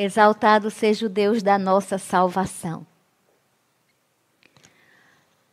Exaltado 0.00 0.70
seja 0.70 1.06
o 1.06 1.08
Deus 1.08 1.42
da 1.42 1.58
nossa 1.58 1.98
salvação. 1.98 2.86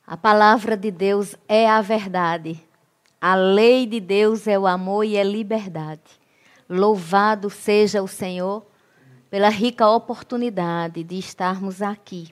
A 0.05 0.15
palavra 0.15 0.77
de 0.77 0.91
Deus 0.91 1.35
é 1.47 1.67
a 1.67 1.81
verdade. 1.81 2.61
A 3.19 3.33
lei 3.33 3.87
de 3.87 3.99
Deus 3.99 4.45
é 4.45 4.59
o 4.59 4.67
amor 4.67 5.03
e 5.03 5.17
é 5.17 5.23
liberdade. 5.23 6.19
Louvado 6.69 7.49
seja 7.49 8.03
o 8.03 8.07
Senhor 8.07 8.63
pela 9.31 9.49
rica 9.49 9.89
oportunidade 9.89 11.03
de 11.03 11.17
estarmos 11.17 11.81
aqui, 11.81 12.29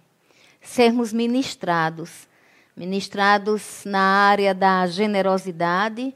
sermos 0.62 1.12
ministrados 1.12 2.28
ministrados 2.76 3.84
na 3.86 4.02
área 4.02 4.54
da 4.54 4.86
generosidade, 4.88 6.14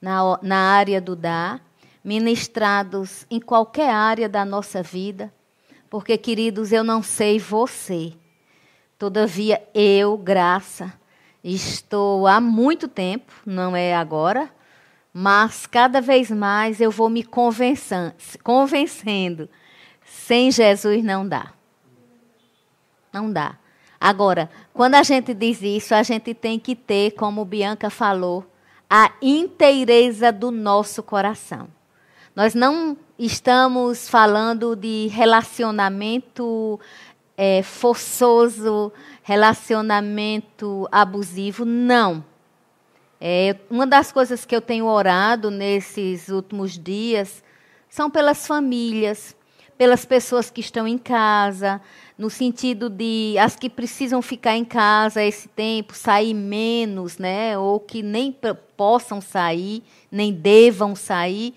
na, 0.00 0.38
na 0.42 0.56
área 0.56 1.00
do 1.00 1.14
dar, 1.14 1.62
ministrados 2.02 3.26
em 3.30 3.40
qualquer 3.40 3.90
área 3.90 4.28
da 4.28 4.44
nossa 4.44 4.82
vida, 4.82 5.32
porque, 5.88 6.16
queridos, 6.16 6.72
eu 6.72 6.84
não 6.84 7.02
sei 7.02 7.38
você, 7.38 8.12
todavia 8.98 9.62
eu, 9.74 10.16
graça, 10.16 10.92
estou 11.42 12.26
há 12.26 12.40
muito 12.40 12.86
tempo, 12.86 13.32
não 13.44 13.74
é 13.74 13.94
agora, 13.94 14.50
mas 15.12 15.66
cada 15.66 16.00
vez 16.00 16.30
mais 16.30 16.80
eu 16.80 16.90
vou 16.90 17.08
me 17.08 17.24
convencendo. 17.24 19.48
Sem 20.04 20.50
Jesus 20.50 21.02
não 21.02 21.26
dá. 21.26 21.52
Não 23.12 23.32
dá. 23.32 23.56
Agora, 24.00 24.48
quando 24.72 24.94
a 24.94 25.02
gente 25.02 25.34
diz 25.34 25.60
isso, 25.60 25.94
a 25.94 26.02
gente 26.02 26.32
tem 26.32 26.58
que 26.58 26.76
ter, 26.76 27.12
como 27.12 27.44
Bianca 27.44 27.90
falou, 27.90 28.46
a 28.88 29.12
inteireza 29.20 30.32
do 30.32 30.50
nosso 30.50 31.02
coração. 31.02 31.68
Nós 32.40 32.54
não 32.54 32.96
estamos 33.18 34.08
falando 34.08 34.74
de 34.74 35.08
relacionamento 35.08 36.80
é, 37.36 37.62
forçoso, 37.62 38.90
relacionamento 39.22 40.88
abusivo, 40.90 41.66
não. 41.66 42.24
É, 43.20 43.56
uma 43.68 43.86
das 43.86 44.10
coisas 44.10 44.46
que 44.46 44.56
eu 44.56 44.62
tenho 44.62 44.86
orado 44.86 45.50
nesses 45.50 46.30
últimos 46.30 46.78
dias 46.78 47.44
são 47.90 48.08
pelas 48.08 48.46
famílias, 48.46 49.36
pelas 49.76 50.06
pessoas 50.06 50.50
que 50.50 50.62
estão 50.62 50.88
em 50.88 50.96
casa, 50.96 51.78
no 52.16 52.30
sentido 52.30 52.88
de 52.88 53.36
as 53.38 53.54
que 53.54 53.68
precisam 53.68 54.22
ficar 54.22 54.56
em 54.56 54.64
casa 54.64 55.22
esse 55.22 55.46
tempo, 55.46 55.94
sair 55.94 56.32
menos, 56.32 57.18
né? 57.18 57.58
Ou 57.58 57.78
que 57.78 58.02
nem 58.02 58.34
possam 58.78 59.20
sair, 59.20 59.82
nem 60.10 60.32
devam 60.32 60.96
sair. 60.96 61.54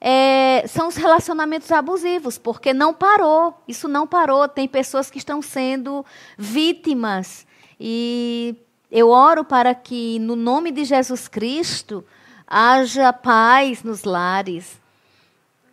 É, 0.00 0.64
são 0.68 0.88
os 0.88 0.96
relacionamentos 0.96 1.72
abusivos, 1.72 2.38
porque 2.38 2.72
não 2.72 2.94
parou, 2.94 3.60
isso 3.66 3.88
não 3.88 4.06
parou. 4.06 4.46
Tem 4.46 4.68
pessoas 4.68 5.10
que 5.10 5.18
estão 5.18 5.42
sendo 5.42 6.04
vítimas. 6.36 7.46
E 7.80 8.54
eu 8.90 9.08
oro 9.10 9.44
para 9.44 9.74
que, 9.74 10.18
no 10.20 10.36
nome 10.36 10.70
de 10.70 10.84
Jesus 10.84 11.26
Cristo, 11.28 12.04
haja 12.46 13.12
paz 13.12 13.82
nos 13.82 14.04
lares, 14.04 14.80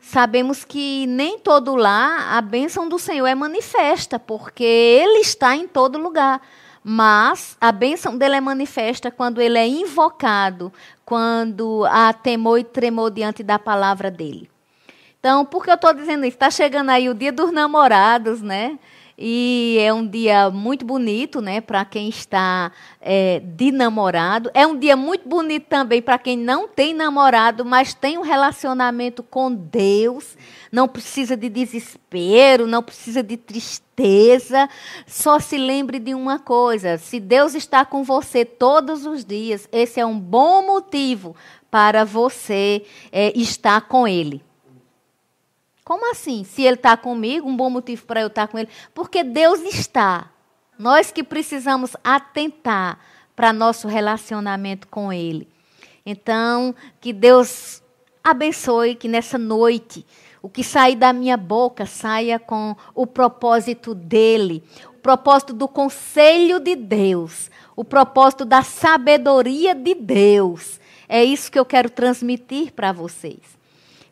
sabemos 0.02 0.66
que 0.66 1.08
nem 1.08 1.40
todo 1.40 1.76
lá 1.76 2.38
a 2.38 2.42
bênção 2.42 2.90
do 2.90 3.00
Senhor 3.00 3.26
é 3.26 3.36
manifesta, 3.36 4.20
porque 4.20 4.64
Ele 4.64 5.20
está 5.20 5.56
em 5.56 5.68
todo 5.68 5.98
lugar. 5.98 6.42
Mas 6.88 7.58
a 7.60 7.72
bênção 7.72 8.16
dele 8.16 8.36
é 8.36 8.40
manifesta 8.40 9.10
quando 9.10 9.42
ele 9.42 9.58
é 9.58 9.68
invocado, 9.68 10.72
quando 11.04 11.84
há 11.86 12.14
temor 12.14 12.60
e 12.60 12.64
tremor 12.64 13.10
diante 13.10 13.42
da 13.42 13.58
palavra 13.58 14.12
dele. 14.12 14.48
Então, 15.20 15.44
por 15.44 15.64
que 15.64 15.72
eu 15.72 15.76
estou 15.76 15.92
dizendo 15.96 16.26
isso? 16.26 16.36
Está 16.36 16.52
chegando 16.52 16.92
aí 16.92 17.10
o 17.10 17.16
dia 17.16 17.32
dos 17.32 17.52
namorados, 17.52 18.40
né? 18.40 18.78
E 19.18 19.78
é 19.80 19.92
um 19.92 20.06
dia 20.06 20.52
muito 20.52 20.86
bonito, 20.86 21.42
né, 21.42 21.60
para 21.60 21.84
quem 21.86 22.10
está 22.10 22.72
é, 23.02 23.40
de 23.40 23.72
namorado. 23.72 24.52
É 24.54 24.68
um 24.68 24.78
dia 24.78 24.96
muito 24.96 25.28
bonito 25.28 25.66
também 25.68 26.04
para 26.04 26.20
quem 26.20 26.38
não 26.38 26.68
tem 26.68 26.94
namorado, 26.94 27.66
mas 27.66 27.96
tem 27.96 28.20
um 28.20 28.22
relacionamento 28.22 29.24
com 29.24 29.52
Deus. 29.52 30.38
Não 30.72 30.88
precisa 30.88 31.36
de 31.36 31.50
desespero, 31.50 32.68
não 32.68 32.84
precisa 32.84 33.24
de 33.24 33.38
tristeza. 33.38 33.85
Só 35.08 35.40
se 35.40 35.58
lembre 35.58 36.00
de 36.00 36.14
uma 36.14 36.40
coisa: 36.40 36.98
se 36.98 37.20
Deus 37.20 37.56
está 37.56 37.86
com 37.86 38.04
você 38.04 38.44
todos 38.44 39.06
os 39.06 39.24
dias, 39.24 39.68
esse 39.72 40.00
é 40.00 40.06
um 40.06 40.20
bom 40.20 40.66
motivo 40.66 41.36
para 41.70 42.04
você 42.04 42.86
é, 43.12 43.32
estar 43.38 43.82
com 43.82 44.08
Ele. 44.08 44.44
Como 45.86 46.10
assim? 46.10 46.44
Se 46.44 46.64
ele 46.64 46.78
está 46.78 46.98
comigo, 46.98 47.48
um 47.48 47.56
bom 47.56 47.70
motivo 47.70 48.08
para 48.08 48.20
eu 48.20 48.26
estar 48.26 48.48
com 48.48 48.58
ele? 48.58 48.70
Porque 48.92 49.24
Deus 49.24 49.60
está. 49.62 50.32
Nós 50.80 51.12
que 51.12 51.24
precisamos 51.24 51.96
atentar 52.04 53.00
para 53.36 53.54
nosso 53.54 53.88
relacionamento 53.88 54.88
com 54.88 55.14
Ele. 55.14 55.48
Então, 56.04 56.74
que 57.00 57.14
Deus 57.14 57.84
abençoe, 58.24 58.96
que 58.96 59.08
nessa 59.08 59.38
noite 59.38 60.04
o 60.46 60.50
que 60.50 60.64
sair 60.64 60.96
da 60.96 61.12
minha 61.12 61.36
boca 61.36 61.88
saia 61.88 62.38
com 62.38 62.76
o 62.94 63.08
propósito 63.08 63.96
dele, 63.96 64.64
o 64.90 65.00
propósito 65.00 65.54
do 65.54 65.68
conselho 65.68 66.60
de 66.60 66.76
Deus, 66.76 67.50
o 67.76 67.84
propósito 67.84 68.46
da 68.46 68.62
sabedoria 68.62 69.74
de 69.74 69.96
Deus. 69.96 70.80
É 71.10 71.24
isso 71.24 71.52
que 71.52 71.58
eu 71.58 71.66
quero 71.66 71.90
transmitir 71.90 72.74
para 72.74 72.92
vocês. 72.92 73.40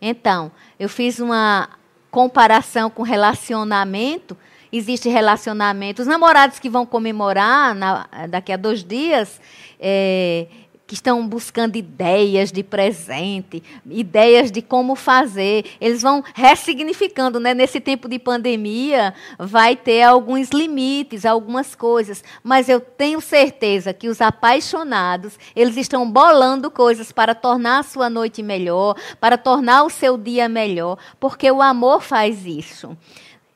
Então, 0.02 0.52
eu 0.80 0.90
fiz 0.90 1.20
uma 1.20 1.70
comparação 2.10 2.90
com 2.90 3.04
relacionamento. 3.04 4.36
Existe 4.72 5.10
relacionamento. 5.10 6.02
Os 6.02 6.08
namorados 6.08 6.58
que 6.58 6.68
vão 6.68 6.84
comemorar 6.84 7.76
na, 7.76 8.08
daqui 8.28 8.52
a 8.52 8.58
dois 8.58 8.84
dias, 8.84 9.40
é, 9.80 10.48
que 10.94 10.98
estão 10.98 11.28
buscando 11.28 11.76
ideias 11.76 12.52
de 12.52 12.62
presente, 12.62 13.64
ideias 13.90 14.52
de 14.52 14.62
como 14.62 14.96
fazer. 14.96 15.66
Eles 15.82 16.04
vão 16.04 16.24
ressignificando, 16.36 17.40
né? 17.40 17.52
Nesse 17.56 17.80
tempo 17.80 18.08
de 18.08 18.20
pandemia, 18.20 19.12
vai 19.40 19.76
ter 19.76 20.04
alguns 20.04 20.52
limites, 20.52 21.26
algumas 21.26 21.74
coisas, 21.74 22.24
mas 22.44 22.70
eu 22.70 22.80
tenho 22.80 23.20
certeza 23.20 23.92
que 23.92 24.08
os 24.08 24.22
apaixonados, 24.22 25.40
eles 25.56 25.78
estão 25.78 26.08
bolando 26.08 26.70
coisas 26.70 27.12
para 27.12 27.34
tornar 27.34 27.80
a 27.80 27.84
sua 27.84 28.08
noite 28.08 28.44
melhor, 28.44 28.96
para 29.20 29.36
tornar 29.36 29.86
o 29.86 29.90
seu 29.90 30.16
dia 30.16 30.48
melhor, 30.48 31.00
porque 31.20 31.50
o 31.50 31.60
amor 31.60 32.04
faz 32.04 32.46
isso. 32.46 32.96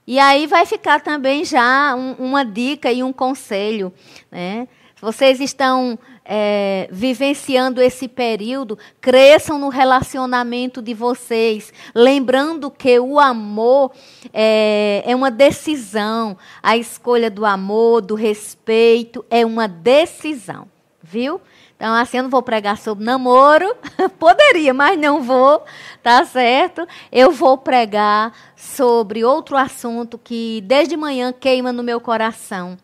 E 0.08 0.18
aí 0.18 0.48
vai 0.48 0.66
ficar 0.66 1.02
também 1.02 1.46
já 1.46 1.94
um, 1.96 2.14
uma 2.14 2.44
dica 2.44 2.92
e 2.92 3.04
um 3.04 3.14
conselho, 3.14 3.94
né? 4.32 4.68
Vocês 5.00 5.40
estão 5.40 6.00
é, 6.28 6.90
vivenciando 6.92 7.82
esse 7.82 8.08
período, 8.08 8.78
cresçam 9.00 9.58
no 9.58 9.70
relacionamento 9.70 10.82
de 10.82 10.94
vocês, 10.94 11.72
lembrando 11.96 12.70
que 12.70 13.00
o 13.00 13.18
amor 13.18 13.94
é, 14.34 15.02
é 15.06 15.16
uma 15.16 15.32
decisão. 15.32 16.38
A 16.62 16.76
escolha 16.76 17.32
do 17.32 17.46
amor, 17.46 18.02
do 18.02 18.14
respeito, 18.14 19.26
é 19.30 19.46
uma 19.46 19.68
decisão, 19.68 20.68
viu? 21.02 21.40
Então, 21.78 21.94
assim, 21.94 22.18
eu 22.18 22.24
não 22.24 22.30
vou 22.30 22.42
pregar 22.42 22.78
sobre 22.78 23.06
namoro, 23.06 23.74
poderia, 24.20 24.74
mas 24.74 25.00
não 25.00 25.22
vou, 25.22 25.64
tá 26.04 26.26
certo? 26.26 26.86
Eu 27.12 27.32
vou 27.32 27.58
pregar 27.58 28.34
sobre 28.56 29.24
outro 29.24 29.56
assunto 29.56 30.18
que 30.18 30.62
desde 30.66 30.98
manhã 30.98 31.32
queima 31.32 31.72
no 31.72 31.84
meu 31.84 32.02
coração 32.02 32.78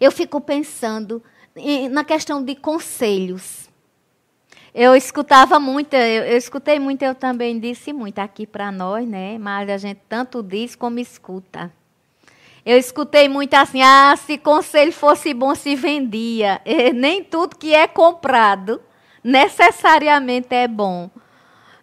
eu 0.00 0.12
fico 0.12 0.40
pensando 0.40 1.22
na 1.90 2.04
questão 2.04 2.42
de 2.42 2.54
conselhos. 2.54 3.68
Eu 4.74 4.94
escutava 4.94 5.58
muito, 5.58 5.94
eu, 5.94 6.24
eu, 6.24 6.36
escutei 6.36 6.78
muito, 6.78 7.02
eu 7.02 7.14
também 7.14 7.58
disse 7.58 7.92
muito 7.92 8.18
aqui 8.18 8.46
para 8.46 8.70
nós, 8.70 9.08
né? 9.08 9.38
Mas 9.38 9.68
a 9.68 9.76
gente 9.76 10.00
tanto 10.08 10.42
diz 10.42 10.76
como 10.76 10.98
escuta. 10.98 11.72
Eu 12.64 12.76
escutei 12.76 13.28
muito 13.28 13.54
assim: 13.54 13.82
ah, 13.82 14.14
se 14.16 14.36
conselho 14.38 14.92
fosse 14.92 15.32
bom, 15.32 15.54
se 15.54 15.74
vendia. 15.74 16.60
E 16.66 16.92
nem 16.92 17.24
tudo 17.24 17.56
que 17.56 17.74
é 17.74 17.86
comprado 17.88 18.80
necessariamente 19.24 20.54
é 20.54 20.68
bom. 20.68 21.10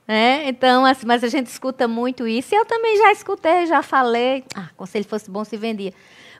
Né? 0.07 0.47
Então, 0.47 0.85
assim, 0.85 1.05
mas 1.05 1.23
a 1.23 1.27
gente 1.27 1.47
escuta 1.47 1.88
muito 1.88 2.27
isso. 2.27 2.53
Eu 2.53 2.65
também 2.65 2.97
já 2.97 3.11
escutei, 3.11 3.65
já 3.65 3.81
falei: 3.81 4.44
ah, 4.55 4.69
conselho 4.77 5.05
fosse 5.05 5.29
bom, 5.29 5.44
se 5.44 5.57
vendia. 5.57 5.94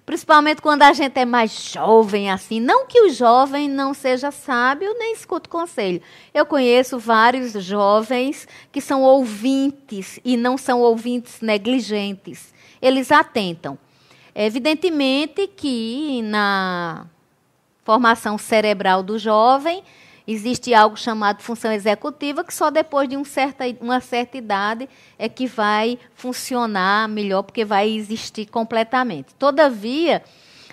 Principalmente 0.06 0.62
quando 0.62 0.84
a 0.84 0.94
gente 0.94 1.20
é 1.20 1.26
mais 1.26 1.72
jovem, 1.72 2.30
assim. 2.30 2.60
Não 2.60 2.86
que 2.86 3.02
o 3.02 3.10
jovem 3.10 3.68
não 3.68 3.92
seja 3.94 4.30
sábio, 4.30 4.94
nem 5.00 5.14
escute 5.14 5.50
conselho. 5.50 6.00
Eu 6.32 6.46
conheço 6.46 7.00
vários 7.00 7.54
jovens 7.54 8.48
que 8.72 8.80
são 8.80 9.02
ouvintes 9.02 10.20
e 10.24 10.38
não 10.38 10.58
são 10.58 10.80
ouvintes 10.82 11.42
negligentes. 11.42 12.54
Eles 12.80 13.12
atentam. 13.12 13.80
Evidentemente 14.36 15.48
que 15.48 16.22
na 16.22 17.08
formação 17.84 18.38
cerebral 18.38 19.02
do 19.02 19.18
jovem 19.18 19.82
Existe 20.28 20.74
algo 20.74 20.98
chamado 20.98 21.44
função 21.44 21.72
executiva, 21.72 22.44
que 22.44 22.54
só 22.54 22.72
depois 22.72 23.08
de 23.08 23.16
um 23.16 23.24
certa, 23.24 23.64
uma 23.80 24.00
certa 24.00 24.38
idade 24.38 24.90
é 25.20 25.30
que 25.30 25.46
vai 25.46 26.00
funcionar 26.16 27.08
melhor, 27.08 27.44
porque 27.44 27.64
vai 27.64 27.90
existir 27.92 28.48
completamente. 28.48 29.36
Todavia, 29.36 30.24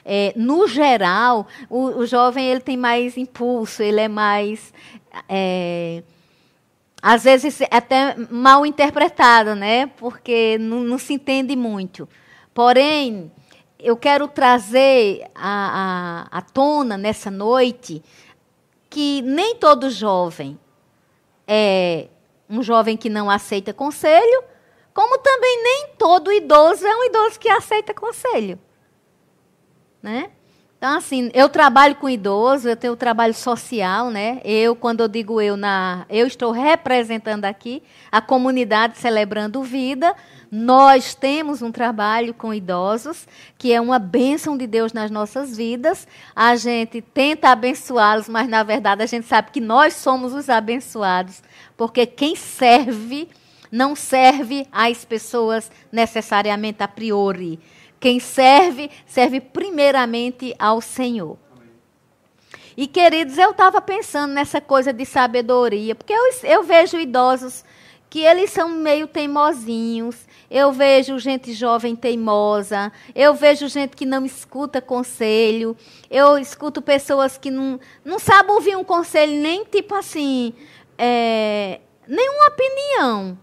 é, 0.06 0.32
no 0.36 0.66
geral, 0.66 1.46
o, 1.68 1.98
o, 1.98 2.06
jovem 2.06 2.46
ele 2.46 2.60
tem 2.60 2.78
mais 2.78 3.18
impulso, 3.18 3.82
ele 3.82 4.00
é 4.00 4.08
mais. 4.08 4.72
É, 5.28 6.02
às 7.02 7.24
vezes 7.24 7.58
até 7.70 8.16
mal 8.30 8.64
interpretado, 8.64 9.54
né? 9.54 9.86
Porque 9.98 10.56
não, 10.58 10.80
não 10.80 10.96
se 10.96 11.12
entende 11.12 11.54
muito. 11.54 12.08
Porém, 12.54 13.30
eu 13.78 13.96
quero 13.96 14.28
trazer 14.28 15.24
à, 15.34 16.26
à 16.30 16.40
tona 16.40 16.96
nessa 16.96 17.30
noite 17.30 18.02
que 18.92 19.22
nem 19.22 19.56
todo 19.56 19.88
jovem 19.88 20.60
é 21.48 22.08
um 22.48 22.62
jovem 22.62 22.94
que 22.94 23.08
não 23.08 23.30
aceita 23.30 23.72
conselho, 23.72 24.44
como 24.92 25.18
também 25.18 25.62
nem 25.62 25.88
todo 25.98 26.30
idoso 26.30 26.86
é 26.86 26.94
um 26.94 27.04
idoso 27.04 27.40
que 27.40 27.48
aceita 27.48 27.94
conselho. 27.94 28.58
Né? 30.02 30.30
Então, 30.76 30.98
assim, 30.98 31.30
eu 31.32 31.48
trabalho 31.48 31.94
com 31.94 32.06
idoso, 32.06 32.68
eu 32.68 32.76
tenho 32.76 32.94
trabalho 32.94 33.32
social, 33.32 34.10
né? 34.10 34.42
Eu, 34.44 34.76
quando 34.76 35.00
eu 35.00 35.08
digo 35.08 35.40
eu, 35.40 35.56
na, 35.56 36.04
eu 36.10 36.26
estou 36.26 36.50
representando 36.50 37.46
aqui 37.46 37.82
a 38.10 38.20
comunidade 38.20 38.98
celebrando 38.98 39.62
vida. 39.62 40.14
Nós 40.54 41.14
temos 41.14 41.62
um 41.62 41.72
trabalho 41.72 42.34
com 42.34 42.52
idosos, 42.52 43.26
que 43.56 43.72
é 43.72 43.80
uma 43.80 43.98
bênção 43.98 44.54
de 44.54 44.66
Deus 44.66 44.92
nas 44.92 45.10
nossas 45.10 45.56
vidas. 45.56 46.06
A 46.36 46.54
gente 46.56 47.00
tenta 47.00 47.48
abençoá-los, 47.48 48.28
mas 48.28 48.46
na 48.46 48.62
verdade 48.62 49.02
a 49.02 49.06
gente 49.06 49.26
sabe 49.26 49.50
que 49.50 49.60
nós 49.60 49.94
somos 49.94 50.34
os 50.34 50.50
abençoados, 50.50 51.42
porque 51.74 52.04
quem 52.04 52.36
serve 52.36 53.28
não 53.70 53.96
serve 53.96 54.66
às 54.70 55.06
pessoas 55.06 55.72
necessariamente 55.90 56.82
a 56.82 56.88
priori 56.88 57.58
quem 58.02 58.18
serve, 58.18 58.90
serve 59.06 59.40
primeiramente 59.40 60.52
ao 60.58 60.80
Senhor. 60.80 61.38
E, 62.76 62.88
queridos, 62.88 63.38
eu 63.38 63.52
estava 63.52 63.80
pensando 63.80 64.32
nessa 64.32 64.60
coisa 64.60 64.92
de 64.92 65.06
sabedoria, 65.06 65.94
porque 65.94 66.12
eu, 66.12 66.32
eu 66.42 66.64
vejo 66.64 66.98
idosos 66.98 67.64
que 68.12 68.20
eles 68.20 68.50
são 68.50 68.68
meio 68.68 69.06
teimosinhos. 69.06 70.26
Eu 70.50 70.70
vejo 70.70 71.18
gente 71.18 71.54
jovem 71.54 71.96
teimosa. 71.96 72.92
Eu 73.14 73.32
vejo 73.32 73.66
gente 73.68 73.96
que 73.96 74.04
não 74.04 74.26
escuta 74.26 74.82
conselho. 74.82 75.74
Eu 76.10 76.36
escuto 76.36 76.82
pessoas 76.82 77.38
que 77.38 77.50
não, 77.50 77.80
não 78.04 78.18
sabem 78.18 78.52
ouvir 78.52 78.76
um 78.76 78.84
conselho, 78.84 79.32
nem 79.40 79.64
tipo 79.64 79.94
assim, 79.94 80.52
é, 80.98 81.80
nenhuma 82.06 82.48
opinião. 82.48 83.38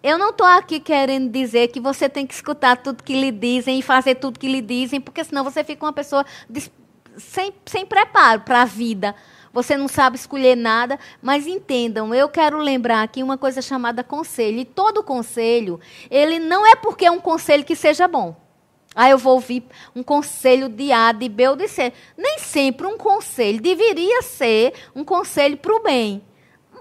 Eu 0.00 0.16
não 0.16 0.30
estou 0.30 0.46
aqui 0.46 0.78
querendo 0.78 1.28
dizer 1.28 1.66
que 1.66 1.80
você 1.80 2.08
tem 2.08 2.24
que 2.24 2.34
escutar 2.34 2.76
tudo 2.76 3.02
que 3.02 3.20
lhe 3.20 3.32
dizem 3.32 3.80
e 3.80 3.82
fazer 3.82 4.14
tudo 4.14 4.38
que 4.38 4.46
lhe 4.46 4.62
dizem, 4.62 5.00
porque 5.00 5.24
senão 5.24 5.42
você 5.42 5.64
fica 5.64 5.84
uma 5.84 5.92
pessoa 5.92 6.24
sem, 7.16 7.52
sem 7.66 7.84
preparo 7.84 8.42
para 8.42 8.62
a 8.62 8.64
vida. 8.64 9.12
Você 9.52 9.76
não 9.76 9.86
sabe 9.88 10.16
escolher 10.16 10.56
nada, 10.56 10.98
mas 11.20 11.46
entendam, 11.46 12.14
eu 12.14 12.28
quero 12.28 12.58
lembrar 12.58 13.02
aqui 13.02 13.22
uma 13.22 13.36
coisa 13.36 13.60
chamada 13.60 14.02
conselho. 14.02 14.58
E 14.58 14.64
todo 14.64 15.02
conselho, 15.02 15.78
ele 16.10 16.38
não 16.38 16.66
é 16.66 16.74
porque 16.74 17.04
é 17.04 17.10
um 17.10 17.20
conselho 17.20 17.64
que 17.64 17.76
seja 17.76 18.08
bom. 18.08 18.34
Ah, 18.94 19.08
eu 19.08 19.18
vou 19.18 19.34
ouvir 19.34 19.64
um 19.94 20.02
conselho 20.02 20.68
de 20.68 20.92
A, 20.92 21.12
de 21.12 21.28
B 21.28 21.48
ou 21.48 21.56
de 21.56 21.68
C. 21.68 21.92
Nem 22.16 22.38
sempre 22.38 22.86
um 22.86 22.96
conselho 22.96 23.60
deveria 23.60 24.22
ser 24.22 24.74
um 24.94 25.04
conselho 25.04 25.56
para 25.56 25.74
o 25.74 25.82
bem. 25.82 26.22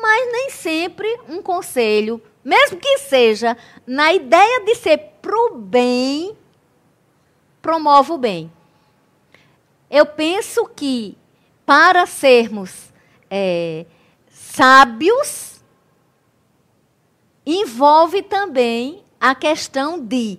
Mas 0.01 0.31
nem 0.31 0.49
sempre 0.49 1.07
um 1.29 1.41
conselho 1.41 2.21
mesmo 2.43 2.77
que 2.77 2.97
seja 2.97 3.55
na 3.85 4.13
ideia 4.13 4.61
de 4.65 4.75
ser 4.75 4.97
para 5.21 5.35
o 5.35 5.57
bem, 5.57 6.35
promove 7.61 8.11
o 8.11 8.17
bem. 8.17 8.51
Eu 9.89 10.05
penso 10.05 10.65
que 10.67 11.17
para 11.71 12.05
sermos 12.05 12.91
é, 13.29 13.85
sábios, 14.29 15.63
envolve 17.45 18.21
também 18.23 19.05
a 19.17 19.33
questão 19.33 19.97
de. 19.97 20.37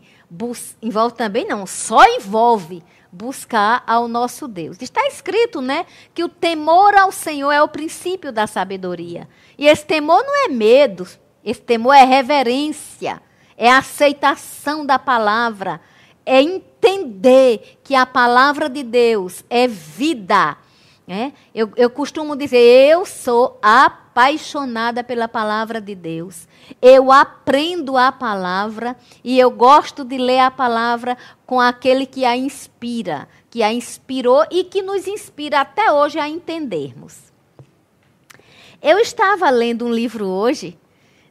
Envolve 0.82 1.17
também, 1.17 1.46
não, 1.46 1.67
só 1.67 2.05
envolve 2.05 2.84
buscar 3.11 3.82
ao 3.87 4.08
nosso 4.08 4.46
Deus. 4.46 4.76
Está 4.82 5.06
escrito, 5.06 5.62
né, 5.62 5.87
que 6.12 6.23
o 6.23 6.29
temor 6.29 6.94
ao 6.94 7.11
Senhor 7.11 7.50
é 7.50 7.62
o 7.62 7.69
princípio 7.69 8.31
da 8.31 8.46
sabedoria. 8.46 9.26
E 9.56 9.67
esse 9.67 9.87
temor 9.87 10.23
não 10.23 10.44
é 10.44 10.49
medo, 10.49 11.08
esse 11.43 11.62
temor 11.62 11.94
é 11.94 12.05
reverência, 12.05 13.23
é 13.56 13.70
aceitação 13.70 14.85
da 14.85 14.99
palavra, 14.99 15.81
é 16.26 16.43
entender 16.43 17.78
que 17.82 17.94
a 17.94 18.05
palavra 18.05 18.69
de 18.69 18.82
Deus 18.82 19.43
é 19.49 19.67
vida. 19.67 20.58
Né? 21.12 21.35
Eu, 21.55 21.70
eu 21.76 21.91
costumo 21.91 22.35
dizer, 22.35 22.56
eu 22.56 23.05
sou 23.05 23.59
apaixonada 23.61 25.05
pela 25.05 25.29
palavra 25.29 25.79
de 25.79 25.94
Deus. 25.94 26.49
Eu 26.81 27.12
aprendo 27.12 27.99
a 27.99 28.11
palavra 28.11 28.97
e 29.23 29.38
eu 29.38 29.50
gosto 29.50 30.06
de 30.06 30.17
ler 30.17 30.38
a 30.38 30.50
palavra 30.50 31.19
com 31.44 31.61
aquele 31.61 32.06
que 32.06 32.25
a 32.25 32.35
inspira, 32.35 33.29
que 33.50 33.62
a 33.62 33.70
inspirou 33.70 34.47
e 34.50 34.64
que 34.64 34.81
nos 34.81 35.06
inspira 35.06 35.61
até 35.61 35.93
hoje 35.93 36.19
a 36.19 36.26
entendermos. 36.26 37.19
Eu 38.81 38.99
estava 38.99 39.50
lendo 39.50 39.85
um 39.85 39.93
livro 39.93 40.26
hoje 40.26 40.79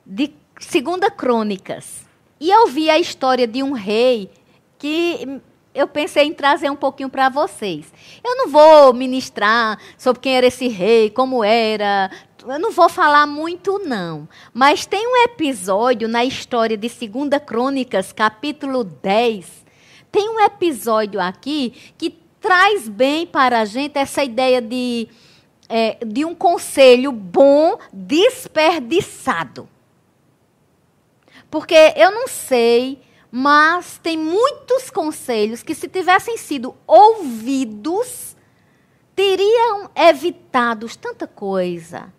de 0.06 0.31
Segunda 0.60 1.10
Crônicas. 1.10 2.06
E 2.39 2.51
eu 2.51 2.68
vi 2.68 2.88
a 2.88 3.00
história 3.00 3.48
de 3.48 3.63
um 3.63 3.72
rei 3.72 4.30
que 4.78 5.42
eu 5.73 5.88
pensei 5.88 6.25
em 6.25 6.33
trazer 6.33 6.69
um 6.69 6.75
pouquinho 6.75 7.09
para 7.09 7.29
vocês. 7.29 7.85
Eu 8.23 8.35
não 8.35 8.50
vou 8.50 8.94
ministrar 8.94 9.79
sobre 9.97 10.21
quem 10.21 10.35
era 10.35 10.47
esse 10.47 10.68
rei, 10.68 11.09
como 11.09 11.44
era. 11.44 12.12
Eu 12.45 12.59
não 12.59 12.71
vou 12.71 12.89
falar 12.89 13.25
muito, 13.25 13.79
não. 13.79 14.27
Mas 14.53 14.85
tem 14.85 15.07
um 15.07 15.23
episódio 15.23 16.07
na 16.07 16.25
história 16.25 16.75
de 16.75 16.89
Segunda 16.89 17.39
Crônicas, 17.39 18.12
capítulo 18.12 18.83
10. 18.83 19.65
Tem 20.12 20.29
um 20.29 20.39
episódio 20.41 21.21
aqui 21.21 21.94
que 21.97 22.19
traz 22.41 22.89
bem 22.89 23.25
para 23.25 23.62
a 23.62 23.65
gente 23.65 23.97
essa 23.97 24.23
ideia 24.23 24.62
de, 24.62 25.07
é, 25.69 25.97
de 26.06 26.25
um 26.25 26.35
conselho 26.35 27.12
bom 27.12 27.77
desperdiçado. 27.94 29.69
Porque 31.50 31.94
eu 31.95 32.12
não 32.12 32.27
sei, 32.27 33.00
mas 33.31 33.97
tem 33.97 34.18
muitos 34.18 34.90
conselhos 34.90 35.64
que, 35.64 35.73
se 35.73 35.88
tivessem 35.88 36.38
sido 36.38 36.76
ouvidos, 36.85 38.35
teriam 39.16 39.90
evitado 39.95 40.88
tanta 40.97 41.26
coisa. 41.26 42.11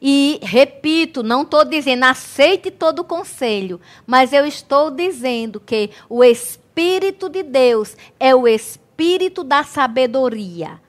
E, 0.00 0.38
repito, 0.42 1.22
não 1.22 1.42
estou 1.42 1.64
dizendo 1.64 2.04
aceite 2.04 2.70
todo 2.70 3.04
conselho, 3.04 3.80
mas 4.06 4.32
eu 4.32 4.46
estou 4.46 4.90
dizendo 4.90 5.60
que 5.60 5.90
o 6.08 6.22
Espírito 6.22 7.28
de 7.28 7.42
Deus 7.42 7.96
é 8.18 8.34
o 8.34 8.46
Espírito 8.46 9.42
da 9.42 9.64
sabedoria. 9.64 10.80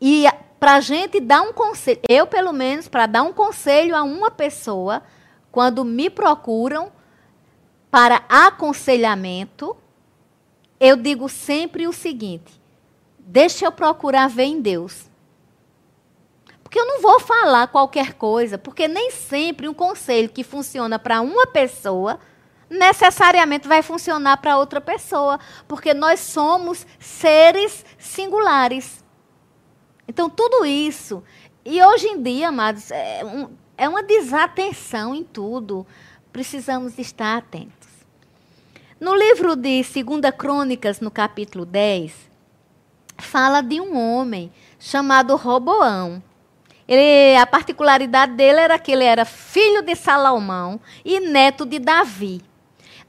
E 0.00 0.26
para 0.58 0.74
a 0.74 0.80
gente 0.80 1.20
dar 1.20 1.42
um 1.42 1.52
conselho, 1.52 2.00
eu 2.08 2.26
pelo 2.26 2.52
menos, 2.52 2.88
para 2.88 3.06
dar 3.06 3.22
um 3.22 3.32
conselho 3.32 3.94
a 3.94 4.02
uma 4.02 4.30
pessoa, 4.30 5.02
quando 5.50 5.84
me 5.84 6.10
procuram 6.10 6.92
para 7.96 8.22
aconselhamento, 8.28 9.74
eu 10.78 10.98
digo 10.98 11.30
sempre 11.30 11.88
o 11.88 11.94
seguinte: 11.94 12.60
deixa 13.18 13.64
eu 13.64 13.72
procurar 13.72 14.28
ver 14.28 14.42
em 14.42 14.60
Deus. 14.60 15.08
Porque 16.62 16.78
eu 16.78 16.84
não 16.84 17.00
vou 17.00 17.18
falar 17.20 17.68
qualquer 17.68 18.12
coisa, 18.12 18.58
porque 18.58 18.86
nem 18.86 19.10
sempre 19.10 19.66
um 19.66 19.72
conselho 19.72 20.28
que 20.28 20.44
funciona 20.44 20.98
para 20.98 21.22
uma 21.22 21.46
pessoa 21.46 22.20
necessariamente 22.68 23.66
vai 23.66 23.80
funcionar 23.80 24.36
para 24.42 24.58
outra 24.58 24.78
pessoa, 24.78 25.40
porque 25.66 25.94
nós 25.94 26.20
somos 26.20 26.86
seres 26.98 27.82
singulares. 27.96 29.02
Então, 30.06 30.28
tudo 30.28 30.66
isso. 30.66 31.24
E 31.64 31.82
hoje 31.82 32.08
em 32.08 32.22
dia, 32.22 32.48
amados, 32.48 32.90
é 32.90 33.24
um, 33.24 33.48
é 33.74 33.88
uma 33.88 34.02
desatenção 34.02 35.14
em 35.14 35.24
tudo. 35.24 35.86
Precisamos 36.30 36.98
estar 36.98 37.38
atentos. 37.38 37.85
No 38.98 39.14
livro 39.14 39.54
de 39.54 39.82
2 39.82 40.34
Crônicas, 40.38 41.00
no 41.00 41.10
capítulo 41.10 41.66
10, 41.66 42.14
fala 43.18 43.60
de 43.60 43.78
um 43.78 43.94
homem 43.94 44.50
chamado 44.78 45.36
Roboão. 45.36 46.22
Ele, 46.88 47.36
a 47.36 47.46
particularidade 47.46 48.32
dele 48.32 48.58
era 48.58 48.78
que 48.78 48.90
ele 48.90 49.04
era 49.04 49.26
filho 49.26 49.82
de 49.82 49.94
Salomão 49.94 50.80
e 51.04 51.20
neto 51.20 51.66
de 51.66 51.78
Davi. 51.78 52.40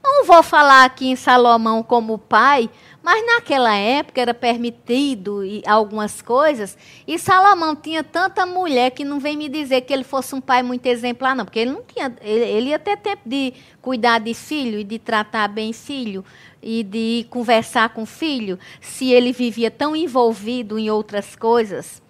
Não 0.04 0.26
vou 0.26 0.42
falar 0.42 0.84
aqui 0.84 1.08
em 1.08 1.16
Salomão 1.16 1.82
como 1.82 2.18
pai, 2.18 2.68
Mas 3.10 3.24
naquela 3.24 3.74
época 3.74 4.20
era 4.20 4.34
permitido 4.34 5.40
algumas 5.66 6.20
coisas, 6.20 6.76
e 7.06 7.18
Salomão 7.18 7.74
tinha 7.74 8.04
tanta 8.04 8.44
mulher 8.44 8.90
que 8.90 9.02
não 9.02 9.18
vem 9.18 9.34
me 9.34 9.48
dizer 9.48 9.80
que 9.80 9.94
ele 9.94 10.04
fosse 10.04 10.34
um 10.34 10.42
pai 10.42 10.62
muito 10.62 10.84
exemplar, 10.84 11.34
não, 11.34 11.46
porque 11.46 11.58
ele 11.58 11.70
não 11.70 11.82
tinha, 11.82 12.14
ele, 12.20 12.44
ele 12.44 12.68
ia 12.68 12.78
ter 12.78 12.98
tempo 12.98 13.22
de 13.24 13.54
cuidar 13.80 14.18
de 14.18 14.34
filho 14.34 14.78
e 14.78 14.84
de 14.84 14.98
tratar 14.98 15.48
bem 15.48 15.72
filho 15.72 16.22
e 16.62 16.82
de 16.82 17.26
conversar 17.30 17.88
com 17.94 18.04
filho, 18.04 18.58
se 18.78 19.10
ele 19.10 19.32
vivia 19.32 19.70
tão 19.70 19.96
envolvido 19.96 20.78
em 20.78 20.90
outras 20.90 21.34
coisas, 21.34 22.02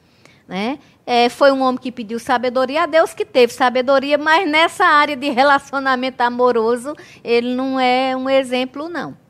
né? 0.49 0.81
É, 1.07 1.29
foi 1.29 1.53
um 1.53 1.63
homem 1.63 1.81
que 1.81 1.93
pediu 1.93 2.19
sabedoria 2.19 2.83
a 2.83 2.87
Deus, 2.87 3.15
que 3.15 3.25
teve 3.25 3.53
sabedoria, 3.53 4.19
mas 4.19 4.51
nessa 4.51 4.85
área 4.85 5.15
de 5.15 5.31
relacionamento 5.31 6.21
amoroso, 6.23 6.93
ele 7.23 7.55
não 7.55 7.79
é 7.79 8.17
um 8.17 8.29
exemplo, 8.29 8.89
não. 8.89 9.28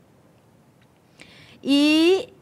E 1.63 2.33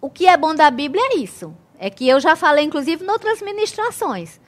o 0.00 0.10
que 0.10 0.26
é 0.26 0.36
bom 0.36 0.54
da 0.54 0.70
Bíblia 0.70 1.02
é 1.12 1.16
isso. 1.16 1.54
É 1.78 1.90
que 1.90 2.08
eu 2.08 2.20
já 2.20 2.36
falei, 2.36 2.64
inclusive, 2.64 3.04
em 3.04 3.10
outras 3.10 3.40
ministrações. 3.42 4.40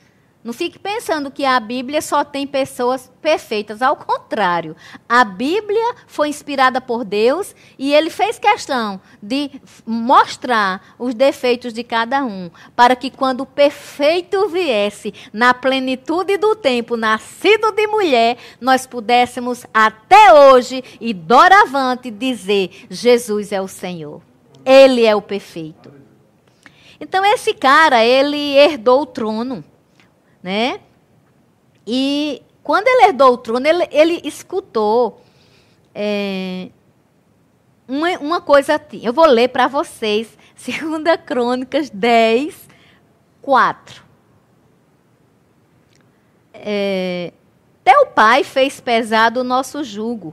Não 0.47 0.53
fique 0.53 0.79
pensando 0.79 1.29
que 1.29 1.45
a 1.45 1.59
Bíblia 1.59 2.01
só 2.01 2.23
tem 2.23 2.47
pessoas 2.47 3.11
perfeitas. 3.21 3.83
Ao 3.83 3.97
contrário, 3.97 4.77
a 5.09 5.25
Bíblia 5.25 5.97
foi 6.07 6.29
inspirada 6.29 6.81
por 6.81 7.05
Deus 7.05 7.53
e 7.77 7.93
ele 7.93 8.11
fez 8.11 8.39
questão 8.39 9.01
de 9.21 9.51
mostrar 9.85 10.95
os 11.01 11.15
defeitos 11.15 11.73
de 11.73 11.83
cada 11.83 12.25
um, 12.25 12.49
para 12.77 12.95
que 12.95 13.11
quando 13.11 13.41
o 13.41 13.47
perfeito 13.47 14.49
viesse 14.49 15.13
na 15.33 15.53
plenitude 15.53 16.37
do 16.37 16.55
tempo, 16.55 16.97
nascido 16.97 17.73
de 17.73 17.89
mulher, 17.89 18.37
nós 18.61 18.87
pudéssemos 18.87 19.67
até 19.75 20.33
hoje 20.33 20.85
e 21.01 21.13
doravante 21.13 22.09
dizer: 22.09 22.87
Jesus 22.89 23.51
é 23.51 23.61
o 23.61 23.67
Senhor. 23.67 24.23
Ele 24.65 25.05
é 25.05 25.17
o 25.17 25.21
perfeito. 25.21 25.93
Então 27.01 27.25
esse 27.25 27.53
cara, 27.53 28.05
ele 28.05 28.57
herdou 28.57 29.03
o 29.03 29.07
trono 29.07 29.65
né? 30.47 30.79
E 31.85 32.41
quando 32.63 32.87
ele 32.87 33.07
herdou 33.07 33.33
o 33.33 33.37
trono, 33.37 33.67
ele, 33.67 33.89
ele 33.91 34.21
escutou 34.23 35.21
é, 35.93 36.69
uma, 37.89 38.11
uma 38.19 38.41
coisa 38.41 38.77
assim. 38.77 39.01
Eu 39.05 39.13
vou 39.13 39.27
ler 39.27 39.49
para 39.49 39.67
vocês, 39.67 40.39
2 40.55 41.21
Crônicas 41.27 41.91
10, 41.91 42.69
4. 43.43 44.05
É, 46.55 47.33
Teu 47.83 48.07
pai 48.07 48.45
fez 48.45 48.81
pesado 48.81 49.41
o 49.41 49.45
nosso 49.45 49.83
jugo. 49.83 50.33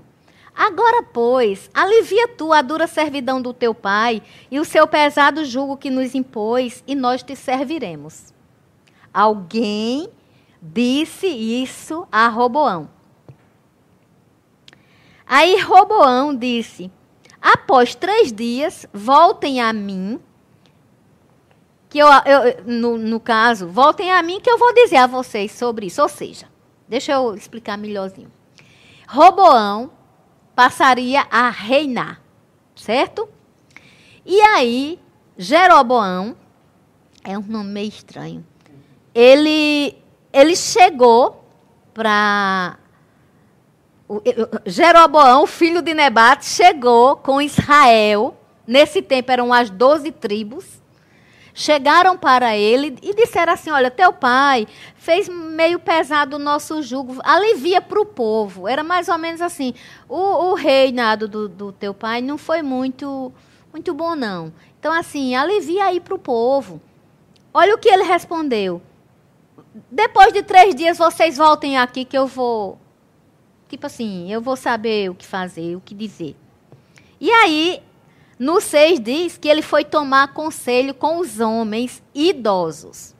Agora, 0.56 1.02
pois, 1.02 1.72
alivia 1.74 2.28
tu 2.28 2.54
a 2.54 2.62
dura 2.62 2.86
servidão 2.86 3.42
do 3.42 3.52
teu 3.52 3.74
pai 3.74 4.22
e 4.52 4.60
o 4.60 4.66
seu 4.66 4.88
pesado 4.88 5.44
jugo 5.44 5.76
que 5.76 5.90
nos 5.90 6.14
impôs, 6.14 6.84
e 6.86 6.94
nós 6.94 7.24
te 7.24 7.36
serviremos. 7.36 8.33
Alguém 9.14 10.10
disse 10.60 11.28
isso 11.28 12.08
a 12.12 12.28
Roboão. 12.30 12.90
Aí 15.28 15.62
Roboão 15.62 16.36
disse: 16.36 16.92
Após 17.42 17.94
três 17.94 18.32
dias, 18.32 18.88
voltem 18.92 19.62
a 19.62 19.72
mim. 19.72 20.20
Que 21.90 22.00
eu, 22.00 22.08
eu 22.08 22.64
no, 22.66 22.98
no 22.98 23.20
caso, 23.20 23.68
voltem 23.68 24.12
a 24.12 24.24
mim 24.24 24.40
que 24.42 24.50
eu 24.50 24.58
vou 24.58 24.74
dizer 24.74 24.98
a 24.98 25.08
vocês 25.08 25.52
sobre 25.52 25.86
isso. 25.86 26.02
Ou 26.02 26.10
seja, 26.10 26.48
deixa 26.88 27.12
eu 27.12 27.36
explicar 27.36 27.78
melhorzinho. 27.78 28.32
Roboão 29.08 29.92
passaria 30.56 31.28
a 31.30 31.52
reinar, 31.52 32.20
certo? 32.76 33.30
E 34.26 34.42
aí, 34.42 35.00
Jeroboão, 35.38 36.36
é 37.24 37.38
um 37.38 37.44
nome 37.44 37.70
meio 37.70 37.90
estranho 37.90 38.44
ele, 39.14 39.98
ele 40.32 40.56
chegou 40.56 41.44
para. 41.94 42.78
Jeroboão, 44.66 45.48
filho 45.48 45.82
de 45.82 45.94
Nebate, 45.94 46.46
chegou 46.46 47.16
com 47.16 47.42
Israel. 47.42 48.38
Nesse 48.66 49.02
tempo 49.02 49.32
eram 49.32 49.54
as 49.54 49.70
doze 49.70 50.12
tribos. 50.12 50.82
Chegaram 51.54 52.18
para 52.18 52.58
ele 52.58 52.98
e 53.02 53.14
disseram 53.14 53.54
assim: 53.54 53.70
Olha, 53.70 53.92
teu 53.92 54.12
pai 54.12 54.68
fez 54.96 55.30
meio 55.30 55.78
pesado 55.78 56.38
o 56.38 56.40
nosso 56.40 56.82
jugo, 56.82 57.18
alivia 57.24 57.80
para 57.80 58.02
o 58.02 58.06
povo. 58.06 58.68
Era 58.68 58.84
mais 58.84 59.08
ou 59.08 59.18
menos 59.18 59.42
assim: 59.42 59.74
o, 60.10 60.18
o 60.18 60.54
reinado 60.56 61.28
do, 61.28 61.48
do 61.48 61.72
teu 61.72 61.94
pai 61.94 62.22
não 62.22 62.38
foi 62.38 62.64
muito, 62.64 63.32
muito 63.72 63.94
bom, 63.94 64.16
não. 64.16 64.52
Então, 64.80 64.92
assim, 64.92 65.36
alivia 65.36 65.86
aí 65.86 66.00
para 66.00 66.16
o 66.16 66.20
povo. 66.20 66.82
Olha 67.54 67.76
o 67.76 67.78
que 67.78 67.88
ele 67.88 68.04
respondeu. 68.04 68.82
Depois 69.90 70.32
de 70.32 70.44
três 70.44 70.76
dias, 70.76 70.98
vocês 70.98 71.38
voltem 71.38 71.78
aqui 71.78 72.06
que 72.06 72.18
eu 72.18 72.28
vou. 72.28 72.78
Tipo 73.68 73.88
assim, 73.88 74.32
eu 74.32 74.42
vou 74.42 74.56
saber 74.56 75.10
o 75.10 75.16
que 75.16 75.26
fazer, 75.26 75.76
o 75.76 75.82
que 75.82 75.96
dizer. 75.96 76.36
E 77.20 77.32
aí, 77.32 77.82
no 78.38 78.60
6 78.60 79.00
diz 79.00 79.38
que 79.38 79.48
ele 79.48 79.62
foi 79.62 79.84
tomar 79.84 80.34
conselho 80.34 80.94
com 80.94 81.20
os 81.20 81.40
homens 81.40 82.04
idosos. 82.14 83.16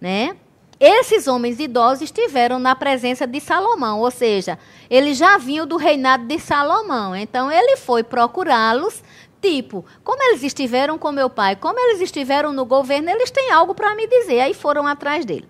Né? 0.00 0.36
Esses 0.78 1.26
homens 1.26 1.60
idosos 1.60 2.02
estiveram 2.02 2.58
na 2.58 2.74
presença 2.74 3.26
de 3.26 3.38
Salomão, 3.38 4.00
ou 4.00 4.10
seja, 4.10 4.58
eles 4.88 5.18
já 5.18 5.36
vinham 5.36 5.66
do 5.66 5.76
reinado 5.76 6.26
de 6.26 6.38
Salomão. 6.38 7.14
Então 7.14 7.52
ele 7.52 7.76
foi 7.76 8.02
procurá-los 8.02 9.02
Tipo, 9.40 9.84
como 10.04 10.22
eles 10.22 10.42
estiveram 10.42 10.98
com 10.98 11.10
meu 11.10 11.30
pai, 11.30 11.56
como 11.56 11.78
eles 11.78 12.00
estiveram 12.00 12.52
no 12.52 12.64
governo, 12.64 13.08
eles 13.08 13.30
têm 13.30 13.50
algo 13.50 13.74
para 13.74 13.94
me 13.94 14.06
dizer. 14.06 14.40
Aí 14.40 14.52
foram 14.52 14.86
atrás 14.86 15.24
dele. 15.24 15.48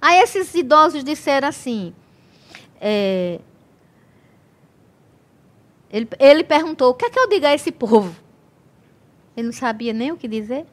Aí 0.00 0.20
esses 0.20 0.54
idosos 0.54 1.04
disseram 1.04 1.48
assim. 1.48 1.94
É, 2.80 3.40
ele, 5.90 6.08
ele 6.18 6.44
perguntou: 6.44 6.90
o 6.90 6.94
que 6.94 7.04
é 7.04 7.10
que 7.10 7.18
eu 7.18 7.28
digo 7.28 7.46
a 7.46 7.54
esse 7.54 7.70
povo? 7.70 8.16
Ele 9.36 9.46
não 9.46 9.52
sabia 9.52 9.92
nem 9.92 10.10
o 10.10 10.16
que 10.16 10.26
dizer. 10.26 10.66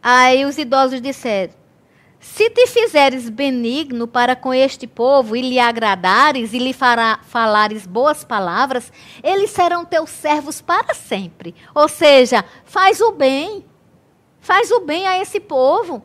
Aí 0.00 0.44
os 0.44 0.56
idosos 0.56 1.00
disseram: 1.00 1.52
se 2.20 2.50
te 2.50 2.66
fizeres 2.66 3.28
benigno 3.28 4.08
para 4.08 4.34
com 4.34 4.52
este 4.52 4.86
povo 4.86 5.36
e 5.36 5.40
lhe 5.40 5.58
agradares 5.58 6.52
e 6.52 6.58
lhe 6.58 6.72
fará, 6.72 7.20
falares 7.22 7.86
boas 7.86 8.24
palavras, 8.24 8.92
eles 9.22 9.50
serão 9.50 9.84
teus 9.84 10.10
servos 10.10 10.60
para 10.60 10.94
sempre. 10.94 11.54
Ou 11.74 11.88
seja, 11.88 12.44
faz 12.64 13.00
o 13.00 13.12
bem. 13.12 13.64
Faz 14.40 14.70
o 14.70 14.80
bem 14.80 15.06
a 15.06 15.20
esse 15.20 15.38
povo. 15.38 16.02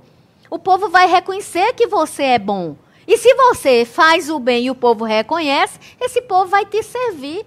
O 0.49 0.59
povo 0.59 0.87
vai 0.89 1.07
reconhecer 1.07 1.73
que 1.73 1.87
você 1.87 2.23
é 2.23 2.39
bom. 2.39 2.75
E 3.07 3.17
se 3.17 3.33
você 3.33 3.83
faz 3.83 4.29
o 4.29 4.39
bem 4.39 4.65
e 4.65 4.71
o 4.71 4.75
povo 4.75 5.03
reconhece, 5.03 5.79
esse 5.99 6.21
povo 6.21 6.45
vai 6.45 6.65
te 6.65 6.83
servir. 6.83 7.45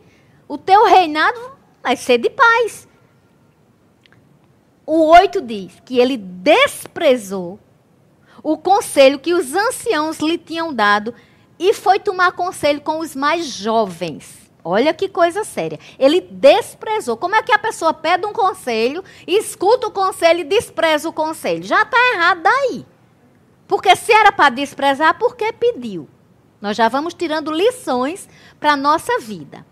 O 0.49 0.58
teu 0.58 0.85
reinado 0.85 1.52
vai 1.82 1.96
ser 1.96 2.18
de 2.18 2.30
paz. 2.30 2.88
O 4.85 5.06
8 5.06 5.40
diz 5.40 5.80
que 5.85 5.99
ele 5.99 6.16
desprezou 6.16 7.58
o 8.47 8.57
conselho 8.57 9.19
que 9.19 9.35
os 9.35 9.53
anciãos 9.57 10.21
lhe 10.21 10.38
tinham 10.38 10.73
dado 10.73 11.12
e 11.59 11.75
foi 11.75 11.99
tomar 11.99 12.31
conselho 12.31 12.81
com 12.81 13.00
os 13.00 13.17
mais 13.17 13.45
jovens. 13.45 14.49
Olha 14.62 14.95
que 14.95 15.09
coisa 15.09 15.43
séria. 15.43 15.81
Ele 15.99 16.21
desprezou. 16.21 17.17
Como 17.17 17.35
é 17.35 17.43
que 17.43 17.50
a 17.50 17.59
pessoa 17.59 17.93
pede 17.93 18.25
um 18.25 18.33
conselho, 18.33 19.03
escuta 19.26 19.88
o 19.88 19.91
conselho 19.91 20.41
e 20.41 20.45
despreza 20.45 21.09
o 21.09 21.12
conselho? 21.12 21.65
Já 21.65 21.83
está 21.83 21.99
errado 22.15 22.43
daí. 22.45 22.87
Porque 23.67 23.97
se 23.97 24.12
era 24.12 24.31
para 24.31 24.55
desprezar, 24.55 25.19
por 25.19 25.35
que 25.35 25.53
pediu? 25.53 26.09
Nós 26.61 26.76
já 26.76 26.88
vamos 26.88 27.15
tirando 27.15 27.50
lições 27.50 28.29
para 28.61 28.75
a 28.75 28.76
nossa 28.76 29.19
vida. 29.19 29.67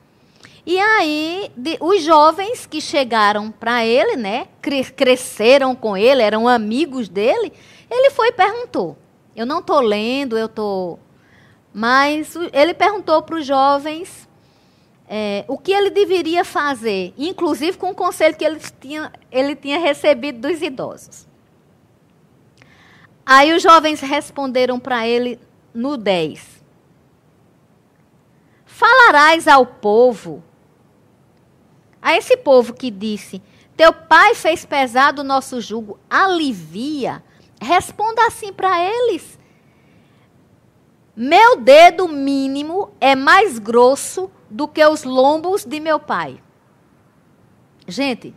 E 0.67 0.81
aí, 0.81 1.53
de, 1.57 1.77
os 1.81 2.03
jovens 2.03 2.67
que 2.67 2.81
chegaram 2.81 3.53
para 3.53 3.85
ele, 3.85 4.17
né, 4.17 4.49
cresceram 4.97 5.77
com 5.77 5.97
ele, 5.97 6.23
eram 6.23 6.49
amigos 6.49 7.09
dele, 7.09 7.53
ele 7.91 8.11
foi 8.11 8.29
e 8.29 8.33
perguntou. 8.33 8.97
Eu 9.35 9.47
não 9.47 9.59
estou 9.59 9.81
lendo, 9.81 10.39
eu 10.39 10.47
estou. 10.47 10.99
Mas 11.73 12.35
ele 12.53 12.73
perguntou 12.73 13.23
para 13.23 13.37
os 13.37 13.47
jovens 13.47 14.29
é, 15.09 15.45
o 15.49 15.59
que 15.59 15.73
ele 15.73 15.91
deveria 15.91 16.45
fazer, 16.45 17.13
inclusive 17.19 17.77
com 17.77 17.91
o 17.91 17.95
conselho 17.95 18.37
que 18.37 18.45
ele 18.45 18.61
tinha, 18.81 19.13
ele 19.31 19.57
tinha 19.57 19.79
recebido 19.79 20.49
dos 20.49 20.63
idosos. 20.63 21.27
Aí 23.27 23.53
os 23.53 23.63
jovens 23.63 24.01
responderam 24.01 24.79
para 24.79 25.07
ele 25.07 25.39
no 25.73 25.97
10. 25.97 26.63
Falarás 28.67 29.49
ao 29.49 29.67
povo, 29.67 30.43
a 32.01 32.17
esse 32.17 32.37
povo 32.37 32.75
que 32.75 32.91
disse: 32.91 33.43
Teu 33.77 33.93
pai 33.93 34.35
fez 34.35 34.65
pesado 34.65 35.23
o 35.23 35.25
nosso 35.25 35.61
jugo, 35.61 35.99
alivia 36.09 37.23
Responda 37.65 38.27
assim 38.27 38.53
para 38.53 38.79
eles. 38.79 39.39
Meu 41.17 41.57
dedo 41.57 42.07
mínimo 42.07 42.91
é 43.01 43.17
mais 43.17 43.59
grosso 43.59 44.31
do 44.51 44.69
que 44.69 44.85
os 44.85 45.03
lombos 45.03 45.65
de 45.65 45.81
meu 45.81 45.99
pai. 45.99 46.43
Gente, 47.89 48.35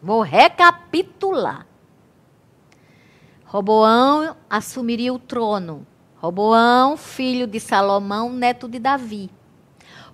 vou 0.00 0.20
recapitular. 0.20 1.66
Roboão 3.44 4.36
assumiria 4.48 5.12
o 5.12 5.18
trono. 5.18 5.86
Roboão, 6.16 6.96
filho 6.96 7.46
de 7.46 7.58
Salomão, 7.58 8.30
neto 8.30 8.68
de 8.68 8.78
Davi. 8.78 9.30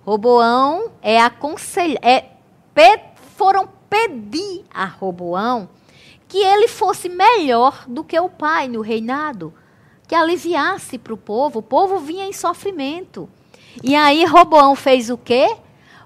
Roboão 0.05 0.91
é 1.01 1.19
aconselhar, 1.19 2.03
é, 2.03 2.31
pe, 2.73 2.99
foram 3.35 3.67
pedir 3.89 4.65
a 4.73 4.85
Roboão 4.85 5.69
que 6.33 6.39
ele 6.39 6.67
fosse 6.67 7.07
melhor 7.07 7.85
do 7.87 8.03
que 8.03 8.19
o 8.19 8.27
pai 8.27 8.67
no 8.67 8.81
reinado, 8.81 9.53
que 10.07 10.15
aliviasse 10.15 10.97
para 10.97 11.13
o 11.13 11.17
povo. 11.17 11.59
O 11.59 11.61
povo 11.61 11.99
vinha 11.99 12.25
em 12.25 12.33
sofrimento. 12.33 13.29
E 13.83 13.95
aí 13.95 14.25
Roboão 14.25 14.75
fez 14.75 15.11
o 15.11 15.17
quê? 15.17 15.55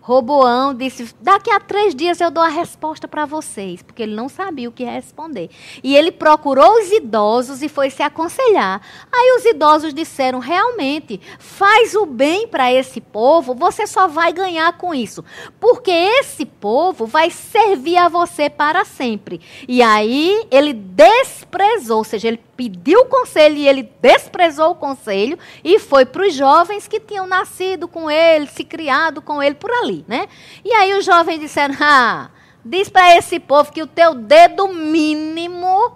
Roboão 0.08 0.74
disse: 0.74 1.14
daqui 1.20 1.52
a 1.52 1.60
três 1.60 1.94
dias 1.94 2.22
eu 2.22 2.32
dou 2.32 2.42
a 2.42 2.48
resposta 2.48 3.10
para 3.10 3.26
vocês, 3.26 3.84
porque 3.84 4.04
ele 4.04 4.16
não 4.16 4.30
sabia 4.30 4.70
o 4.70 4.72
que 4.72 4.86
responder. 4.86 5.50
E 5.84 5.98
ele 5.98 6.14
procurou 6.14 6.80
os 6.80 6.90
idosos 6.94 7.62
e 7.62 7.68
foi 7.68 7.90
se 7.90 8.02
aconselhar. 8.02 8.82
Aí 9.12 9.36
os 9.38 9.44
idosos 9.44 9.94
disseram: 9.94 10.40
realmente, 10.40 11.20
faz 11.38 11.94
o 11.94 12.06
bem 12.06 12.48
para 12.48 12.72
esse 12.72 13.02
povo, 13.02 13.54
você 13.54 13.86
só 13.86 14.08
vai 14.08 14.32
ganhar 14.32 14.78
com 14.78 14.96
isso, 14.96 15.26
porque 15.60 15.92
esse 15.92 16.46
povo 16.46 17.06
vai 17.06 17.30
servir 17.30 17.98
a 17.98 18.08
você 18.08 18.50
para 18.50 18.86
sempre. 18.86 19.42
E 19.68 19.82
aí 19.82 20.48
ele 20.50 20.72
desprezou, 20.72 21.98
ou 21.98 22.04
seja, 22.06 22.30
ele 22.30 22.47
pediu 22.58 23.06
conselho 23.06 23.56
e 23.56 23.68
ele 23.68 23.90
desprezou 24.02 24.72
o 24.72 24.76
conselho 24.76 25.38
e 25.64 25.78
foi 25.78 26.06
para 26.06 26.26
os 26.26 26.34
jovens 26.34 26.88
que 26.88 27.00
tinham 27.00 27.28
nascido 27.28 27.88
com 27.88 28.10
ele, 28.10 28.48
se 28.48 28.64
criado 28.64 29.22
com 29.22 29.42
ele 29.42 29.56
por 29.56 29.70
ali, 29.70 30.04
né? 30.08 30.28
E 30.66 30.74
aí 30.74 30.98
os 30.98 31.06
jovens 31.06 31.40
disseram: 31.40 31.76
"Ah, 31.80 32.32
diz 32.66 32.90
para 32.90 33.16
esse 33.16 33.40
povo 33.40 33.72
que 33.72 33.84
o 33.84 33.88
teu 33.88 34.16
dedo 34.16 34.68
mínimo 34.70 35.96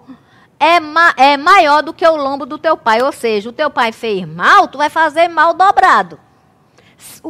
é, 0.60 0.78
ma 0.78 1.12
é 1.16 1.36
maior 1.36 1.82
do 1.82 1.92
que 1.92 2.06
o 2.06 2.16
lombo 2.16 2.46
do 2.46 2.56
teu 2.56 2.76
pai, 2.76 3.02
ou 3.02 3.10
seja, 3.10 3.50
o 3.50 3.52
teu 3.52 3.68
pai 3.68 3.90
fez 3.90 4.24
mal, 4.24 4.68
tu 4.68 4.78
vai 4.78 4.88
fazer 4.88 5.28
mal 5.28 5.52
dobrado." 5.52 6.18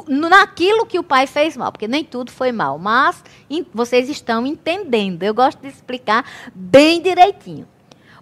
naquilo 0.07 0.87
que 0.87 0.99
o 0.99 1.03
pai 1.03 1.27
fez 1.27 1.57
mal, 1.57 1.73
porque 1.73 1.89
nem 1.89 2.05
tudo 2.05 2.31
foi 2.31 2.53
mal, 2.53 2.79
mas 2.79 3.25
vocês 3.73 4.09
estão 4.09 4.47
entendendo. 4.47 5.23
Eu 5.23 5.35
gosto 5.35 5.61
de 5.61 5.69
explicar 5.69 6.25
bem 6.55 7.01
direitinho. 7.01 7.67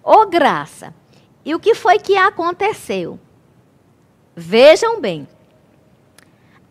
Ô 0.03 0.25
graça, 0.25 0.93
e 1.43 1.55
o 1.55 1.59
que 1.59 1.73
foi 1.73 1.97
que 1.99 2.15
aconteceu? 2.15 3.19
Vejam 4.35 5.01
bem. 5.01 5.27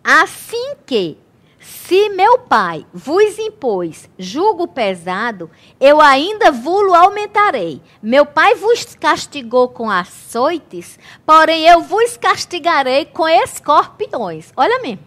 Assim 0.02 0.76
que, 0.86 1.18
se 1.58 2.08
meu 2.08 2.38
pai 2.38 2.86
vos 2.92 3.38
impôs 3.38 4.08
jugo 4.18 4.66
pesado, 4.66 5.50
eu 5.78 6.00
ainda 6.00 6.50
vos 6.50 6.92
aumentarei. 6.94 7.82
Meu 8.02 8.24
pai 8.24 8.54
vos 8.54 8.94
castigou 8.94 9.68
com 9.68 9.90
açoites, 9.90 10.98
porém 11.26 11.66
eu 11.66 11.82
vos 11.82 12.16
castigarei 12.16 13.04
com 13.04 13.28
escorpiões. 13.28 14.52
Olha 14.56 14.80
mesmo. 14.80 15.04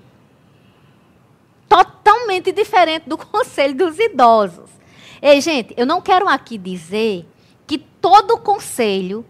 Totalmente 1.67 2.51
diferente 2.51 3.09
do 3.09 3.17
conselho 3.17 3.73
dos 3.73 3.97
idosos. 3.97 4.69
Ei, 5.21 5.41
gente, 5.41 5.73
eu 5.75 5.85
não 5.85 6.01
quero 6.01 6.27
aqui 6.27 6.57
dizer 6.57 7.25
que 7.65 7.77
todo 7.77 8.37
conselho 8.37 9.25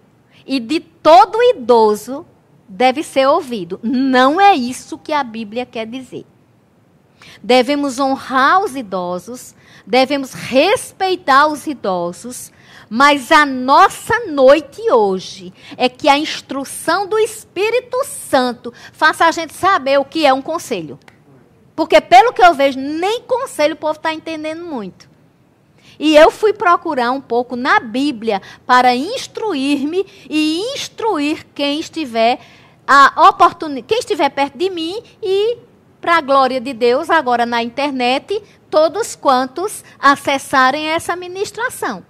e 0.46 0.60
de 0.60 0.80
todo 0.80 1.42
idoso 1.42 2.26
deve 2.68 3.04
ser 3.04 3.28
ouvido. 3.28 3.80
Não 3.84 4.40
é 4.40 4.56
isso 4.56 4.98
que 4.98 5.14
a 5.14 5.24
Bíblia 5.24 5.66
quer 5.66 5.86
dizer. 5.86 6.26
Devemos 7.42 8.00
honrar 8.00 8.64
os 8.64 8.76
idosos, 8.76 9.56
devemos 9.86 10.34
respeitar 10.34 11.48
os 11.48 11.66
idosos, 11.68 12.52
mas 12.90 13.32
a 13.32 13.46
nossa 13.46 14.28
noite 14.28 14.82
hoje 14.92 15.54
é 15.78 15.88
que 15.88 16.10
a 16.10 16.18
instrução 16.18 17.08
do 17.08 17.18
Espírito 17.18 17.98
Santo 18.06 18.74
faça 18.92 19.26
a 19.26 19.32
gente 19.32 19.54
saber 19.54 20.00
o 20.00 20.06
que 20.06 20.26
é 20.26 20.34
um 20.34 20.42
conselho. 20.42 21.00
Porque, 21.76 22.00
pelo 22.00 22.34
que 22.34 22.44
eu 22.44 22.54
vejo, 22.54 22.80
nem 22.80 23.22
conselho 23.22 23.74
o 23.74 23.78
povo 23.78 23.98
está 23.98 24.14
entendendo 24.14 24.64
muito. 24.64 25.10
E 26.00 26.16
eu 26.16 26.32
fui 26.32 26.54
procurar 26.54 27.12
um 27.12 27.22
pouco 27.22 27.56
na 27.56 27.80
Bíblia 27.80 28.42
para 28.66 28.96
instruir-me 28.96 30.06
e 30.30 30.60
instruir 30.74 31.46
quem 31.54 31.80
estiver 31.80 32.40
a 32.88 33.30
oportunidade, 33.30 33.88
quem 33.88 34.00
estiver 34.00 34.30
perto 34.30 34.58
de 34.58 34.70
mim 34.70 35.02
e 35.22 35.58
para 36.02 36.18
a 36.18 36.22
glória 36.22 36.60
de 36.60 36.74
Deus, 36.74 37.10
agora 37.10 37.46
na 37.46 37.64
internet, 37.64 38.44
todos 38.70 39.16
quantos 39.16 39.86
acessarem 39.98 40.88
essa 40.88 41.16
ministração. 41.16 42.04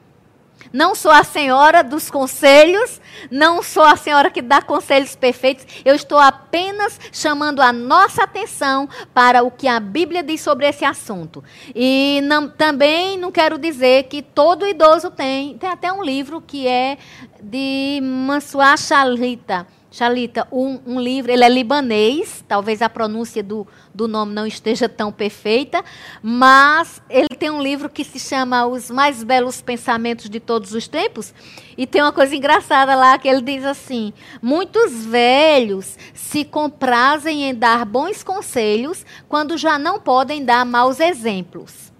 Não 0.73 0.95
sou 0.95 1.11
a 1.11 1.23
senhora 1.23 1.83
dos 1.83 2.09
conselhos, 2.09 2.99
não 3.29 3.61
sou 3.61 3.83
a 3.83 3.95
senhora 3.95 4.31
que 4.31 4.41
dá 4.41 4.59
conselhos 4.59 5.15
perfeitos. 5.15 5.67
Eu 5.85 5.93
estou 5.93 6.17
apenas 6.17 6.99
chamando 7.11 7.61
a 7.61 7.71
nossa 7.71 8.23
atenção 8.23 8.89
para 9.13 9.43
o 9.43 9.51
que 9.51 9.67
a 9.67 9.79
Bíblia 9.79 10.23
diz 10.23 10.41
sobre 10.41 10.67
esse 10.67 10.83
assunto. 10.83 11.43
E 11.75 12.21
não, 12.23 12.49
também 12.49 13.19
não 13.19 13.31
quero 13.31 13.59
dizer 13.59 14.05
que 14.05 14.23
todo 14.23 14.67
idoso 14.67 15.11
tem. 15.11 15.59
Tem 15.59 15.69
até 15.69 15.93
um 15.93 16.03
livro 16.03 16.41
que 16.41 16.67
é 16.67 16.97
de 17.39 17.99
Mansuá 18.01 18.75
Chalita 18.75 19.67
Chalita, 19.93 20.47
um, 20.51 20.79
um, 20.87 20.99
livro, 20.99 21.31
ele 21.31 21.43
é 21.43 21.47
libanês, 21.47 22.43
talvez 22.47 22.81
a 22.81 22.89
pronúncia 22.89 23.43
do, 23.43 23.67
do 23.93 24.07
nome 24.07 24.33
não 24.33 24.47
esteja 24.47 24.89
tão 24.89 25.11
perfeita, 25.11 25.85
mas 26.19 26.99
ele 27.07 27.29
tem 27.29 27.51
um 27.51 27.61
livro 27.61 27.87
que 27.87 28.03
se 28.03 28.19
chama 28.19 28.65
Os 28.65 28.89
Mais 28.89 29.23
Belos 29.23 29.61
Pensamentos 29.61 30.31
de 30.31 30.39
Todos 30.39 30.73
os 30.73 30.87
Tempos, 30.87 31.31
e 31.77 31.85
tem 31.85 32.01
uma 32.01 32.11
coisa 32.11 32.35
engraçada 32.35 32.95
lá 32.95 33.19
que 33.19 33.27
ele 33.27 33.43
diz 33.43 33.63
assim: 33.63 34.11
muitos 34.41 35.05
velhos 35.05 35.95
se 36.15 36.43
comprazem 36.43 37.43
em 37.43 37.53
dar 37.53 37.85
bons 37.85 38.23
conselhos 38.23 39.05
quando 39.29 39.59
já 39.59 39.77
não 39.77 39.99
podem 39.99 40.43
dar 40.43 40.65
maus 40.65 40.99
exemplos. 40.99 41.92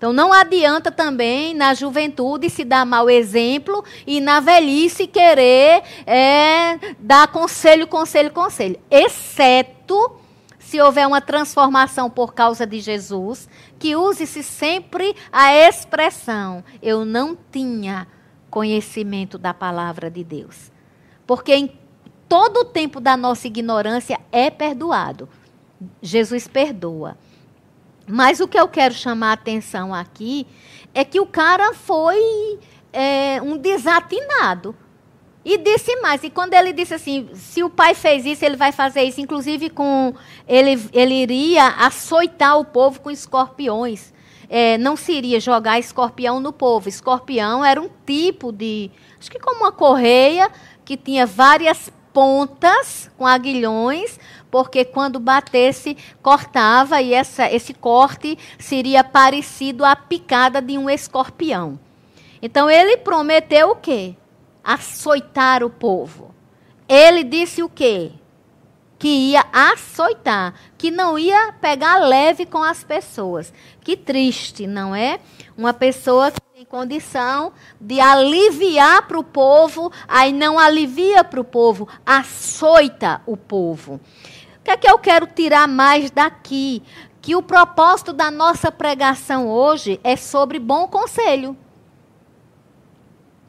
Então 0.00 0.14
não 0.14 0.32
adianta 0.32 0.90
também 0.90 1.52
na 1.52 1.74
juventude 1.74 2.48
se 2.48 2.64
dar 2.64 2.86
mau 2.86 3.10
exemplo 3.10 3.84
e 4.06 4.18
na 4.18 4.40
velhice 4.40 5.06
querer 5.06 5.82
é, 6.06 6.94
dar 6.98 7.28
conselho, 7.28 7.86
conselho, 7.86 8.30
conselho. 8.30 8.80
Exceto 8.90 10.16
se 10.58 10.80
houver 10.80 11.06
uma 11.06 11.20
transformação 11.20 12.08
por 12.08 12.32
causa 12.32 12.66
de 12.66 12.80
Jesus, 12.80 13.46
que 13.78 13.94
use-se 13.94 14.42
sempre 14.42 15.14
a 15.30 15.54
expressão: 15.54 16.64
eu 16.80 17.04
não 17.04 17.36
tinha 17.52 18.08
conhecimento 18.48 19.36
da 19.36 19.52
palavra 19.52 20.10
de 20.10 20.24
Deus. 20.24 20.72
Porque 21.26 21.54
em 21.54 21.78
todo 22.26 22.60
o 22.60 22.64
tempo 22.64 23.00
da 23.02 23.18
nossa 23.18 23.46
ignorância 23.46 24.18
é 24.32 24.48
perdoado. 24.48 25.28
Jesus 26.00 26.48
perdoa. 26.48 27.18
Mas 28.10 28.40
o 28.40 28.48
que 28.48 28.58
eu 28.58 28.68
quero 28.68 28.94
chamar 28.94 29.30
a 29.30 29.32
atenção 29.34 29.94
aqui 29.94 30.46
é 30.94 31.04
que 31.04 31.20
o 31.20 31.26
cara 31.26 31.72
foi 31.74 32.58
é, 32.92 33.40
um 33.42 33.56
desatinado. 33.56 34.74
E 35.44 35.56
disse 35.56 35.96
mais. 36.00 36.22
E 36.22 36.30
quando 36.30 36.52
ele 36.52 36.72
disse 36.72 36.94
assim, 36.94 37.30
se 37.34 37.62
o 37.62 37.70
pai 37.70 37.94
fez 37.94 38.26
isso, 38.26 38.44
ele 38.44 38.56
vai 38.56 38.72
fazer 38.72 39.02
isso. 39.02 39.20
Inclusive, 39.20 39.70
com 39.70 40.14
ele, 40.46 40.78
ele 40.92 41.14
iria 41.14 41.66
açoitar 41.68 42.58
o 42.58 42.64
povo 42.64 43.00
com 43.00 43.10
escorpiões. 43.10 44.12
É, 44.50 44.76
não 44.76 44.96
se 44.96 45.12
iria 45.12 45.40
jogar 45.40 45.78
escorpião 45.78 46.40
no 46.40 46.52
povo. 46.52 46.88
Escorpião 46.88 47.64
era 47.64 47.80
um 47.80 47.88
tipo 48.04 48.52
de. 48.52 48.90
Acho 49.18 49.30
que 49.30 49.38
como 49.38 49.60
uma 49.60 49.72
correia 49.72 50.50
que 50.84 50.96
tinha 50.96 51.24
várias 51.24 51.90
pontas 52.12 53.10
com 53.16 53.26
aguilhões 53.26 54.18
porque 54.50 54.84
quando 54.84 55.20
batesse, 55.20 55.96
cortava 56.22 57.00
e 57.00 57.14
essa, 57.14 57.50
esse 57.50 57.72
corte 57.72 58.38
seria 58.58 59.04
parecido 59.04 59.84
à 59.84 59.94
picada 59.94 60.60
de 60.60 60.76
um 60.76 60.90
escorpião. 60.90 61.78
Então 62.42 62.70
ele 62.70 62.96
prometeu 62.96 63.70
o 63.70 63.76
quê? 63.76 64.14
Açoitar 64.64 65.62
o 65.62 65.70
povo. 65.70 66.34
Ele 66.88 67.22
disse 67.22 67.62
o 67.62 67.68
quê? 67.68 68.12
Que 68.98 69.08
ia 69.08 69.46
açoitar, 69.52 70.54
que 70.76 70.90
não 70.90 71.18
ia 71.18 71.52
pegar 71.52 71.98
leve 71.98 72.44
com 72.44 72.62
as 72.62 72.82
pessoas. 72.82 73.52
Que 73.82 73.96
triste, 73.96 74.66
não 74.66 74.94
é? 74.94 75.20
Uma 75.56 75.72
pessoa 75.72 76.30
que 76.30 76.40
tem 76.52 76.64
condição 76.64 77.52
de 77.80 78.00
aliviar 78.00 79.06
para 79.06 79.18
o 79.18 79.24
povo, 79.24 79.90
aí 80.06 80.32
não 80.32 80.58
alivia 80.58 81.24
para 81.24 81.40
o 81.40 81.44
povo, 81.44 81.88
açoita 82.04 83.22
o 83.24 83.36
povo. 83.36 84.00
Que 84.70 84.74
é 84.74 84.76
que 84.76 84.88
eu 84.88 84.98
quero 85.00 85.26
tirar 85.26 85.66
mais 85.66 86.12
daqui? 86.12 86.80
Que 87.20 87.34
o 87.34 87.42
propósito 87.42 88.12
da 88.12 88.30
nossa 88.30 88.70
pregação 88.70 89.48
hoje 89.48 89.98
é 90.04 90.14
sobre 90.14 90.60
bom 90.60 90.86
conselho. 90.86 91.56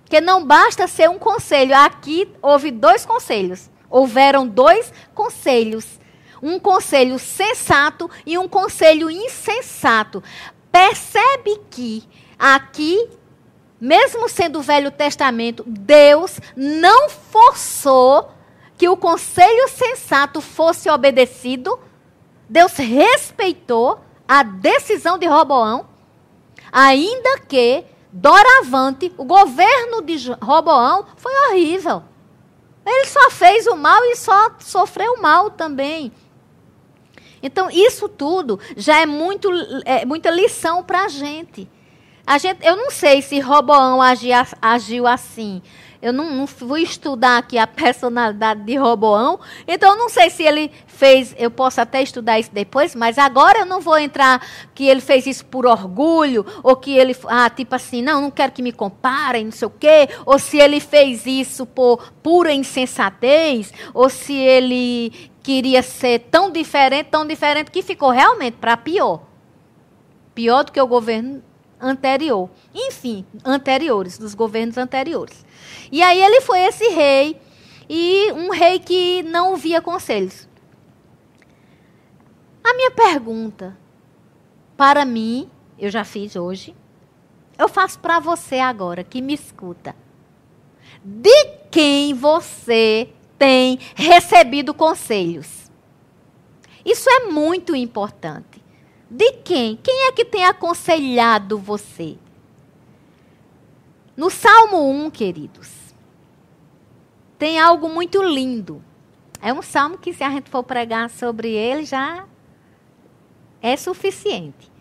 Que 0.05 0.19
não 0.19 0.43
basta 0.43 0.87
ser 0.87 1.11
um 1.11 1.19
conselho. 1.19 1.77
Aqui 1.77 2.27
houve 2.41 2.71
dois 2.71 3.05
conselhos. 3.05 3.69
Houveram 3.87 4.47
dois 4.47 4.91
conselhos. 5.13 5.99
Um 6.41 6.59
conselho 6.59 7.19
sensato 7.19 8.09
e 8.25 8.35
um 8.39 8.47
conselho 8.47 9.11
insensato. 9.11 10.23
Percebe 10.71 11.61
que 11.69 12.03
aqui, 12.39 13.09
mesmo 13.79 14.27
sendo 14.27 14.57
o 14.57 14.63
Velho 14.63 14.89
Testamento, 14.89 15.63
Deus 15.67 16.39
não 16.55 17.09
forçou 17.09 18.31
que 18.81 18.89
o 18.89 18.97
conselho 18.97 19.67
sensato 19.69 20.41
fosse 20.41 20.89
obedecido. 20.89 21.79
Deus 22.49 22.73
respeitou 22.77 24.01
a 24.27 24.41
decisão 24.41 25.19
de 25.19 25.27
Roboão, 25.27 25.87
ainda 26.71 27.37
que 27.41 27.85
doravante 28.11 29.13
o 29.19 29.23
governo 29.23 30.01
de 30.01 30.31
Roboão 30.41 31.05
foi 31.15 31.31
horrível. 31.45 32.01
Ele 32.83 33.05
só 33.05 33.29
fez 33.29 33.67
o 33.67 33.75
mal 33.75 34.03
e 34.05 34.15
só 34.15 34.49
sofreu 34.57 35.21
mal 35.21 35.51
também. 35.51 36.11
Então, 37.43 37.69
isso 37.69 38.09
tudo 38.09 38.59
já 38.75 38.99
é, 38.99 39.05
muito, 39.05 39.47
é 39.85 40.05
muita 40.05 40.31
lição 40.31 40.83
para 40.83 41.05
a 41.05 41.07
gente. 41.07 41.69
Eu 42.63 42.75
não 42.75 42.89
sei 42.89 43.21
se 43.21 43.39
Roboão 43.39 44.01
agia, 44.01 44.43
agiu 44.59 45.05
assim. 45.05 45.61
Eu 46.01 46.11
não, 46.11 46.31
não, 46.31 46.47
fui 46.47 46.81
estudar 46.81 47.37
aqui 47.37 47.57
a 47.57 47.67
personalidade 47.67 48.63
de 48.63 48.75
Roboão, 48.75 49.39
então 49.67 49.95
não 49.97 50.09
sei 50.09 50.29
se 50.29 50.43
ele 50.43 50.71
fez. 50.87 51.35
Eu 51.37 51.51
posso 51.51 51.79
até 51.79 52.01
estudar 52.01 52.39
isso 52.39 52.49
depois, 52.51 52.95
mas 52.95 53.17
agora 53.17 53.59
eu 53.59 53.65
não 53.65 53.79
vou 53.79 53.99
entrar 53.99 54.45
que 54.73 54.87
ele 54.87 55.01
fez 55.01 55.27
isso 55.27 55.45
por 55.45 55.65
orgulho, 55.65 56.45
ou 56.63 56.75
que 56.75 56.97
ele. 56.97 57.15
Ah, 57.27 57.49
tipo 57.49 57.75
assim, 57.75 58.01
não, 58.01 58.19
não 58.19 58.31
quero 58.31 58.51
que 58.51 58.63
me 58.63 58.71
comparem, 58.71 59.45
não 59.45 59.51
sei 59.51 59.67
o 59.67 59.71
quê, 59.71 60.09
ou 60.25 60.39
se 60.39 60.57
ele 60.57 60.79
fez 60.79 61.25
isso 61.25 61.65
por 61.65 62.11
pura 62.23 62.51
insensatez, 62.51 63.71
ou 63.93 64.09
se 64.09 64.33
ele 64.33 65.29
queria 65.43 65.83
ser 65.83 66.19
tão 66.31 66.51
diferente, 66.51 67.09
tão 67.09 67.25
diferente, 67.25 67.69
que 67.69 67.81
ficou 67.81 68.09
realmente 68.09 68.57
para 68.57 68.75
pior. 68.75 69.21
Pior 70.33 70.63
do 70.63 70.71
que 70.71 70.81
o 70.81 70.87
governo 70.87 71.43
anterior. 71.79 72.49
Enfim, 72.73 73.25
anteriores, 73.43 74.17
dos 74.17 74.33
governos 74.33 74.77
anteriores. 74.77 75.43
E 75.91 76.01
aí 76.01 76.21
ele 76.21 76.41
foi 76.41 76.59
esse 76.59 76.87
rei, 76.89 77.39
e 77.89 78.31
um 78.31 78.49
rei 78.51 78.79
que 78.79 79.23
não 79.23 79.55
via 79.55 79.81
conselhos. 79.81 80.47
A 82.63 82.73
minha 82.73 82.91
pergunta, 82.91 83.77
para 84.77 85.03
mim, 85.03 85.49
eu 85.77 85.89
já 85.89 86.03
fiz 86.03 86.35
hoje, 86.35 86.75
eu 87.57 87.67
faço 87.67 87.99
para 87.99 88.19
você 88.19 88.59
agora, 88.59 89.03
que 89.03 89.21
me 89.21 89.33
escuta. 89.33 89.95
De 91.03 91.45
quem 91.69 92.13
você 92.13 93.09
tem 93.37 93.79
recebido 93.95 94.73
conselhos. 94.73 95.71
Isso 96.85 97.09
é 97.09 97.25
muito 97.25 97.75
importante. 97.75 98.63
De 99.09 99.33
quem? 99.43 99.75
Quem 99.75 100.07
é 100.07 100.11
que 100.11 100.23
tem 100.23 100.45
aconselhado 100.45 101.57
você? 101.57 102.17
No 104.21 104.29
Salmo 104.29 104.87
1, 104.87 105.09
queridos, 105.09 105.67
tem 107.39 107.59
algo 107.59 107.89
muito 107.89 108.21
lindo. 108.21 108.79
É 109.41 109.51
um 109.51 109.63
salmo 109.63 109.97
que, 109.97 110.13
se 110.13 110.23
a 110.23 110.29
gente 110.29 110.47
for 110.47 110.63
pregar 110.63 111.09
sobre 111.09 111.49
ele, 111.49 111.85
já 111.85 112.27
é 113.59 113.75
suficiente. 113.75 114.71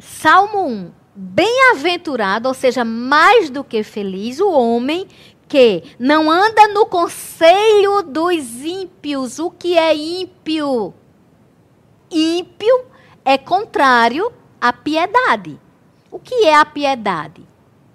Salmo 0.00 0.66
1. 0.66 0.92
Bem-aventurado, 1.14 2.48
ou 2.48 2.54
seja, 2.54 2.84
mais 2.84 3.48
do 3.48 3.62
que 3.62 3.84
feliz, 3.84 4.40
o 4.40 4.50
homem 4.50 5.06
que 5.46 5.84
não 6.00 6.28
anda 6.28 6.66
no 6.66 6.84
conselho 6.86 8.02
dos 8.02 8.64
ímpios. 8.64 9.38
O 9.38 9.52
que 9.52 9.78
é 9.78 9.94
ímpio? 9.94 10.92
Ímpio 12.10 12.86
é 13.24 13.38
contrário 13.38 14.32
à 14.60 14.72
piedade. 14.72 15.62
O 16.14 16.20
que 16.20 16.46
é 16.46 16.54
a 16.54 16.64
piedade? 16.64 17.42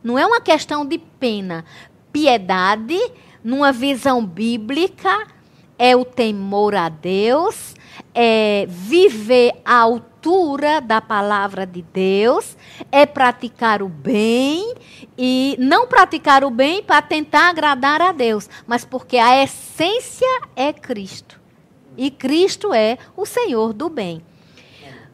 Não 0.03 0.19
é 0.19 0.25
uma 0.25 0.41
questão 0.41 0.85
de 0.85 0.97
pena. 0.97 1.63
Piedade, 2.11 2.99
numa 3.41 3.71
visão 3.71 4.25
bíblica, 4.25 5.25
é 5.77 5.95
o 5.95 6.03
temor 6.03 6.75
a 6.75 6.89
Deus, 6.89 7.73
é 8.13 8.65
viver 8.67 9.53
à 9.63 9.77
altura 9.77 10.81
da 10.81 10.99
palavra 10.99 11.65
de 11.65 11.81
Deus, 11.81 12.57
é 12.91 13.05
praticar 13.05 13.81
o 13.81 13.87
bem 13.87 14.75
e 15.17 15.55
não 15.57 15.87
praticar 15.87 16.43
o 16.43 16.49
bem 16.49 16.83
para 16.83 17.01
tentar 17.01 17.47
agradar 17.47 18.01
a 18.01 18.11
Deus, 18.11 18.49
mas 18.67 18.83
porque 18.83 19.15
a 19.15 19.41
essência 19.41 20.41
é 20.57 20.73
Cristo. 20.73 21.39
E 21.95 22.11
Cristo 22.11 22.73
é 22.73 22.97
o 23.15 23.25
Senhor 23.25 23.71
do 23.71 23.87
bem. 23.87 24.21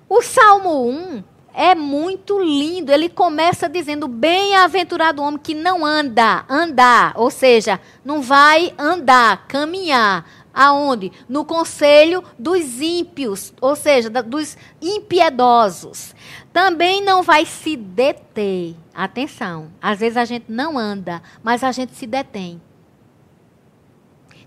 O 0.10 0.24
Salmo 0.24 0.90
1 0.90 1.35
é 1.56 1.74
muito 1.74 2.40
lindo. 2.40 2.92
Ele 2.92 3.10
começa 3.10 3.70
dizendo: 3.70 4.08
Bem-aventurado 4.08 5.22
o 5.22 5.26
homem 5.26 5.40
que 5.40 5.54
não 5.54 5.86
anda, 5.86 6.46
andar, 6.50 7.14
ou 7.16 7.32
seja, 7.32 7.80
não 8.04 8.22
vai 8.22 8.74
andar, 8.78 9.48
caminhar, 9.48 10.26
Aonde? 10.56 11.12
No 11.28 11.44
conselho 11.44 12.24
dos 12.40 12.80
ímpios, 12.80 13.54
ou 13.60 13.76
seja, 13.76 14.10
dos 14.10 14.58
impiedosos. 14.82 16.16
Também 16.54 17.04
não 17.04 17.22
vai 17.22 17.46
se 17.46 17.76
deter. 17.76 18.74
Atenção, 18.94 19.70
às 19.82 20.00
vezes 20.00 20.16
a 20.16 20.24
gente 20.24 20.46
não 20.48 20.78
anda, 20.78 21.22
mas 21.44 21.62
a 21.62 21.74
gente 21.74 21.94
se 21.94 22.08
detém. 22.08 22.62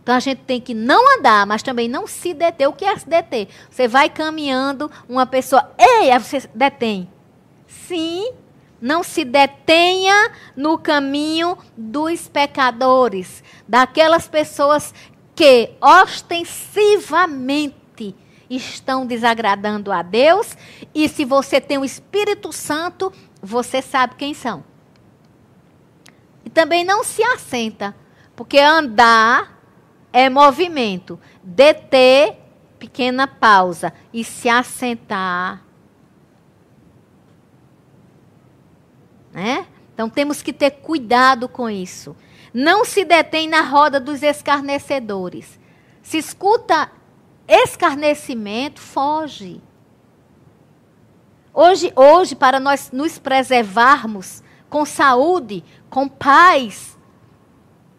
Então 0.09 0.17
a 0.17 0.21
gente 0.21 0.39
tem 0.39 0.59
que 0.59 0.73
não 0.73 1.19
andar, 1.19 1.47
mas 1.47 1.63
também 1.63 1.87
não 1.87 2.07
se 2.07 2.33
deter. 2.33 2.67
O 2.67 2.73
que 2.73 2.87
é 2.87 2.97
se 2.97 3.07
deter? 3.07 3.47
Você 3.71 3.87
vai 3.87 4.09
caminhando, 4.09 4.91
uma 5.07 5.27
pessoa, 5.27 5.71
ei, 5.77 6.11
aí 6.11 6.19
você 6.19 6.49
detém. 6.55 7.13
Sim, 7.67 8.33
não 8.81 9.03
se 9.03 9.23
detenha 9.23 10.33
no 10.57 10.79
caminho 10.79 11.59
dos 11.77 12.27
pecadores, 12.27 13.45
daquelas 13.69 14.27
pessoas 14.27 14.95
que 15.37 15.73
ostensivamente 15.79 18.17
estão 18.49 19.05
desagradando 19.05 19.93
a 19.93 20.01
Deus, 20.01 20.57
e 20.95 21.07
se 21.07 21.27
você 21.27 21.61
tem 21.61 21.77
o 21.77 21.85
Espírito 21.85 22.51
Santo, 22.51 23.13
você 23.43 23.83
sabe 23.83 24.15
quem 24.15 24.33
são. 24.33 24.65
E 26.47 26.49
também 26.49 26.83
não 26.83 27.05
se 27.05 27.23
assenta, 27.23 27.95
porque 28.35 28.59
andar 28.59 29.58
é 30.13 30.29
movimento, 30.29 31.19
deter, 31.43 32.37
pequena 32.79 33.27
pausa, 33.27 33.93
e 34.13 34.25
se 34.25 34.49
assentar. 34.49 35.63
Né? 39.33 39.67
Então 39.95 40.09
temos 40.09 40.43
que 40.43 40.53
ter 40.53 40.71
cuidado 40.71 41.49
com 41.49 41.69
isso. 41.69 42.17
Não 42.53 42.85
se 42.85 43.05
detém 43.05 43.49
na 43.49 43.61
roda 43.61 44.01
dos 44.01 44.23
escarnecedores. 44.23 45.59
Se 46.03 46.19
escuta 46.19 46.91
escarnecimento, 47.47 48.81
foge. 48.81 49.61
Hoje, 51.53 51.93
hoje, 51.95 52.35
para 52.35 52.59
nós 52.61 52.91
nos 52.93 53.19
preservarmos 53.19 54.43
com 54.69 54.85
saúde, 54.85 55.65
com 55.91 56.09
paz, 56.09 56.98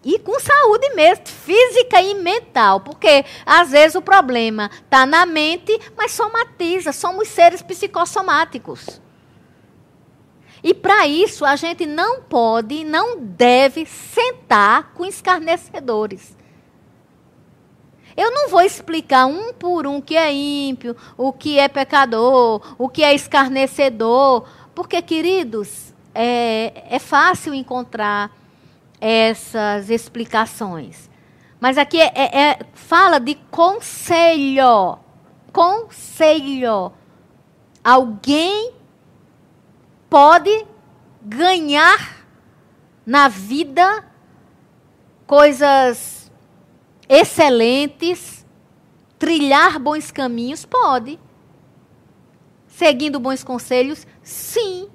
e 0.03 0.17
com 0.19 0.39
saúde 0.39 0.89
mesmo, 0.95 1.27
física 1.27 2.01
e 2.01 2.15
mental. 2.15 2.79
Porque 2.79 3.25
às 3.45 3.71
vezes 3.71 3.95
o 3.95 4.01
problema 4.01 4.69
está 4.83 5.05
na 5.05 5.25
mente, 5.25 5.77
mas 5.97 6.11
somatiza. 6.11 6.91
Somos 6.91 7.27
seres 7.27 7.61
psicossomáticos. 7.61 9.01
E 10.63 10.73
para 10.73 11.07
isso 11.07 11.45
a 11.45 11.55
gente 11.55 11.85
não 11.85 12.21
pode, 12.21 12.83
não 12.83 13.17
deve 13.17 13.85
sentar 13.85 14.93
com 14.93 15.05
escarnecedores. 15.05 16.37
Eu 18.15 18.31
não 18.31 18.49
vou 18.49 18.61
explicar 18.61 19.25
um 19.25 19.53
por 19.53 19.87
um 19.87 19.97
o 19.97 20.01
que 20.01 20.17
é 20.17 20.33
ímpio, 20.33 20.95
o 21.17 21.31
que 21.31 21.57
é 21.57 21.69
pecador, 21.69 22.75
o 22.77 22.89
que 22.89 23.01
é 23.01 23.13
escarnecedor, 23.13 24.45
porque, 24.75 25.01
queridos, 25.01 25.93
é, 26.13 26.83
é 26.89 26.99
fácil 26.99 27.53
encontrar 27.53 28.29
essas 28.99 29.89
explicações. 29.89 31.09
Mas 31.59 31.77
aqui 31.77 31.99
é, 31.99 32.11
é, 32.15 32.41
é, 32.41 32.59
fala 32.73 33.19
de 33.19 33.35
conselho. 33.51 34.97
Conselho. 35.51 36.91
Alguém 37.83 38.73
pode 40.09 40.65
ganhar 41.21 42.25
na 43.05 43.27
vida 43.27 44.05
coisas 45.27 46.31
excelentes, 47.07 48.45
trilhar 49.17 49.79
bons 49.79 50.11
caminhos? 50.11 50.65
Pode. 50.65 51.19
Seguindo 52.67 53.19
bons 53.19 53.43
conselhos? 53.43 54.07
Sim. 54.23 54.89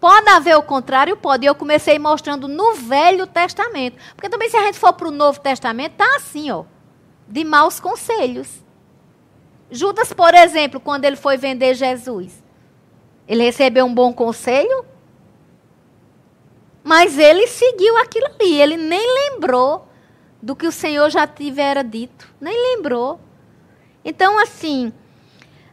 Pode 0.00 0.28
haver 0.28 0.56
o 0.56 0.62
contrário? 0.62 1.16
Pode. 1.16 1.44
Eu 1.44 1.54
comecei 1.54 1.98
mostrando 1.98 2.46
no 2.46 2.74
Velho 2.74 3.26
Testamento. 3.26 3.96
Porque 4.14 4.28
também, 4.28 4.48
se 4.48 4.56
a 4.56 4.64
gente 4.64 4.78
for 4.78 4.92
para 4.92 5.08
o 5.08 5.12
Novo 5.12 5.40
Testamento, 5.40 5.94
tá 5.96 6.16
assim, 6.16 6.50
ó. 6.50 6.64
De 7.26 7.44
maus 7.44 7.80
conselhos. 7.80 8.64
Judas, 9.70 10.12
por 10.12 10.34
exemplo, 10.34 10.80
quando 10.80 11.04
ele 11.04 11.16
foi 11.16 11.36
vender 11.36 11.74
Jesus, 11.74 12.42
ele 13.26 13.42
recebeu 13.42 13.84
um 13.84 13.92
bom 13.92 14.12
conselho? 14.14 14.86
Mas 16.82 17.18
ele 17.18 17.46
seguiu 17.46 17.98
aquilo 17.98 18.26
ali, 18.26 18.60
ele 18.60 18.76
nem 18.78 19.30
lembrou 19.30 19.86
do 20.40 20.56
que 20.56 20.66
o 20.66 20.72
Senhor 20.72 21.10
já 21.10 21.26
tivera 21.26 21.84
dito, 21.84 22.32
nem 22.40 22.54
lembrou. 22.76 23.20
Então, 24.02 24.38
assim, 24.38 24.90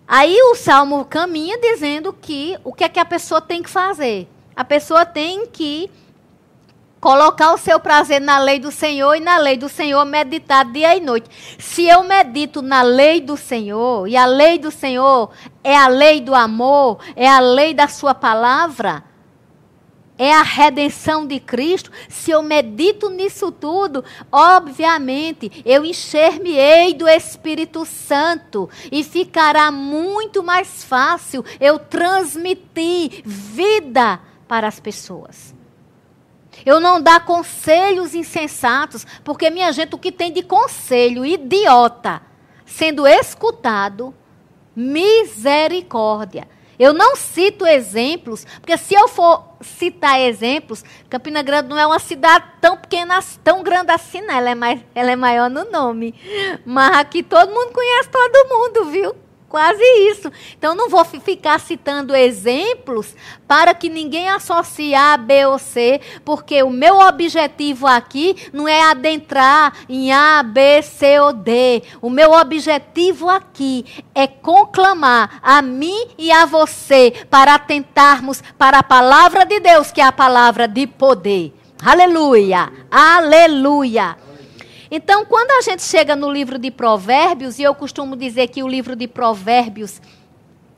aí 0.08 0.38
o 0.52 0.56
salmo 0.56 1.06
caminha 1.06 1.58
dizendo 1.60 2.13
que 2.13 2.58
o 2.63 2.74
que 2.74 2.84
é 2.84 2.89
que 2.89 3.00
a 3.00 3.06
pessoa 3.06 3.41
tem 3.41 3.62
que 3.63 3.70
fazer? 3.70 4.28
A 4.56 4.63
pessoa 4.63 5.06
tem 5.06 5.48
que 5.48 5.89
colocar 7.06 7.54
o 7.54 7.58
seu 7.60 7.80
prazer 7.80 8.20
na 8.20 8.39
lei 8.39 8.58
do 8.58 8.72
Senhor 8.72 9.13
e 9.13 9.20
na 9.20 9.38
lei 9.38 9.58
do 9.58 9.70
Senhor 9.70 10.04
meditar 10.06 10.65
dia 10.65 10.96
e 10.96 11.00
noite. 11.00 11.30
Se 11.60 11.88
eu 11.88 12.04
medito 12.04 12.63
na 12.63 12.82
lei 12.82 13.22
do 13.22 13.38
Senhor, 13.38 14.08
e 14.08 14.18
a 14.18 14.26
lei 14.26 14.58
do 14.58 14.72
Senhor 14.72 15.30
é 15.63 15.78
a 15.78 15.88
lei 15.88 16.20
do 16.20 16.34
amor, 16.34 16.98
é 17.15 17.30
a 17.30 17.39
lei 17.39 17.76
da 17.76 17.88
sua 17.88 18.15
palavra, 18.15 19.04
é 20.17 20.34
a 20.34 20.41
redenção 20.41 21.25
de 21.25 21.39
Cristo, 21.39 21.91
se 22.08 22.32
eu 22.32 22.41
medito 22.41 23.10
nisso 23.10 23.51
tudo, 23.51 24.04
obviamente 24.32 25.63
eu 25.65 25.84
encher-me-ei 25.84 26.93
do 26.93 27.08
Espírito 27.08 27.86
Santo 27.86 28.69
e 28.91 29.04
ficará 29.04 29.71
muito 29.71 30.41
mais 30.43 30.84
fácil 30.84 31.43
eu 31.60 31.78
transmitir 31.78 33.21
vida 33.25 34.19
para 34.47 34.67
as 34.67 34.80
pessoas. 34.80 35.54
Eu 36.65 36.80
não 36.80 37.01
dar 37.01 37.25
conselhos 37.25 38.15
insensatos, 38.15 39.06
porque 39.23 39.49
minha 39.49 39.71
gente, 39.73 39.93
o 39.93 39.99
que 39.99 40.12
tem 40.12 40.32
de 40.32 40.41
conselho 40.41 41.25
idiota 41.25 42.21
sendo 42.65 43.08
escutado, 43.08 44.13
misericórdia. 44.75 46.47
Eu 46.77 46.93
não 46.93 47.15
cito 47.15 47.65
exemplos, 47.65 48.45
porque 48.59 48.77
se 48.77 48.93
eu 48.93 49.07
for 49.07 49.43
citar 49.61 50.19
exemplos, 50.19 50.83
Campina 51.09 51.41
Grande 51.41 51.69
não 51.69 51.77
é 51.77 51.85
uma 51.85 51.99
cidade 51.99 52.45
tão 52.61 52.77
pequena, 52.77 53.19
tão 53.43 53.63
grande 53.63 53.91
assim, 53.91 54.21
né? 54.21 54.38
Ela 54.38 54.49
é, 54.51 54.55
mais, 54.55 54.81
ela 54.93 55.11
é 55.11 55.15
maior 55.15 55.49
no 55.49 55.69
nome. 55.71 56.13
Mas 56.65 56.97
aqui 56.97 57.23
todo 57.23 57.53
mundo 57.53 57.71
conhece 57.71 58.09
todo 58.09 58.49
mundo, 58.49 58.85
viu? 58.91 59.24
Quase 59.47 59.84
isso. 60.10 60.31
Então, 60.58 60.75
não 60.75 60.89
vou 60.89 61.05
ficar 61.05 61.60
citando 61.60 62.15
exemplos 62.15 63.15
para 63.47 63.73
que 63.73 63.89
ninguém 63.89 64.27
associe 64.27 64.93
A, 64.95 65.15
B 65.15 65.45
ou 65.45 65.60
C, 65.60 66.01
porque 66.25 66.63
o 66.63 66.69
meu 66.69 66.99
objetivo 66.99 67.86
aqui 67.88 68.36
não 68.51 68.67
é 68.67 68.81
adentrar 68.81 69.73
em 69.88 70.12
A, 70.12 70.43
B, 70.43 70.81
C 70.81 71.19
ou 71.19 71.31
D. 71.31 71.84
O 72.01 72.10
meu 72.10 72.31
objetivo 72.31 73.29
aqui 73.29 73.86
é 74.13 74.27
conclamar 74.27 75.39
a 75.41 75.62
mim 75.62 76.08
e 76.17 76.31
a 76.31 76.45
você 76.45 77.13
para 77.29 77.53
atentarmos 77.53 78.41
para 78.58 78.79
a 78.79 78.84
palavra 78.84 79.45
de 79.45 79.60
Deus, 79.60 79.91
que 79.91 80.01
é 80.01 80.05
a 80.05 80.12
palavra 80.12 80.67
de 80.67 80.88
poder. 80.88 81.53
Aleluia! 81.84 82.71
Aleluia! 82.89 84.24
Então, 84.89 85.26
quando 85.26 85.52
a 85.52 85.62
gente 85.62 85.84
chega 85.84 86.15
no 86.15 86.32
livro 86.32 86.60
de 86.60 86.69
Provérbios, 86.69 87.60
e 87.60 87.63
eu 87.63 87.74
costumo 87.74 88.15
dizer 88.15 88.48
que 88.48 88.62
o 88.62 88.67
livro 88.67 88.95
de 88.95 89.08
Provérbios 89.08 90.02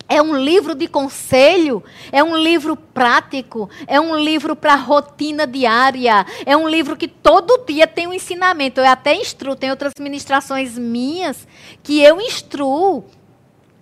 é 0.09 0.21
um 0.21 0.37
livro 0.37 0.73
de 0.73 0.87
conselho, 0.87 1.83
é 2.11 2.23
um 2.23 2.37
livro 2.37 2.77
prático, 2.77 3.69
é 3.85 3.99
um 3.99 4.17
livro 4.17 4.55
para 4.55 4.75
rotina 4.75 5.45
diária, 5.45 6.25
é 6.45 6.55
um 6.55 6.67
livro 6.67 6.95
que 6.95 7.09
todo 7.09 7.65
dia 7.67 7.85
tem 7.85 8.07
um 8.07 8.13
ensinamento. 8.13 8.79
Eu 8.79 8.87
até 8.87 9.13
instruo, 9.13 9.55
tem 9.55 9.69
outras 9.69 9.93
ministrações 9.99 10.77
minhas 10.77 11.45
que 11.83 12.01
eu 12.01 12.21
instruo. 12.21 13.05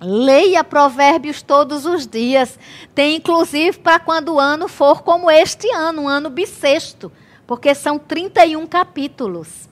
Leia 0.02 0.64
provérbios 0.64 1.42
todos 1.42 1.86
os 1.86 2.08
dias. 2.08 2.60
Tem 2.94 3.16
inclusive 3.16 3.78
para 3.78 4.00
quando 4.00 4.34
o 4.34 4.40
ano 4.40 4.68
for 4.68 5.04
como 5.04 5.30
este 5.30 5.72
ano, 5.72 6.04
um 6.04 6.10
ano 6.10 6.30
bissexto, 6.30 7.12
porque 7.46 7.74
são 7.76 8.00
31 8.00 8.66
capítulos. 8.66 9.70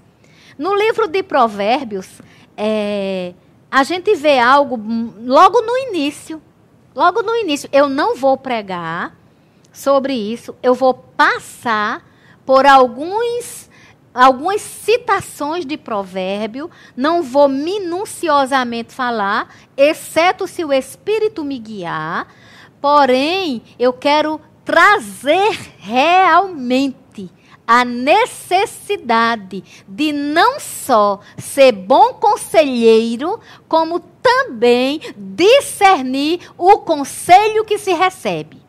No 0.57 0.75
livro 0.75 1.07
de 1.07 1.23
Provérbios, 1.23 2.21
é, 2.55 3.33
a 3.71 3.83
gente 3.83 4.13
vê 4.15 4.39
algo 4.39 4.79
logo 5.23 5.61
no 5.61 5.77
início. 5.77 6.41
Logo 6.95 7.23
no 7.23 7.35
início. 7.35 7.67
Eu 7.71 7.89
não 7.89 8.15
vou 8.15 8.37
pregar 8.37 9.15
sobre 9.73 10.13
isso, 10.13 10.55
eu 10.61 10.75
vou 10.75 10.93
passar 10.93 12.07
por 12.45 12.65
alguns, 12.67 13.69
algumas 14.13 14.61
citações 14.61 15.65
de 15.65 15.75
provérbio, 15.75 16.69
não 16.95 17.23
vou 17.23 17.49
minuciosamente 17.49 18.93
falar, 18.93 19.49
exceto 19.75 20.45
se 20.45 20.63
o 20.63 20.71
Espírito 20.71 21.43
me 21.43 21.57
guiar, 21.57 22.27
porém, 22.79 23.63
eu 23.79 23.91
quero 23.91 24.39
trazer 24.63 25.57
realmente 25.79 26.97
a 27.67 27.85
necessidade 27.85 29.63
de 29.87 30.11
não 30.11 30.59
só 30.59 31.19
ser 31.37 31.71
bom 31.71 32.13
conselheiro, 32.15 33.39
como 33.67 33.99
também 33.99 34.99
discernir 35.15 36.41
o 36.57 36.79
conselho 36.79 37.63
que 37.63 37.77
se 37.77 37.93
recebe. 37.93 38.61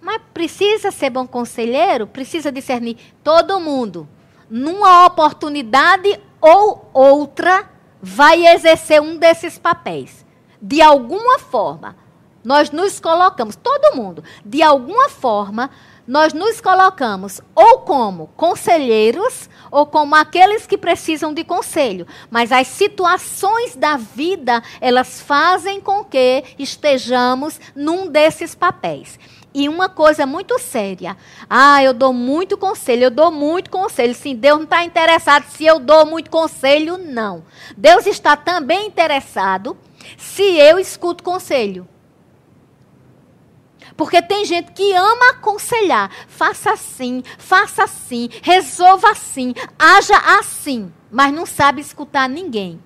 Mas 0.00 0.20
precisa 0.32 0.90
ser 0.90 1.10
bom 1.10 1.26
conselheiro? 1.26 2.06
Precisa 2.06 2.52
discernir 2.52 2.98
todo 3.22 3.58
mundo. 3.58 4.08
Numa 4.50 5.06
oportunidade 5.06 6.20
ou 6.40 6.90
outra, 6.92 7.70
vai 8.02 8.46
exercer 8.46 9.00
um 9.00 9.16
desses 9.16 9.58
papéis. 9.58 10.24
De 10.60 10.82
alguma 10.82 11.38
forma, 11.38 11.96
nós 12.44 12.70
nos 12.70 13.00
colocamos, 13.00 13.56
todo 13.56 13.96
mundo, 13.96 14.22
de 14.44 14.62
alguma 14.62 15.08
forma, 15.08 15.70
nós 16.06 16.32
nos 16.32 16.60
colocamos 16.60 17.40
ou 17.54 17.78
como 17.80 18.28
conselheiros 18.36 19.48
ou 19.70 19.86
como 19.86 20.14
aqueles 20.14 20.66
que 20.66 20.76
precisam 20.76 21.32
de 21.32 21.42
conselho. 21.44 22.06
Mas 22.30 22.52
as 22.52 22.66
situações 22.66 23.74
da 23.74 23.96
vida, 23.96 24.62
elas 24.80 25.20
fazem 25.20 25.80
com 25.80 26.04
que 26.04 26.44
estejamos 26.58 27.60
num 27.74 28.06
desses 28.06 28.54
papéis. 28.54 29.18
E 29.54 29.68
uma 29.68 29.88
coisa 29.88 30.26
muito 30.26 30.58
séria. 30.58 31.16
Ah, 31.48 31.82
eu 31.82 31.94
dou 31.94 32.12
muito 32.12 32.58
conselho, 32.58 33.04
eu 33.04 33.10
dou 33.10 33.30
muito 33.30 33.70
conselho. 33.70 34.12
Sim, 34.12 34.34
Deus 34.34 34.58
não 34.58 34.64
está 34.64 34.84
interessado 34.84 35.44
se 35.48 35.64
eu 35.64 35.78
dou 35.78 36.04
muito 36.04 36.28
conselho, 36.28 36.98
não. 36.98 37.44
Deus 37.76 38.04
está 38.06 38.36
também 38.36 38.88
interessado 38.88 39.76
se 40.18 40.42
eu 40.42 40.78
escuto 40.78 41.22
conselho. 41.22 41.88
Porque 43.96 44.20
tem 44.20 44.44
gente 44.44 44.72
que 44.72 44.92
ama 44.92 45.30
aconselhar. 45.30 46.10
Faça 46.28 46.72
assim, 46.72 47.22
faça 47.38 47.84
assim, 47.84 48.28
resolva 48.42 49.10
assim, 49.10 49.54
haja 49.78 50.16
assim. 50.38 50.92
Mas 51.10 51.32
não 51.32 51.46
sabe 51.46 51.80
escutar 51.80 52.28
ninguém. 52.28 52.82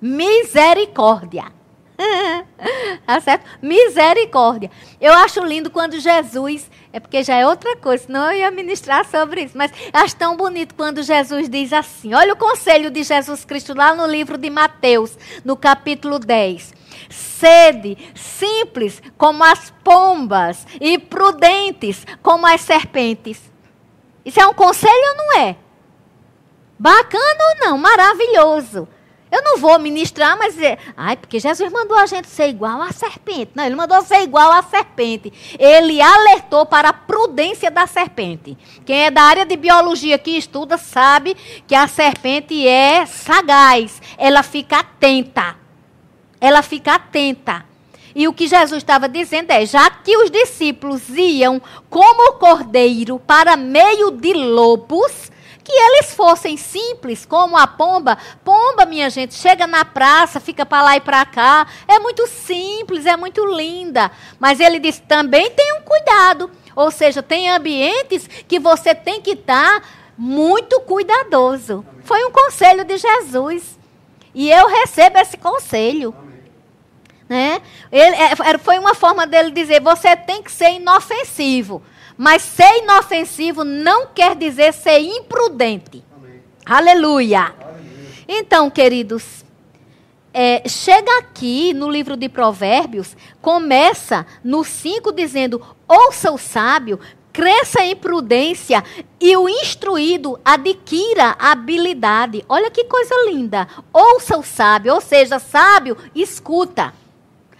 Misericórdia. 0.00 1.57
tá 3.04 3.20
certo? 3.20 3.44
Misericórdia. 3.60 4.70
Eu 5.00 5.12
acho 5.14 5.44
lindo 5.44 5.70
quando 5.70 5.98
Jesus. 5.98 6.70
É 6.92 7.00
porque 7.00 7.22
já 7.22 7.34
é 7.34 7.46
outra 7.46 7.76
coisa, 7.76 8.04
senão 8.04 8.30
eu 8.30 8.38
ia 8.38 8.50
ministrar 8.50 9.04
sobre 9.04 9.42
isso. 9.42 9.58
Mas 9.58 9.72
acho 9.92 10.16
tão 10.16 10.36
bonito 10.36 10.74
quando 10.74 11.02
Jesus 11.02 11.48
diz 11.48 11.72
assim: 11.72 12.14
olha 12.14 12.32
o 12.32 12.36
conselho 12.36 12.90
de 12.90 13.02
Jesus 13.02 13.44
Cristo 13.44 13.74
lá 13.74 13.94
no 13.94 14.06
livro 14.06 14.38
de 14.38 14.48
Mateus, 14.48 15.18
no 15.44 15.56
capítulo 15.56 16.18
10 16.18 16.78
sede, 17.10 17.96
simples 18.14 19.02
como 19.16 19.44
as 19.44 19.72
pombas 19.82 20.66
e 20.80 20.98
prudentes 20.98 22.04
como 22.22 22.46
as 22.46 22.60
serpentes. 22.60 23.40
Isso 24.24 24.40
é 24.40 24.46
um 24.46 24.54
conselho 24.54 25.10
ou 25.10 25.16
não 25.16 25.38
é? 25.38 25.56
Bacana 26.78 27.44
ou 27.50 27.66
não? 27.66 27.78
Maravilhoso. 27.78 28.88
Eu 29.30 29.42
não 29.42 29.58
vou 29.58 29.78
ministrar, 29.78 30.36
mas 30.38 30.54
dizer, 30.54 30.78
ai, 30.96 31.16
porque 31.16 31.38
Jesus 31.38 31.70
mandou 31.72 31.96
a 31.96 32.06
gente 32.06 32.28
ser 32.28 32.48
igual 32.48 32.80
à 32.80 32.92
serpente. 32.92 33.50
Não, 33.54 33.64
ele 33.64 33.76
mandou 33.76 34.02
ser 34.02 34.22
igual 34.22 34.50
à 34.52 34.62
serpente. 34.62 35.32
Ele 35.58 36.00
alertou 36.00 36.64
para 36.66 36.88
a 36.88 36.92
prudência 36.92 37.70
da 37.70 37.86
serpente. 37.86 38.56
Quem 38.84 39.06
é 39.06 39.10
da 39.10 39.22
área 39.22 39.44
de 39.44 39.56
biologia 39.56 40.18
que 40.18 40.32
estuda 40.32 40.78
sabe 40.78 41.36
que 41.66 41.74
a 41.74 41.86
serpente 41.86 42.66
é 42.66 43.04
sagaz. 43.06 44.00
Ela 44.16 44.42
fica 44.42 44.78
atenta 44.78 45.68
ela 46.40 46.62
fica 46.62 46.94
atenta. 46.94 47.64
E 48.14 48.26
o 48.26 48.32
que 48.32 48.46
Jesus 48.46 48.78
estava 48.78 49.08
dizendo 49.08 49.50
é: 49.50 49.64
já 49.66 49.88
que 49.90 50.16
os 50.16 50.30
discípulos 50.30 51.08
iam 51.10 51.60
como 51.88 52.34
cordeiro 52.34 53.18
para 53.18 53.56
meio 53.56 54.10
de 54.10 54.32
lobos, 54.32 55.30
que 55.68 55.72
eles 55.72 56.14
fossem 56.14 56.56
simples, 56.56 57.26
como 57.26 57.54
a 57.54 57.66
pomba. 57.66 58.16
Pomba, 58.42 58.86
minha 58.86 59.10
gente, 59.10 59.34
chega 59.34 59.66
na 59.66 59.84
praça, 59.84 60.40
fica 60.40 60.64
para 60.64 60.82
lá 60.82 60.96
e 60.96 61.00
para 61.00 61.26
cá. 61.26 61.66
É 61.86 61.98
muito 61.98 62.26
simples, 62.26 63.04
é 63.04 63.18
muito 63.18 63.44
linda. 63.44 64.10
Mas 64.40 64.60
ele 64.60 64.78
disse: 64.78 65.02
também 65.02 65.50
tenham 65.50 65.82
cuidado. 65.82 66.50
Ou 66.74 66.90
seja, 66.90 67.22
tem 67.22 67.50
ambientes 67.50 68.26
que 68.48 68.58
você 68.58 68.94
tem 68.94 69.20
que 69.20 69.32
estar 69.32 69.82
muito 70.16 70.80
cuidadoso. 70.80 71.84
Foi 72.02 72.24
um 72.24 72.30
conselho 72.30 72.82
de 72.82 72.96
Jesus. 72.96 73.78
E 74.34 74.50
eu 74.50 74.68
recebo 74.68 75.18
esse 75.18 75.36
conselho. 75.36 76.14
Né? 77.28 77.60
Ele, 77.92 78.16
é, 78.16 78.56
foi 78.56 78.78
uma 78.78 78.94
forma 78.94 79.26
dele 79.26 79.50
dizer: 79.50 79.82
você 79.82 80.16
tem 80.16 80.42
que 80.42 80.50
ser 80.50 80.70
inofensivo. 80.70 81.82
Mas 82.18 82.42
ser 82.42 82.82
inofensivo 82.82 83.62
não 83.62 84.08
quer 84.08 84.34
dizer 84.34 84.74
ser 84.74 84.98
imprudente. 84.98 86.04
Aleluia. 86.66 87.54
Aleluia. 87.60 88.08
Então, 88.26 88.68
queridos, 88.68 89.44
é, 90.34 90.68
chega 90.68 91.18
aqui 91.18 91.72
no 91.72 91.88
livro 91.88 92.16
de 92.16 92.28
Provérbios, 92.28 93.16
começa 93.40 94.26
no 94.42 94.64
5 94.64 95.12
dizendo: 95.12 95.64
ouça 95.86 96.32
o 96.32 96.36
sábio, 96.36 96.98
cresça 97.32 97.84
em 97.84 97.94
prudência 97.94 98.82
e 99.20 99.36
o 99.36 99.48
instruído 99.48 100.40
adquira 100.44 101.36
habilidade. 101.38 102.44
Olha 102.48 102.68
que 102.68 102.84
coisa 102.84 103.14
linda. 103.30 103.68
Ouça 103.92 104.36
o 104.36 104.42
sábio, 104.42 104.92
ou 104.92 105.00
seja, 105.00 105.38
sábio, 105.38 105.96
escuta. 106.16 106.92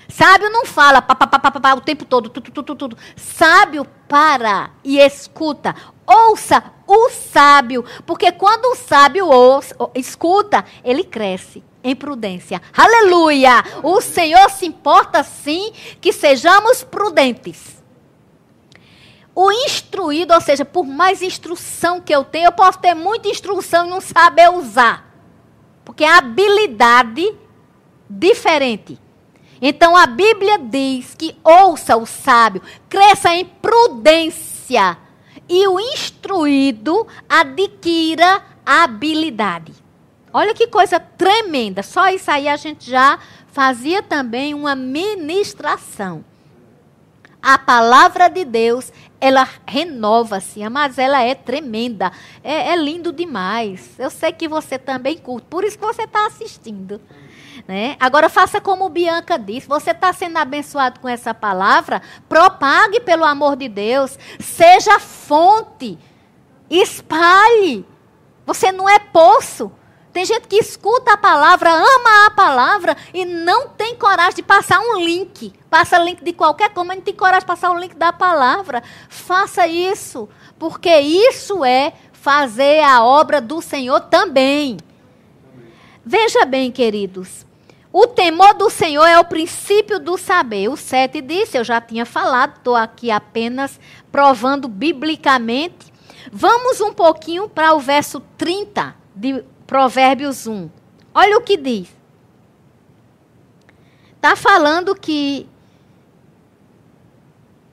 Sábio 0.08 0.48
não 0.48 0.64
fala 0.64 1.02
pá, 1.02 1.14
pá, 1.14 1.26
pá, 1.26 1.38
pá, 1.38 1.50
pá, 1.50 1.74
o 1.74 1.82
tempo 1.82 2.06
todo, 2.06 2.30
tudo, 2.30 2.50
tudo, 2.50 2.74
tudo. 2.74 2.98
Sábio 3.14 3.84
para 4.08 4.70
e 4.82 4.98
escuta. 4.98 5.74
Ouça 6.06 6.64
o 6.86 7.10
sábio, 7.10 7.84
porque 8.06 8.32
quando 8.32 8.64
o 8.72 8.74
sábio 8.74 9.26
ouça, 9.26 9.76
escuta, 9.94 10.64
ele 10.82 11.04
cresce 11.04 11.62
em 11.84 11.94
prudência. 11.94 12.62
Aleluia! 12.74 13.62
O 13.82 14.00
Senhor 14.00 14.48
se 14.50 14.64
importa 14.64 15.22
sim 15.22 15.70
que 16.00 16.10
sejamos 16.10 16.82
prudentes. 16.82 17.82
O 19.34 19.52
instruído, 19.52 20.32
ou 20.32 20.40
seja, 20.40 20.64
por 20.64 20.84
mais 20.84 21.20
instrução 21.20 22.00
que 22.00 22.12
eu 22.12 22.24
tenha, 22.24 22.46
eu 22.46 22.52
posso 22.52 22.78
ter 22.78 22.94
muita 22.94 23.28
instrução 23.28 23.86
e 23.86 23.90
não 23.90 24.00
saber 24.00 24.50
usar. 24.50 25.06
Porque 25.84 26.02
é 26.02 26.12
habilidade 26.12 27.36
diferente. 28.08 28.98
Então 29.60 29.96
a 29.96 30.06
Bíblia 30.06 30.58
diz 30.58 31.14
que 31.14 31.36
ouça 31.42 31.96
o 31.96 32.06
sábio, 32.06 32.62
cresça 32.88 33.34
em 33.34 33.44
prudência 33.44 34.96
e 35.48 35.66
o 35.66 35.80
instruído 35.80 37.06
adquira 37.28 38.42
habilidade. 38.64 39.72
Olha 40.32 40.54
que 40.54 40.66
coisa 40.66 41.00
tremenda. 41.00 41.82
Só 41.82 42.08
isso 42.08 42.30
aí 42.30 42.48
a 42.48 42.56
gente 42.56 42.88
já 42.88 43.18
fazia 43.48 44.02
também 44.02 44.54
uma 44.54 44.76
ministração. 44.76 46.24
A 47.40 47.56
palavra 47.56 48.28
de 48.28 48.44
Deus, 48.44 48.92
ela 49.20 49.48
renova-se, 49.66 50.68
mas 50.68 50.98
ela 50.98 51.22
é 51.22 51.34
tremenda. 51.34 52.12
É, 52.42 52.72
é, 52.72 52.76
lindo 52.76 53.12
demais. 53.12 53.98
Eu 53.98 54.10
sei 54.10 54.32
que 54.32 54.48
você 54.48 54.78
também 54.78 55.16
curte, 55.16 55.46
por 55.48 55.64
isso 55.64 55.78
que 55.78 55.84
você 55.84 56.02
está 56.02 56.26
assistindo. 56.26 57.00
Né? 57.68 57.96
Agora 58.00 58.30
faça 58.30 58.62
como 58.62 58.88
Bianca 58.88 59.38
disse: 59.38 59.68
você 59.68 59.90
está 59.90 60.10
sendo 60.10 60.38
abençoado 60.38 61.00
com 61.00 61.08
essa 61.08 61.34
palavra, 61.34 62.00
propague 62.26 62.98
pelo 63.00 63.24
amor 63.24 63.56
de 63.56 63.68
Deus, 63.68 64.18
seja 64.40 64.98
fonte, 64.98 65.98
espalhe. 66.70 67.86
Você 68.46 68.72
não 68.72 68.88
é 68.88 68.98
poço. 68.98 69.70
Tem 70.10 70.24
gente 70.24 70.48
que 70.48 70.56
escuta 70.56 71.12
a 71.12 71.16
palavra, 71.18 71.70
ama 71.70 72.26
a 72.26 72.30
palavra 72.30 72.96
e 73.12 73.26
não 73.26 73.68
tem 73.68 73.94
coragem 73.94 74.36
de 74.36 74.42
passar 74.42 74.80
um 74.80 74.98
link. 74.98 75.52
Passa 75.68 75.98
link 75.98 76.24
de 76.24 76.32
qualquer 76.32 76.70
coisa, 76.70 76.88
mas 76.88 76.96
não 76.96 77.04
tem 77.04 77.14
coragem 77.14 77.40
de 77.40 77.46
passar 77.46 77.70
o 77.70 77.78
link 77.78 77.94
da 77.94 78.14
palavra. 78.14 78.82
Faça 79.10 79.66
isso, 79.66 80.26
porque 80.58 80.98
isso 80.98 81.62
é 81.62 81.92
fazer 82.14 82.80
a 82.80 83.04
obra 83.04 83.42
do 83.42 83.60
Senhor 83.60 84.00
também. 84.00 84.78
Veja 86.02 86.46
bem, 86.46 86.72
queridos, 86.72 87.46
o 87.92 88.06
temor 88.06 88.54
do 88.54 88.68
Senhor 88.68 89.06
é 89.06 89.18
o 89.18 89.24
princípio 89.24 89.98
do 89.98 90.18
saber. 90.18 90.68
O 90.68 90.76
7 90.76 91.22
disse, 91.22 91.56
eu 91.56 91.64
já 91.64 91.80
tinha 91.80 92.04
falado, 92.04 92.56
estou 92.56 92.76
aqui 92.76 93.10
apenas 93.10 93.80
provando 94.12 94.68
biblicamente. 94.68 95.92
Vamos 96.30 96.80
um 96.80 96.92
pouquinho 96.92 97.48
para 97.48 97.74
o 97.74 97.80
verso 97.80 98.20
30 98.36 98.94
de 99.14 99.42
Provérbios 99.66 100.46
1. 100.46 100.68
Olha 101.14 101.38
o 101.38 101.40
que 101.40 101.56
diz. 101.56 101.88
Está 104.16 104.36
falando 104.36 104.94
que. 104.94 105.48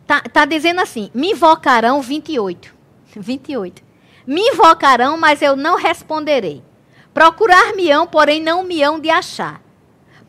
Está 0.04 0.22
tá 0.22 0.46
dizendo 0.46 0.80
assim: 0.80 1.12
me 1.14 1.32
invocarão 1.32 2.02
28. 2.02 2.74
28. 3.18 3.84
Me 4.26 4.42
invocarão, 4.42 5.18
mas 5.18 5.42
eu 5.42 5.56
não 5.56 5.76
responderei. 5.76 6.64
Procurar-me-ão, 7.14 8.08
porém 8.08 8.42
não 8.42 8.64
me 8.64 8.82
hão 8.82 9.00
de 9.00 9.10
achar 9.10 9.65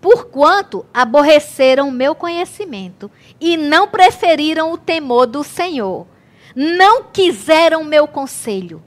porquanto 0.07 0.87
aborreceram 0.95 1.88
o 1.88 1.92
meu 1.92 2.14
conhecimento 2.14 3.11
e 3.40 3.57
não 3.57 3.88
preferiram 3.88 4.71
o 4.71 4.79
temor 4.79 5.27
do 5.27 5.42
Senhor. 5.42 6.07
Não 6.55 7.03
quiseram 7.03 7.83
meu 7.83 8.07
conselho 8.07 8.81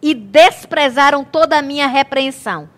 e 0.00 0.14
desprezaram 0.14 1.22
toda 1.22 1.58
a 1.58 1.62
minha 1.62 1.86
repreensão. 1.86 2.70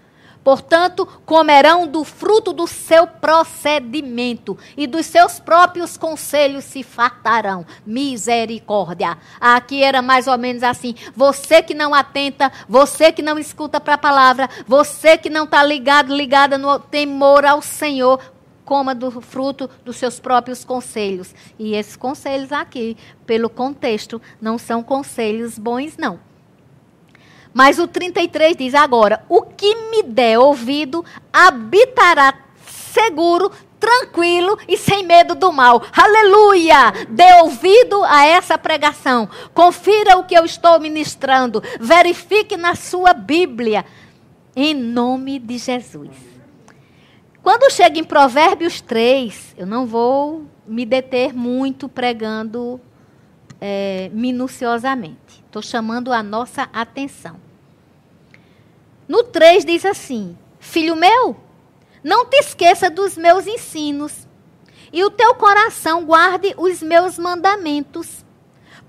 Portanto, 0.45 1.07
comerão 1.25 1.87
do 1.87 2.05
fruto 2.05 2.53
do 2.53 2.67
seu 2.67 3.07
procedimento 3.07 4.59
e 4.77 4.87
dos 4.87 5.07
seus 5.07 5.39
próprios 5.39 5.97
conselhos 5.97 6.65
se 6.65 6.83
fartarão. 6.83 7.65
Misericórdia. 7.87 9.17
Aqui 9.41 9.83
era 9.83 10.03
mais 10.03 10.27
ou 10.27 10.37
menos 10.37 10.63
assim: 10.63 10.95
você 11.15 11.63
que 11.63 11.75
não 11.75 11.95
atenta, 11.95 12.51
você 12.69 13.13
que 13.13 13.23
não 13.23 13.39
escuta 13.39 13.81
para 13.81 13.95
a 13.95 13.99
palavra, 13.99 14.51
você 14.67 15.17
que 15.17 15.31
não 15.31 15.45
está 15.45 15.63
ligado, 15.63 16.15
ligada 16.15 16.59
no 16.59 16.79
temor 16.79 17.45
ao 17.45 17.63
Senhor, 17.63 18.21
coma 18.65 18.95
do 18.95 19.21
fruto 19.21 19.71
dos 19.85 19.97
seus 19.97 20.19
próprios 20.19 20.65
conselhos. 20.65 21.35
E 21.59 21.75
esses 21.75 21.97
conselhos 21.97 22.51
aqui, 22.51 22.97
pelo 23.27 23.49
contexto, 23.49 24.21
não 24.41 24.59
são 24.59 24.83
conselhos 24.83 25.59
bons, 25.59 25.97
não. 25.97 26.32
Mas 27.53 27.79
o 27.79 27.87
33 27.87 28.57
diz 28.57 28.75
agora: 28.75 29.25
o 29.29 29.43
que 29.43 29.75
me 29.91 30.03
der 30.03 30.39
ouvido 30.39 31.05
habitará 31.33 32.35
seguro, 32.93 33.51
tranquilo 33.81 34.59
e 34.69 34.77
sem 34.77 35.05
medo 35.05 35.35
do 35.35 35.53
mal. 35.53 35.83
Aleluia! 35.93 36.93
Dê 37.09 37.33
ouvido 37.43 38.03
a 38.05 38.25
essa 38.25 38.57
pregação. 38.57 39.29
Confira 39.53 40.19
o 40.19 40.25
que 40.25 40.37
eu 40.37 40.45
estou 40.45 40.79
ministrando. 40.79 41.63
Verifique 41.81 42.57
na 42.57 42.75
sua 42.75 43.13
Bíblia. 43.13 43.85
Em 44.55 44.75
nome 44.75 45.39
de 45.39 45.59
Jesus. 45.59 46.11
Quando 47.43 47.73
chega 47.73 47.99
em 47.99 48.05
Provérbios 48.05 48.81
3, 48.81 49.57
eu 49.59 49.67
não 49.67 49.85
vou 49.85 50.47
me 50.65 50.87
deter 50.87 51.35
muito 51.35 51.89
pregando 51.89 52.81
é, 53.65 54.11
minuciosamente. 54.13 55.45
Estou 55.47 55.63
chamando 55.63 56.13
a 56.13 56.21
nossa 56.21 56.69
atenção. 56.73 57.37
No 59.07 59.23
3 59.23 59.65
diz 59.65 59.87
assim: 59.87 60.37
Filho 60.59 60.97
meu, 60.97 61.37
não 62.03 62.27
te 62.27 62.39
esqueça 62.39 62.91
dos 62.91 63.17
meus 63.17 63.47
ensinos, 63.47 64.27
e 64.93 65.05
o 65.05 65.11
teu 65.11 65.37
coração 65.37 66.05
guarde 66.05 66.53
os 66.57 66.83
meus 66.83 67.17
mandamentos, 67.17 68.25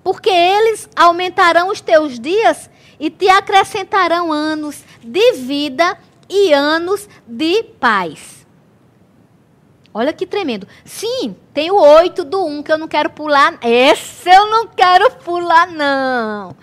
porque 0.03 0.31
eles 0.31 0.89
aumentarão 0.95 1.69
os 1.69 1.79
teus 1.79 2.19
dias 2.19 2.67
e 2.99 3.11
te 3.11 3.29
acrescentarão 3.29 4.31
anos 4.31 4.83
de 5.03 5.33
vida 5.33 5.95
e 6.27 6.51
anos 6.51 7.07
de 7.27 7.61
paz. 7.79 8.42
Olha 9.93 10.11
que 10.11 10.25
tremendo. 10.25 10.67
Sim, 10.83 11.35
tem 11.53 11.69
o 11.69 11.79
8 11.79 12.23
do 12.23 12.43
1 12.45 12.63
que 12.63 12.71
eu 12.71 12.77
não 12.77 12.87
quero 12.87 13.11
pular. 13.11 13.59
Esse 13.61 14.29
eu 14.29 14.49
não 14.49 14.67
quero 14.67 15.11
pular, 15.17 15.67
não. 15.67 16.55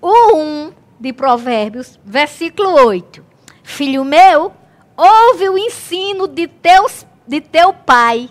O 0.00 0.36
1 0.36 0.72
de 0.98 1.12
Provérbios, 1.12 2.00
versículo 2.04 2.70
8. 2.86 3.22
Filho 3.62 4.04
meu, 4.04 4.52
ouve 4.96 5.48
o 5.48 5.58
ensino 5.58 6.26
de, 6.26 6.46
teus, 6.46 7.06
de 7.26 7.40
teu 7.40 7.74
pai 7.74 8.30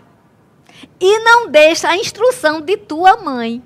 e 0.99 1.19
não 1.19 1.47
deixa 1.47 1.89
a 1.89 1.97
instrução 1.97 2.61
de 2.61 2.77
tua 2.77 3.17
mãe. 3.17 3.61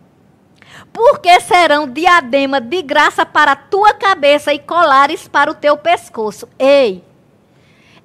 Porque 0.92 1.40
serão 1.40 1.88
diadema 1.88 2.60
de 2.60 2.82
graça 2.82 3.26
para 3.26 3.54
a 3.54 3.56
tua 3.56 3.94
cabeça 3.94 4.54
e 4.54 4.60
colares 4.60 5.28
para 5.28 5.52
o 5.52 5.56
teu 5.56 5.78
pescoço. 5.78 6.48
Ei, 6.60 7.04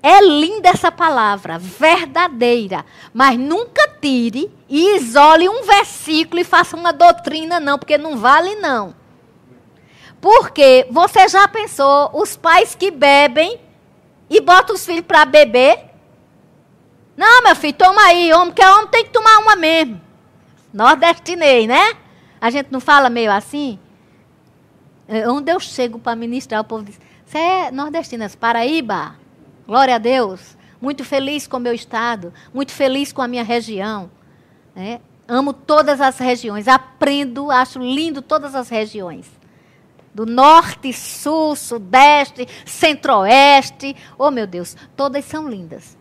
é 0.03 0.21
linda 0.23 0.71
essa 0.71 0.91
palavra, 0.91 1.59
verdadeira. 1.59 2.85
Mas 3.13 3.39
nunca 3.39 3.87
tire 4.01 4.51
e 4.69 4.97
isole 4.97 5.49
um 5.49 5.63
versículo 5.65 6.41
e 6.41 6.45
faça 6.45 6.77
uma 6.77 6.93
doutrina, 6.93 7.61
não, 7.61 7.79
porque 7.79 7.99
não 7.99 8.17
vale, 8.17 8.57
não. 8.57 8.95
Porque 10.21 10.87
você 10.91 11.29
já 11.29 11.47
pensou 11.49 12.11
os 12.15 12.37
pais 12.37 12.75
que 12.75 12.91
bebem 12.91 13.61
e 14.29 14.41
botam 14.41 14.75
os 14.75 14.85
filhos 14.85 15.05
para 15.05 15.25
beber? 15.25 15.91
Não, 17.17 17.43
meu 17.43 17.57
filho, 17.57 17.75
toma 17.75 18.01
aí, 18.03 18.33
homem, 18.33 18.55
que 18.55 18.65
homem 18.65 18.87
tem 18.87 19.05
que 19.05 19.11
tomar 19.11 19.39
uma 19.39 19.57
mesmo. 19.57 20.01
Nordestinei, 20.73 21.67
né? 21.67 21.95
A 22.41 22.49
gente 22.49 22.69
não 22.71 22.81
fala 22.81 23.11
meio 23.11 23.31
assim? 23.31 23.79
É, 25.07 25.29
onde 25.29 25.53
eu 25.53 25.61
chego 25.61 25.99
para 25.99 26.17
ministrar, 26.17 26.61
o 26.61 26.65
povo 26.65 26.85
diz: 26.85 26.99
Você 27.27 27.37
é 27.37 27.71
nordestina, 27.71 28.31
Paraíba? 28.39 29.20
Glória 29.71 29.95
a 29.95 29.99
Deus. 29.99 30.59
Muito 30.81 31.05
feliz 31.05 31.47
com 31.47 31.59
o 31.59 31.61
meu 31.61 31.73
estado, 31.73 32.35
muito 32.53 32.73
feliz 32.73 33.13
com 33.13 33.23
a 33.23 33.29
minha 33.29 33.45
região. 33.45 34.11
Né? 34.75 35.01
Amo 35.29 35.53
todas 35.53 36.01
as 36.01 36.19
regiões, 36.19 36.67
aprendo, 36.67 37.53
acho 37.53 37.79
lindo 37.79 38.21
todas 38.21 38.57
as 38.57 38.69
regiões. 38.69 39.31
Do 40.13 40.27
norte, 40.27 40.93
sul, 40.93 41.55
sudeste, 41.55 42.49
centro-oeste. 42.67 43.95
Oh, 44.19 44.33
meu 44.33 44.45
Deus, 44.45 44.77
todas 44.97 45.25
são 45.25 45.49
lindas. 45.49 45.97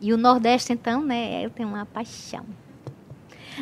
E 0.00 0.10
o 0.14 0.16
nordeste, 0.16 0.72
então, 0.72 1.02
né, 1.02 1.44
eu 1.44 1.50
tenho 1.50 1.68
uma 1.68 1.84
paixão. 1.84 2.46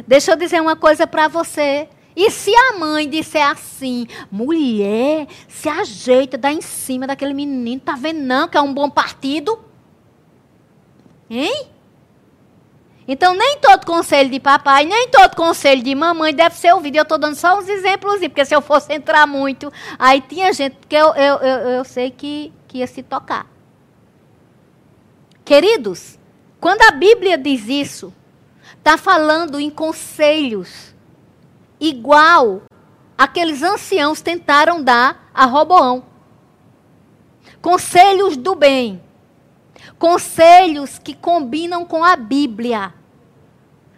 Deixa 0.07 0.31
eu 0.31 0.37
dizer 0.37 0.63
uma 0.63 0.77
coisa 0.77 1.05
para 1.05 1.27
você. 1.27 1.89
E 2.19 2.33
se 2.33 2.53
a 2.53 2.73
mãe 2.77 3.09
disser 3.09 3.47
assim, 3.47 4.09
mulher, 4.29 5.29
se 5.47 5.69
ajeita, 5.69 6.37
dá 6.37 6.53
em 6.53 6.61
cima 6.61 7.07
daquele 7.07 7.33
menino, 7.33 7.81
tá 7.81 7.95
vendo 7.95 8.19
não 8.19 8.49
que 8.49 8.59
é 8.59 8.61
um 8.61 8.75
bom 8.75 8.91
partido? 8.91 9.57
Hein? 11.31 11.69
Então, 13.07 13.35
nem 13.35 13.59
todo 13.59 13.87
conselho 13.87 14.29
de 14.29 14.41
papai, 14.41 14.85
nem 14.85 15.09
todo 15.11 15.37
conselho 15.37 15.81
de 15.81 15.95
mamãe 15.95 16.35
deve 16.35 16.57
ser 16.57 16.75
ouvido. 16.75 16.97
Eu 16.97 17.05
estou 17.05 17.19
dando 17.19 17.37
só 17.37 17.57
uns 17.57 17.69
exemplos, 17.69 18.19
porque 18.19 18.45
se 18.45 18.53
eu 18.53 18.61
fosse 18.61 18.93
entrar 18.93 19.25
muito, 19.25 19.73
aí 19.97 20.21
tinha 20.21 20.53
gente 20.53 20.77
que 20.89 20.97
eu, 20.97 21.15
eu, 21.15 21.37
eu, 21.37 21.59
eu 21.69 21.85
sei 21.85 22.11
que, 22.11 22.53
que 22.67 22.79
ia 22.79 22.89
se 22.89 23.01
tocar. 23.01 23.47
Queridos, 25.45 26.19
quando 26.59 26.83
a 26.83 26.91
Bíblia 26.91 27.39
diz 27.39 27.69
isso, 27.69 28.13
está 28.77 28.99
falando 28.99 29.61
em 29.61 29.71
conselhos, 29.71 30.98
igual 31.81 32.63
aqueles 33.17 33.63
anciãos 33.63 34.21
tentaram 34.21 34.83
dar 34.83 35.31
a 35.35 35.45
Roboão. 35.45 36.05
Conselhos 37.61 38.37
do 38.37 38.55
bem. 38.55 39.03
Conselhos 39.99 40.99
que 40.99 41.15
combinam 41.15 41.85
com 41.85 42.05
a 42.05 42.15
Bíblia. 42.15 42.95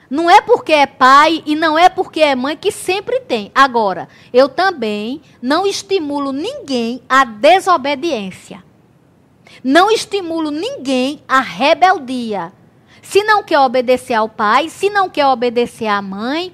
Não 0.09 0.29
é 0.29 0.41
porque 0.41 0.73
é 0.73 0.87
pai 0.87 1.43
e 1.47 1.55
não 1.55 1.79
é 1.79 1.89
porque 1.89 2.21
é 2.21 2.35
mãe 2.35 2.57
que 2.57 2.73
sempre 2.73 3.21
tem. 3.21 3.53
Agora, 3.55 4.09
eu 4.33 4.49
também 4.49 5.23
não 5.41 5.67
estimulo 5.67 6.33
ninguém 6.33 7.01
à 7.09 7.25
desobediência. 7.25 8.65
Não 9.63 9.91
estimulo 9.91 10.51
ninguém 10.51 11.23
à 11.29 11.41
rebeldia. 11.41 12.53
Se 13.03 13.23
não 13.23 13.43
quer 13.43 13.61
obedecer 13.61 14.15
ao 14.15 14.29
pai, 14.29 14.69
se 14.69 14.91
não 14.91 15.09
quer 15.09 15.27
obedecer 15.27 15.87
à 15.87 16.03
mãe, 16.03 16.53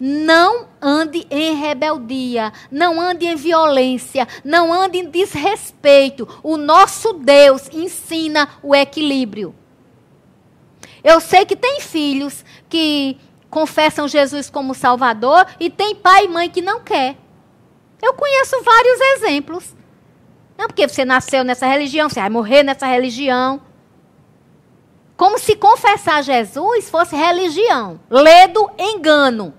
não 0.00 0.68
ande 0.80 1.26
em 1.30 1.54
rebeldia, 1.54 2.52
não 2.70 3.00
ande 3.00 3.26
em 3.26 3.34
violência, 3.34 4.26
não 4.44 4.72
ande 4.72 4.98
em 4.98 5.10
desrespeito. 5.10 6.28
O 6.42 6.56
nosso 6.56 7.12
Deus 7.14 7.68
ensina 7.72 8.48
o 8.62 8.74
equilíbrio. 8.74 9.54
Eu 11.02 11.20
sei 11.20 11.44
que 11.44 11.56
tem 11.56 11.80
filhos 11.80 12.44
que 12.68 13.18
confessam 13.50 14.06
Jesus 14.06 14.50
como 14.50 14.74
Salvador 14.74 15.46
e 15.58 15.70
tem 15.70 15.94
pai 15.94 16.24
e 16.24 16.28
mãe 16.28 16.50
que 16.50 16.60
não 16.60 16.80
quer. 16.80 17.16
Eu 18.02 18.14
conheço 18.14 18.62
vários 18.62 19.00
exemplos. 19.00 19.76
Não 20.56 20.66
porque 20.66 20.88
você 20.88 21.04
nasceu 21.04 21.44
nessa 21.44 21.66
religião, 21.66 22.08
você 22.08 22.20
vai 22.20 22.30
morrer 22.30 22.62
nessa 22.62 22.86
religião. 22.86 23.60
Como 25.16 25.38
se 25.38 25.56
confessar 25.56 26.22
Jesus 26.22 26.90
fosse 26.90 27.16
religião. 27.16 28.00
Ledo, 28.10 28.70
engano. 28.78 29.54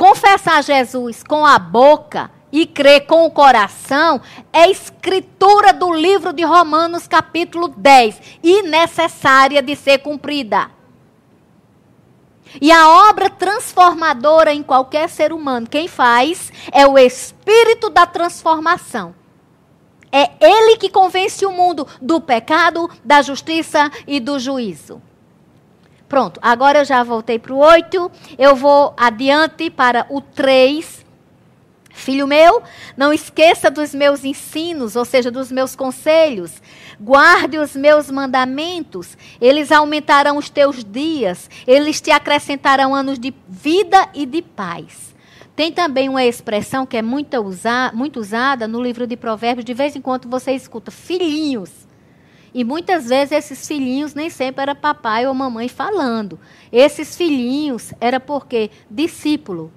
Confessar 0.00 0.64
Jesus 0.64 1.22
com 1.22 1.44
a 1.44 1.58
boca 1.58 2.30
e 2.50 2.64
crer 2.64 3.06
com 3.06 3.26
o 3.26 3.30
coração 3.30 4.18
é 4.50 4.70
escritura 4.70 5.74
do 5.74 5.92
livro 5.92 6.32
de 6.32 6.42
Romanos, 6.42 7.06
capítulo 7.06 7.68
10, 7.68 8.18
e 8.42 8.62
necessária 8.62 9.60
de 9.60 9.76
ser 9.76 9.98
cumprida. 9.98 10.70
E 12.62 12.72
a 12.72 13.10
obra 13.10 13.28
transformadora 13.28 14.54
em 14.54 14.62
qualquer 14.62 15.06
ser 15.06 15.34
humano, 15.34 15.68
quem 15.68 15.86
faz 15.86 16.50
é 16.72 16.86
o 16.86 16.96
espírito 16.96 17.90
da 17.90 18.06
transformação. 18.06 19.14
É 20.10 20.30
ele 20.40 20.78
que 20.78 20.88
convence 20.88 21.44
o 21.44 21.52
mundo 21.52 21.86
do 22.00 22.22
pecado, 22.22 22.88
da 23.04 23.20
justiça 23.20 23.90
e 24.06 24.18
do 24.18 24.38
juízo. 24.38 25.02
Pronto, 26.10 26.38
agora 26.42 26.80
eu 26.80 26.84
já 26.84 27.02
voltei 27.04 27.38
para 27.38 27.54
o 27.54 27.58
8. 27.58 28.10
Eu 28.36 28.54
vou 28.56 28.92
adiante 28.98 29.70
para 29.70 30.04
o 30.10 30.20
3 30.20 31.06
Filho 31.92 32.26
meu, 32.26 32.62
não 32.96 33.12
esqueça 33.12 33.70
dos 33.70 33.94
meus 33.94 34.24
ensinos, 34.24 34.96
ou 34.96 35.04
seja, 35.04 35.30
dos 35.30 35.52
meus 35.52 35.76
conselhos. 35.76 36.62
Guarde 36.98 37.58
os 37.58 37.76
meus 37.76 38.10
mandamentos, 38.10 39.18
eles 39.40 39.70
aumentarão 39.70 40.38
os 40.38 40.48
teus 40.48 40.82
dias, 40.82 41.50
eles 41.66 42.00
te 42.00 42.10
acrescentarão 42.10 42.94
anos 42.94 43.18
de 43.18 43.34
vida 43.46 44.08
e 44.14 44.24
de 44.24 44.40
paz. 44.40 45.14
Tem 45.54 45.70
também 45.70 46.08
uma 46.08 46.24
expressão 46.24 46.86
que 46.86 46.96
é 46.96 47.02
muito, 47.02 47.36
usa, 47.38 47.90
muito 47.92 48.18
usada 48.18 48.66
no 48.66 48.82
livro 48.82 49.06
de 49.06 49.16
Provérbios, 49.16 49.64
de 49.64 49.74
vez 49.74 49.94
em 49.94 50.00
quando 50.00 50.28
você 50.28 50.52
escuta 50.52 50.90
filhinhos. 50.90 51.89
E 52.52 52.64
muitas 52.64 53.08
vezes 53.08 53.32
esses 53.32 53.66
filhinhos 53.66 54.14
nem 54.14 54.28
sempre 54.28 54.62
era 54.62 54.74
papai 54.74 55.26
ou 55.26 55.34
mamãe 55.34 55.68
falando. 55.68 56.38
Esses 56.72 57.16
filhinhos 57.16 57.94
era 58.00 58.18
porque 58.18 58.70
discípulo, 58.90 59.72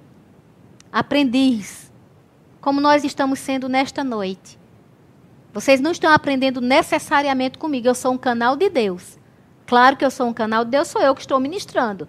aprendiz, 0.92 1.92
como 2.60 2.80
nós 2.80 3.04
estamos 3.04 3.38
sendo 3.38 3.68
nesta 3.68 4.02
noite. 4.02 4.58
Vocês 5.52 5.80
não 5.80 5.92
estão 5.92 6.10
aprendendo 6.10 6.60
necessariamente 6.60 7.58
comigo. 7.58 7.86
Eu 7.86 7.94
sou 7.94 8.12
um 8.12 8.18
canal 8.18 8.56
de 8.56 8.68
Deus. 8.68 9.18
Claro 9.66 9.96
que 9.96 10.04
eu 10.04 10.10
sou 10.10 10.26
um 10.26 10.32
canal 10.32 10.64
de 10.64 10.72
Deus, 10.72 10.88
sou 10.88 11.00
eu 11.00 11.14
que 11.14 11.20
estou 11.20 11.38
ministrando. 11.38 12.08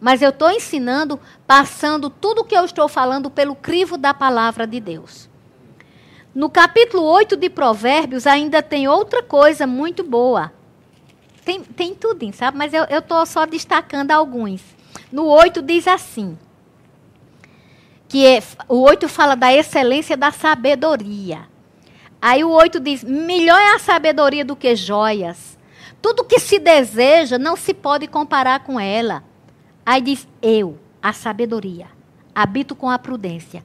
Mas 0.00 0.22
eu 0.22 0.30
estou 0.30 0.50
ensinando, 0.50 1.18
passando 1.46 2.08
tudo 2.08 2.42
o 2.42 2.44
que 2.44 2.56
eu 2.56 2.64
estou 2.64 2.88
falando 2.88 3.30
pelo 3.30 3.56
crivo 3.56 3.96
da 3.96 4.14
palavra 4.14 4.66
de 4.66 4.78
Deus. 4.78 5.28
No 6.36 6.50
capítulo 6.50 7.02
8 7.02 7.34
de 7.34 7.48
Provérbios 7.48 8.26
ainda 8.26 8.60
tem 8.60 8.86
outra 8.86 9.22
coisa 9.22 9.66
muito 9.66 10.04
boa. 10.04 10.52
Tem, 11.42 11.62
tem 11.62 11.94
tudo, 11.94 12.30
sabe? 12.34 12.58
Mas 12.58 12.74
eu 12.74 12.84
estou 12.84 13.24
só 13.24 13.46
destacando 13.46 14.10
alguns. 14.10 14.62
No 15.10 15.24
8 15.24 15.62
diz 15.62 15.88
assim: 15.88 16.38
que 18.06 18.26
é, 18.26 18.42
o 18.68 18.82
8 18.82 19.08
fala 19.08 19.34
da 19.34 19.50
excelência 19.50 20.14
da 20.14 20.30
sabedoria. 20.30 21.48
Aí 22.20 22.44
o 22.44 22.50
8 22.50 22.80
diz: 22.80 23.02
melhor 23.02 23.58
é 23.58 23.74
a 23.74 23.78
sabedoria 23.78 24.44
do 24.44 24.54
que 24.54 24.76
joias. 24.76 25.58
Tudo 26.02 26.22
que 26.22 26.38
se 26.38 26.58
deseja 26.58 27.38
não 27.38 27.56
se 27.56 27.72
pode 27.72 28.06
comparar 28.06 28.60
com 28.60 28.78
ela. 28.78 29.24
Aí 29.86 30.02
diz: 30.02 30.28
eu, 30.42 30.78
a 31.02 31.14
sabedoria, 31.14 31.86
habito 32.34 32.76
com 32.76 32.90
a 32.90 32.98
prudência, 32.98 33.64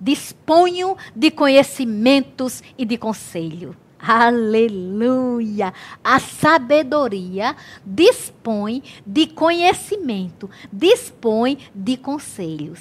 disponho 0.00 0.96
de 1.14 1.30
conhecimentos 1.30 2.62
e 2.78 2.84
de 2.84 2.96
conselho. 2.96 3.76
Aleluia! 3.98 5.74
A 6.02 6.18
sabedoria 6.18 7.54
dispõe 7.84 8.82
de 9.06 9.26
conhecimento, 9.26 10.48
dispõe 10.72 11.58
de 11.74 11.98
conselhos. 11.98 12.80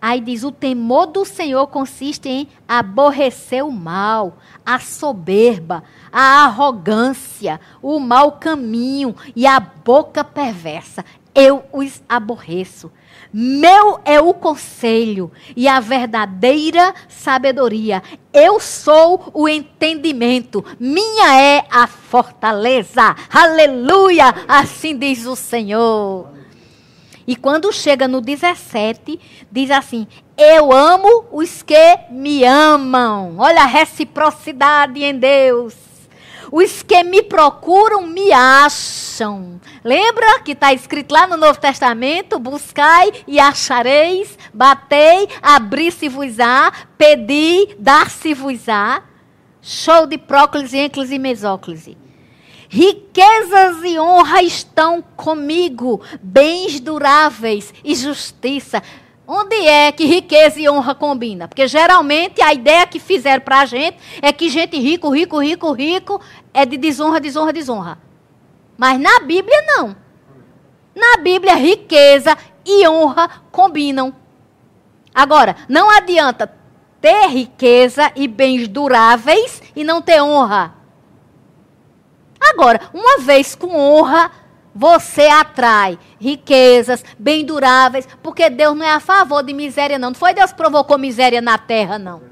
Aí 0.00 0.20
diz: 0.20 0.44
o 0.44 0.52
temor 0.52 1.06
do 1.06 1.24
Senhor 1.24 1.66
consiste 1.68 2.28
em 2.28 2.48
aborrecer 2.68 3.64
o 3.64 3.72
mal, 3.72 4.36
a 4.64 4.78
soberba, 4.78 5.82
a 6.12 6.44
arrogância, 6.44 7.58
o 7.82 7.98
mau 7.98 8.32
caminho 8.32 9.16
e 9.34 9.46
a 9.46 9.58
boca 9.58 10.22
perversa. 10.22 11.04
Eu 11.34 11.64
os 11.72 12.00
aborreço. 12.08 12.92
Meu 13.36 13.98
é 14.04 14.20
o 14.20 14.32
conselho 14.32 15.32
e 15.56 15.66
a 15.66 15.80
verdadeira 15.80 16.94
sabedoria. 17.08 18.00
Eu 18.32 18.60
sou 18.60 19.28
o 19.34 19.48
entendimento. 19.48 20.64
Minha 20.78 21.34
é 21.36 21.64
a 21.68 21.88
fortaleza. 21.88 23.16
Aleluia! 23.28 24.32
Assim 24.46 24.96
diz 24.96 25.26
o 25.26 25.34
Senhor. 25.34 26.28
E 27.26 27.34
quando 27.34 27.72
chega 27.72 28.06
no 28.06 28.20
17, 28.20 29.18
diz 29.50 29.68
assim: 29.72 30.06
Eu 30.38 30.72
amo 30.72 31.24
os 31.32 31.60
que 31.60 31.98
me 32.10 32.44
amam. 32.44 33.34
Olha 33.38 33.62
a 33.62 33.66
reciprocidade 33.66 35.02
em 35.02 35.18
Deus. 35.18 35.74
Os 36.56 36.84
que 36.84 37.02
me 37.02 37.20
procuram 37.20 38.06
me 38.06 38.30
acham. 38.30 39.60
Lembra 39.82 40.38
que 40.38 40.52
está 40.52 40.72
escrito 40.72 41.10
lá 41.10 41.26
no 41.26 41.36
Novo 41.36 41.58
Testamento? 41.58 42.38
Buscai 42.38 43.10
e 43.26 43.40
achareis, 43.40 44.38
batei, 44.52 45.28
abri-se-vos-á, 45.42 46.72
pedi, 46.96 47.74
dar-se-vos-á. 47.76 49.02
Show 49.60 50.06
de 50.06 50.16
próclise, 50.16 50.78
ênclise 50.78 51.16
e 51.16 51.18
mesóclise. 51.18 51.98
Riquezas 52.68 53.82
e 53.82 53.98
honra 53.98 54.40
estão 54.40 55.02
comigo, 55.02 56.02
bens 56.22 56.78
duráveis 56.78 57.74
e 57.82 57.96
justiça. 57.96 58.80
Onde 59.26 59.56
é 59.56 59.90
que 59.90 60.04
riqueza 60.04 60.60
e 60.60 60.68
honra 60.68 60.94
combina? 60.94 61.48
Porque 61.48 61.66
geralmente 61.66 62.42
a 62.42 62.52
ideia 62.52 62.86
que 62.86 63.00
fizeram 63.00 63.42
para 63.42 63.60
a 63.60 63.64
gente 63.64 63.96
é 64.20 64.30
que 64.30 64.50
gente 64.50 64.78
rico, 64.78 65.08
rico, 65.08 65.38
rico, 65.38 65.72
rico 65.72 66.20
é 66.54 66.64
de 66.64 66.76
desonra, 66.76 67.20
desonra, 67.20 67.52
desonra. 67.52 67.98
Mas 68.78 68.98
na 68.98 69.20
Bíblia 69.20 69.60
não. 69.66 69.96
Na 70.94 71.20
Bíblia 71.20 71.56
riqueza 71.56 72.38
e 72.64 72.88
honra 72.88 73.28
combinam. 73.50 74.14
Agora, 75.12 75.56
não 75.68 75.90
adianta 75.90 76.50
ter 77.00 77.26
riqueza 77.28 78.10
e 78.16 78.26
bens 78.26 78.68
duráveis 78.68 79.62
e 79.74 79.84
não 79.84 80.00
ter 80.00 80.22
honra. 80.22 80.72
Agora, 82.40 82.80
uma 82.92 83.18
vez 83.18 83.54
com 83.54 83.76
honra, 83.76 84.30
você 84.74 85.26
atrai 85.26 85.98
riquezas, 86.20 87.04
bem 87.18 87.44
duráveis, 87.44 88.08
porque 88.22 88.48
Deus 88.50 88.76
não 88.76 88.84
é 88.84 88.92
a 88.92 89.00
favor 89.00 89.42
de 89.42 89.52
miséria, 89.52 89.98
não. 89.98 90.10
Não 90.10 90.14
foi 90.14 90.34
Deus 90.34 90.50
que 90.50 90.56
provocou 90.56 90.98
miséria 90.98 91.40
na 91.40 91.58
terra, 91.58 91.98
não. 91.98 92.22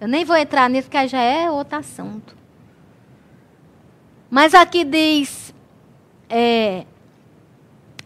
Eu 0.00 0.08
nem 0.08 0.24
vou 0.24 0.36
entrar 0.36 0.68
nisso, 0.68 0.90
que 0.90 1.08
já 1.08 1.20
é 1.20 1.50
outro 1.50 1.78
assunto. 1.78 2.36
Mas 4.30 4.54
aqui 4.54 4.84
diz: 4.84 5.54
é, 6.28 6.84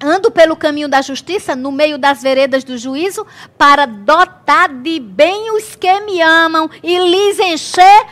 ando 0.03 0.31
pelo 0.31 0.57
caminho 0.57 0.89
da 0.89 1.03
justiça, 1.03 1.55
no 1.55 1.71
meio 1.71 1.99
das 1.99 2.23
veredas 2.23 2.65
do 2.65 2.79
juízo, 2.79 3.27
para 3.57 3.87
dotar 3.87 4.69
de 4.69 4.99
bem 4.99 5.55
os 5.57 5.77
que 5.77 6.01
me 6.01 6.21
amam 6.21 6.71
e 6.83 6.99
lhes 6.99 7.39
encher 7.39 8.07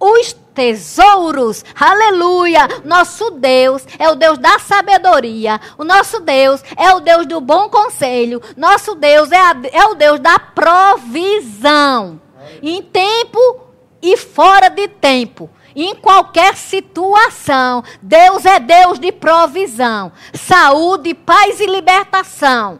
os 0.00 0.32
tesouros. 0.54 1.64
Aleluia! 1.78 2.68
Nosso 2.84 3.30
Deus 3.32 3.84
é 3.98 4.08
o 4.08 4.14
Deus 4.14 4.38
da 4.38 4.58
sabedoria. 4.58 5.60
O 5.76 5.84
nosso 5.84 6.20
Deus 6.20 6.62
é 6.76 6.92
o 6.94 7.00
Deus 7.00 7.26
do 7.26 7.40
bom 7.40 7.68
conselho. 7.68 8.40
Nosso 8.56 8.94
Deus 8.94 9.32
é, 9.32 9.38
a, 9.38 9.56
é 9.72 9.84
o 9.86 9.94
Deus 9.94 10.20
da 10.20 10.38
provisão. 10.38 12.20
Em 12.62 12.82
tempo 12.82 13.38
e 14.00 14.16
fora 14.16 14.68
de 14.68 14.86
tempo. 14.86 15.50
Em 15.74 15.94
qualquer 15.94 16.56
situação, 16.56 17.82
Deus 18.00 18.44
é 18.44 18.60
Deus 18.60 18.98
de 18.98 19.10
provisão, 19.10 20.12
saúde, 20.32 21.14
paz 21.14 21.58
e 21.60 21.66
libertação. 21.66 22.78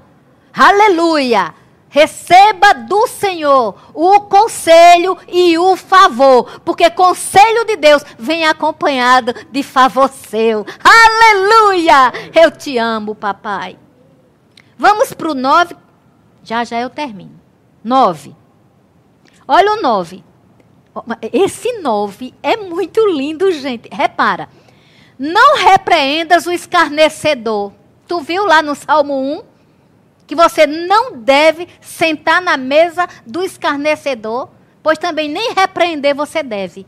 Aleluia! 0.53 1.55
Receba 1.89 2.75
do 2.75 3.07
Senhor 3.07 3.77
o 3.95 4.23
conselho 4.23 5.17
e 5.29 5.57
o 5.57 5.77
favor, 5.77 6.61
porque 6.65 6.91
conselho 6.91 7.65
de 7.65 7.77
Deus 7.77 8.05
vem 8.19 8.45
acompanhado 8.47 9.33
de 9.53 9.63
favor 9.63 10.09
seu. 10.09 10.67
Aleluia! 10.83 12.13
Eu 12.35 12.51
te 12.51 12.79
amo, 12.79 13.15
papai. 13.15 13.79
Vamos 14.77 15.13
para 15.13 15.31
o 15.31 15.35
9. 15.35 15.77
Já 16.43 16.65
já 16.65 16.81
eu 16.81 16.91
termino. 16.91 17.41
9. 17.83 18.35
Olha 19.47 19.73
o 19.75 19.83
9. 19.83 20.25
Esse 21.33 21.81
9 21.81 22.35
é 22.43 22.57
muito 22.57 23.07
lindo, 23.07 23.51
gente. 23.53 23.89
Repara. 23.93 24.49
Não 25.19 25.57
repreendas 25.57 26.47
o 26.47 26.53
escarnecedor. 26.53 27.73
Tu 28.07 28.21
viu 28.21 28.45
lá 28.47 28.63
no 28.63 28.75
Salmo 28.75 29.15
1? 29.15 29.55
que 30.27 30.35
você 30.35 30.67
não 30.67 31.13
deve 31.13 31.69
sentar 31.81 32.41
na 32.41 32.57
mesa 32.57 33.07
do 33.27 33.43
escarnecedor, 33.43 34.49
pois 34.83 34.99
também 34.99 35.29
nem 35.29 35.53
repreender 35.53 36.15
você 36.15 36.43
deve. 36.43 36.87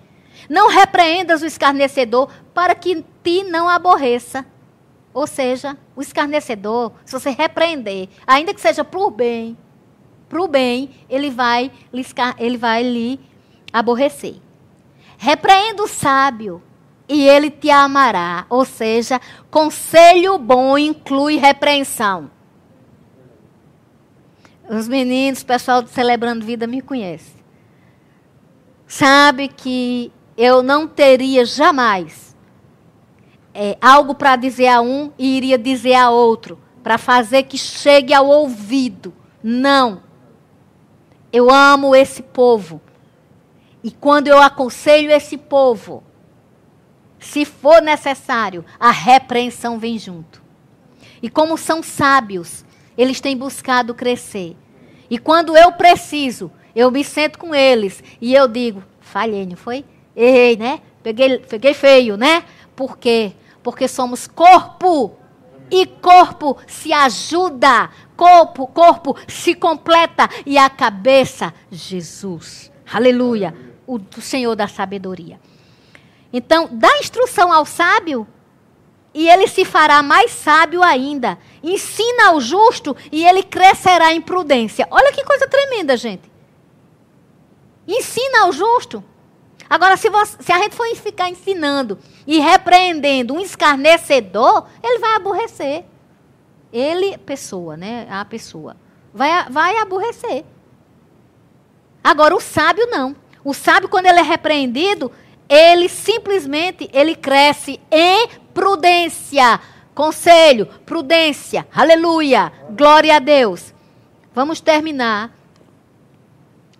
Não 0.48 0.68
repreendas 0.68 1.42
o 1.42 1.46
escarnecedor 1.46 2.28
para 2.54 2.74
que 2.74 3.04
te 3.22 3.42
não 3.44 3.68
aborreça. 3.68 4.44
Ou 5.12 5.26
seja, 5.26 5.76
o 5.94 6.02
escarnecedor, 6.02 6.92
se 7.04 7.12
você 7.12 7.30
repreender, 7.30 8.08
ainda 8.26 8.52
que 8.52 8.60
seja 8.60 8.84
por 8.84 9.10
bem, 9.10 9.56
para 10.28 10.42
o 10.42 10.48
bem, 10.48 10.90
ele 11.08 11.30
vai, 11.30 11.70
ele 12.38 12.58
vai 12.58 12.82
lhe 12.82 13.20
aborrecer. 13.78 14.36
Repreenda 15.18 15.82
o 15.82 15.88
sábio 15.88 16.62
e 17.08 17.26
ele 17.28 17.50
te 17.50 17.70
amará. 17.70 18.46
Ou 18.48 18.64
seja, 18.64 19.20
conselho 19.50 20.38
bom 20.38 20.76
inclui 20.76 21.36
repreensão. 21.36 22.30
Os 24.68 24.88
meninos, 24.88 25.42
o 25.42 25.46
pessoal 25.46 25.82
do 25.82 25.88
Celebrando 25.88 26.44
Vida 26.44 26.66
me 26.66 26.82
conhece. 26.82 27.36
Sabe 28.86 29.48
que 29.48 30.12
eu 30.36 30.62
não 30.62 30.86
teria 30.86 31.44
jamais 31.44 32.36
é, 33.54 33.76
algo 33.80 34.14
para 34.14 34.36
dizer 34.36 34.68
a 34.68 34.80
um 34.80 35.10
e 35.18 35.36
iria 35.36 35.56
dizer 35.56 35.94
a 35.94 36.10
outro, 36.10 36.58
para 36.82 36.98
fazer 36.98 37.44
que 37.44 37.56
chegue 37.56 38.12
ao 38.12 38.26
ouvido. 38.26 39.14
Não. 39.42 40.02
Eu 41.32 41.50
amo 41.50 41.94
esse 41.94 42.22
povo. 42.22 42.80
E 43.82 43.90
quando 43.90 44.28
eu 44.28 44.38
aconselho 44.38 45.10
esse 45.10 45.36
povo, 45.36 46.02
se 47.18 47.44
for 47.44 47.82
necessário, 47.82 48.64
a 48.78 48.90
repreensão 48.90 49.78
vem 49.78 49.98
junto. 49.98 50.42
E 51.22 51.30
como 51.30 51.56
são 51.56 51.82
sábios, 51.82 52.64
eles 52.96 53.20
têm 53.20 53.36
buscado 53.36 53.94
crescer. 53.94 54.56
E 55.10 55.18
quando 55.18 55.56
eu 55.56 55.72
preciso, 55.72 56.50
eu 56.74 56.90
me 56.90 57.02
sento 57.02 57.38
com 57.38 57.54
eles 57.54 58.02
e 58.20 58.34
eu 58.34 58.46
digo: 58.46 58.82
falhei, 59.00 59.46
não 59.46 59.56
foi? 59.56 59.84
Errei, 60.14 60.56
né? 60.56 60.80
Peguei, 61.02 61.38
peguei 61.38 61.74
feio, 61.74 62.16
né? 62.16 62.44
Por 62.74 62.98
quê? 62.98 63.32
Porque 63.62 63.88
somos 63.88 64.26
corpo. 64.26 65.16
E 65.68 65.84
corpo 65.84 66.56
se 66.64 66.92
ajuda, 66.92 67.90
corpo, 68.16 68.68
corpo 68.68 69.16
se 69.26 69.52
completa 69.52 70.28
e 70.44 70.56
a 70.56 70.70
cabeça, 70.70 71.52
Jesus. 71.72 72.70
Aleluia. 72.92 73.52
O 73.86 74.00
Senhor 74.20 74.54
da 74.56 74.66
sabedoria. 74.66 75.38
Então, 76.32 76.68
dá 76.72 76.98
instrução 76.98 77.52
ao 77.52 77.64
sábio 77.64 78.26
e 79.14 79.28
ele 79.28 79.48
se 79.48 79.64
fará 79.64 80.02
mais 80.02 80.30
sábio 80.30 80.82
ainda. 80.82 81.38
Ensina 81.62 82.28
ao 82.28 82.40
justo 82.40 82.94
e 83.10 83.24
ele 83.24 83.42
crescerá 83.42 84.12
em 84.12 84.20
prudência. 84.20 84.86
Olha 84.90 85.12
que 85.12 85.24
coisa 85.24 85.48
tremenda, 85.48 85.96
gente. 85.96 86.30
Ensina 87.88 88.42
ao 88.42 88.52
justo. 88.52 89.02
Agora, 89.70 89.96
se, 89.96 90.10
você, 90.10 90.36
se 90.42 90.52
a 90.52 90.58
gente 90.58 90.76
for 90.76 90.86
ficar 90.96 91.30
ensinando 91.30 91.98
e 92.26 92.38
repreendendo 92.38 93.32
um 93.32 93.40
escarnecedor, 93.40 94.66
ele 94.82 94.98
vai 94.98 95.14
aborrecer. 95.14 95.84
Ele, 96.72 97.16
pessoa, 97.18 97.76
né? 97.76 98.06
A 98.10 98.24
pessoa. 98.24 98.76
Vai, 99.14 99.48
vai 99.48 99.78
aborrecer. 99.78 100.44
Agora, 102.04 102.36
o 102.36 102.40
sábio 102.40 102.86
não. 102.86 103.16
O 103.46 103.54
sábio, 103.54 103.88
quando 103.88 104.06
ele 104.06 104.18
é 104.18 104.22
repreendido, 104.22 105.12
ele 105.48 105.88
simplesmente 105.88 106.90
ele 106.92 107.14
cresce 107.14 107.78
em 107.92 108.28
prudência. 108.52 109.60
Conselho, 109.94 110.66
prudência. 110.84 111.64
Aleluia. 111.72 112.52
Glória 112.76 113.14
a 113.14 113.18
Deus. 113.20 113.72
Vamos 114.34 114.60
terminar 114.60 115.32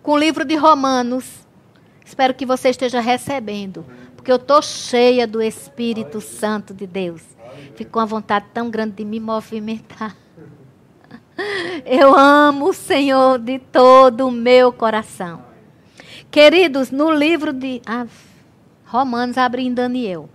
com 0.03 0.11
o 0.11 0.17
livro 0.17 0.43
de 0.43 0.57
Romanos. 0.57 1.47
Espero 2.05 2.33
que 2.33 2.45
você 2.45 2.67
esteja 2.67 2.99
recebendo, 2.99 3.85
porque 4.17 4.29
eu 4.29 4.35
estou 4.35 4.61
cheia 4.61 5.25
do 5.25 5.41
Espírito 5.41 6.19
Santo 6.19 6.73
de 6.73 6.85
Deus. 6.85 7.21
Fico 7.77 7.91
com 7.91 7.99
uma 7.99 8.05
vontade 8.05 8.47
tão 8.53 8.69
grande 8.69 8.95
de 8.95 9.05
me 9.05 9.21
movimentar. 9.21 10.17
Eu 11.85 12.13
amo 12.13 12.71
o 12.71 12.73
Senhor 12.73 13.39
de 13.39 13.57
todo 13.57 14.27
o 14.27 14.31
meu 14.31 14.73
coração. 14.73 15.46
Queridos, 16.29 16.91
no 16.91 17.11
livro 17.11 17.53
de. 17.53 17.81
Ah, 17.85 18.05
Romanos 18.85 19.37
abre 19.37 19.63
em 19.63 19.73
Daniel. 19.73 20.29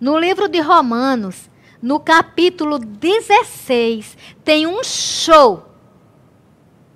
No 0.00 0.18
livro 0.18 0.48
de 0.48 0.60
Romanos, 0.60 1.48
no 1.80 1.98
capítulo 1.98 2.78
16, 2.78 4.16
tem 4.44 4.66
um 4.66 4.82
show 4.84 5.66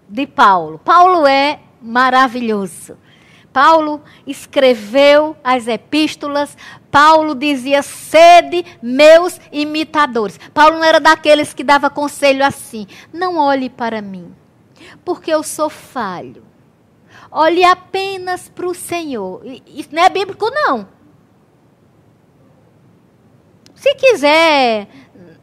de 0.08 0.26
Paulo. 0.26 0.78
Paulo 0.78 1.26
é 1.26 1.60
maravilhoso. 1.80 2.96
Paulo 3.52 4.02
escreveu 4.26 5.36
as 5.42 5.68
epístolas. 5.68 6.56
Paulo 6.90 7.34
dizia: 7.34 7.82
sede 7.82 8.64
meus 8.82 9.40
imitadores. 9.52 10.38
Paulo 10.52 10.78
não 10.78 10.84
era 10.84 11.00
daqueles 11.00 11.54
que 11.54 11.62
dava 11.62 11.90
conselho 11.90 12.44
assim: 12.44 12.86
não 13.12 13.36
olhe 13.36 13.70
para 13.70 14.02
mim, 14.02 14.34
porque 15.04 15.30
eu 15.30 15.42
sou 15.42 15.70
falho. 15.70 16.51
Olhe 17.33 17.64
apenas 17.64 18.51
para 18.51 18.66
o 18.66 18.74
Senhor. 18.74 19.41
Isso 19.66 19.89
não 19.91 20.03
é 20.03 20.11
bíblico, 20.11 20.51
não. 20.51 20.87
Se 23.74 23.95
quiser, 23.95 24.87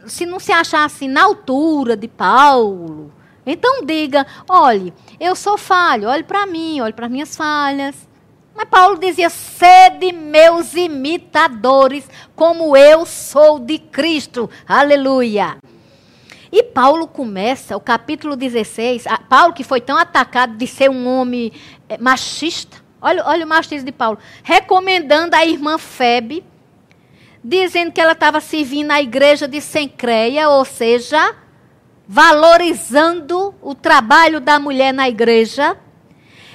se 0.05 0.23
não 0.25 0.39
se 0.39 0.51
achar 0.51 0.85
assim 0.85 1.07
na 1.07 1.23
altura 1.23 1.97
de 1.97 2.07
Paulo, 2.07 3.11
então 3.43 3.83
diga: 3.83 4.25
olhe, 4.47 4.93
eu 5.19 5.35
sou 5.35 5.57
falho, 5.57 6.07
olhe 6.07 6.23
para 6.23 6.45
mim, 6.45 6.79
olhe 6.79 6.93
para 6.93 7.09
minhas 7.09 7.35
falhas. 7.35 8.07
Mas 8.55 8.69
Paulo 8.69 8.99
dizia: 8.99 9.29
sede 9.29 10.11
meus 10.11 10.75
imitadores, 10.75 12.07
como 12.35 12.77
eu 12.77 13.03
sou 13.05 13.57
de 13.57 13.79
Cristo. 13.79 14.47
Aleluia. 14.67 15.57
E 16.51 16.63
Paulo 16.63 17.07
começa 17.07 17.77
o 17.77 17.79
capítulo 17.79 18.35
16, 18.35 19.05
Paulo 19.27 19.53
que 19.53 19.63
foi 19.63 19.79
tão 19.79 19.97
atacado 19.97 20.57
de 20.57 20.65
ser 20.65 20.89
um 20.89 21.07
homem 21.07 21.51
eh, 21.87 21.97
machista, 21.99 22.77
olha, 22.99 23.23
olha 23.25 23.45
o 23.45 23.49
machismo 23.49 23.85
de 23.85 23.91
Paulo, 23.91 24.17
recomendando 24.43 25.35
a 25.35 25.45
irmã 25.45 25.77
Febe, 25.77 26.43
dizendo 27.43 27.91
que 27.91 28.01
ela 28.01 28.13
estava 28.13 28.41
servindo 28.41 28.87
na 28.87 28.99
igreja 28.99 29.47
de 29.47 29.61
Sencreia, 29.61 30.49
ou 30.49 30.65
seja, 30.65 31.35
valorizando 32.07 33.53
o 33.61 33.75
trabalho 33.75 34.41
da 34.41 34.59
mulher 34.59 34.91
na 34.91 35.07
igreja. 35.07 35.77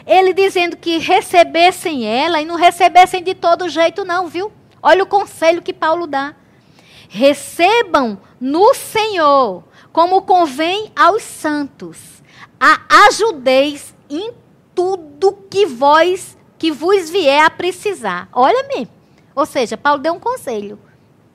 Ele 0.04 0.34
dizendo 0.34 0.76
que 0.76 0.98
recebessem 0.98 2.04
ela 2.04 2.42
e 2.42 2.44
não 2.44 2.56
recebessem 2.56 3.22
de 3.22 3.34
todo 3.34 3.68
jeito, 3.68 4.04
não, 4.04 4.26
viu? 4.26 4.52
Olha 4.82 5.04
o 5.04 5.06
conselho 5.06 5.62
que 5.62 5.72
Paulo 5.72 6.06
dá. 6.06 6.34
Recebam 7.16 8.18
no 8.40 8.74
Senhor, 8.74 9.62
como 9.92 10.22
convém 10.22 10.90
aos 10.96 11.22
santos. 11.22 11.96
A 12.58 13.06
ajudeis 13.06 13.94
em 14.10 14.32
tudo 14.74 15.38
que 15.48 15.64
vós 15.64 16.36
que 16.58 16.72
vos 16.72 17.08
vier 17.08 17.44
a 17.44 17.50
precisar. 17.50 18.28
Olha-me. 18.32 18.90
Ou 19.32 19.46
seja, 19.46 19.76
Paulo 19.76 20.02
deu 20.02 20.14
um 20.14 20.18
conselho 20.18 20.76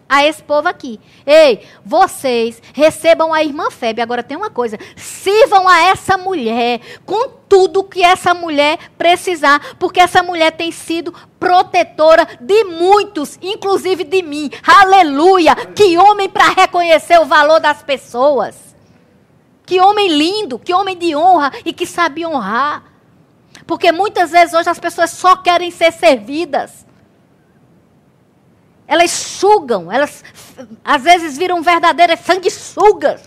a 0.10 0.26
esse 0.26 0.42
povo 0.42 0.68
aqui. 0.68 1.00
Ei, 1.26 1.66
vocês 1.86 2.60
recebam 2.74 3.32
a 3.32 3.44
irmã 3.44 3.70
Febe. 3.70 4.02
Agora 4.02 4.24
tem 4.24 4.36
uma 4.36 4.50
coisa: 4.50 4.80
sirvam 4.96 5.68
a 5.68 5.86
essa 5.86 6.18
mulher 6.18 6.82
com 7.06 7.30
tudo 7.48 7.84
que 7.84 8.04
essa 8.04 8.34
mulher 8.34 8.80
precisar, 8.98 9.76
porque 9.78 10.00
essa 10.00 10.24
mulher 10.24 10.52
tem 10.52 10.72
sido 10.72 11.14
protetora 11.40 12.28
de 12.42 12.64
muitos, 12.64 13.38
inclusive 13.42 14.04
de 14.04 14.24
mim. 14.24 14.50
Aleluia! 14.66 15.56
Que 15.56 15.98
homem 15.98 16.28
para 16.28 16.50
reconhecer 16.50 17.20
o 17.20 17.26
valor 17.26 17.60
das 17.60 17.84
pessoas. 17.84 18.76
Que 19.66 19.80
homem 19.80 20.08
lindo, 20.08 20.58
que 20.58 20.74
homem 20.74 20.98
de 20.98 21.16
honra 21.16 21.52
e 21.64 21.72
que 21.72 21.86
sabe 21.86 22.26
honrar. 22.26 22.84
Porque 23.68 23.92
muitas 23.92 24.32
vezes 24.32 24.56
hoje 24.56 24.68
as 24.68 24.80
pessoas 24.80 25.12
só 25.12 25.36
querem 25.36 25.70
ser 25.70 25.92
servidas. 25.92 26.89
Elas 28.90 29.12
sugam, 29.12 29.92
elas 29.92 30.24
às 30.84 31.04
vezes 31.04 31.38
viram 31.38 31.62
verdadeiras 31.62 32.22
sanguessugas. 32.22 33.22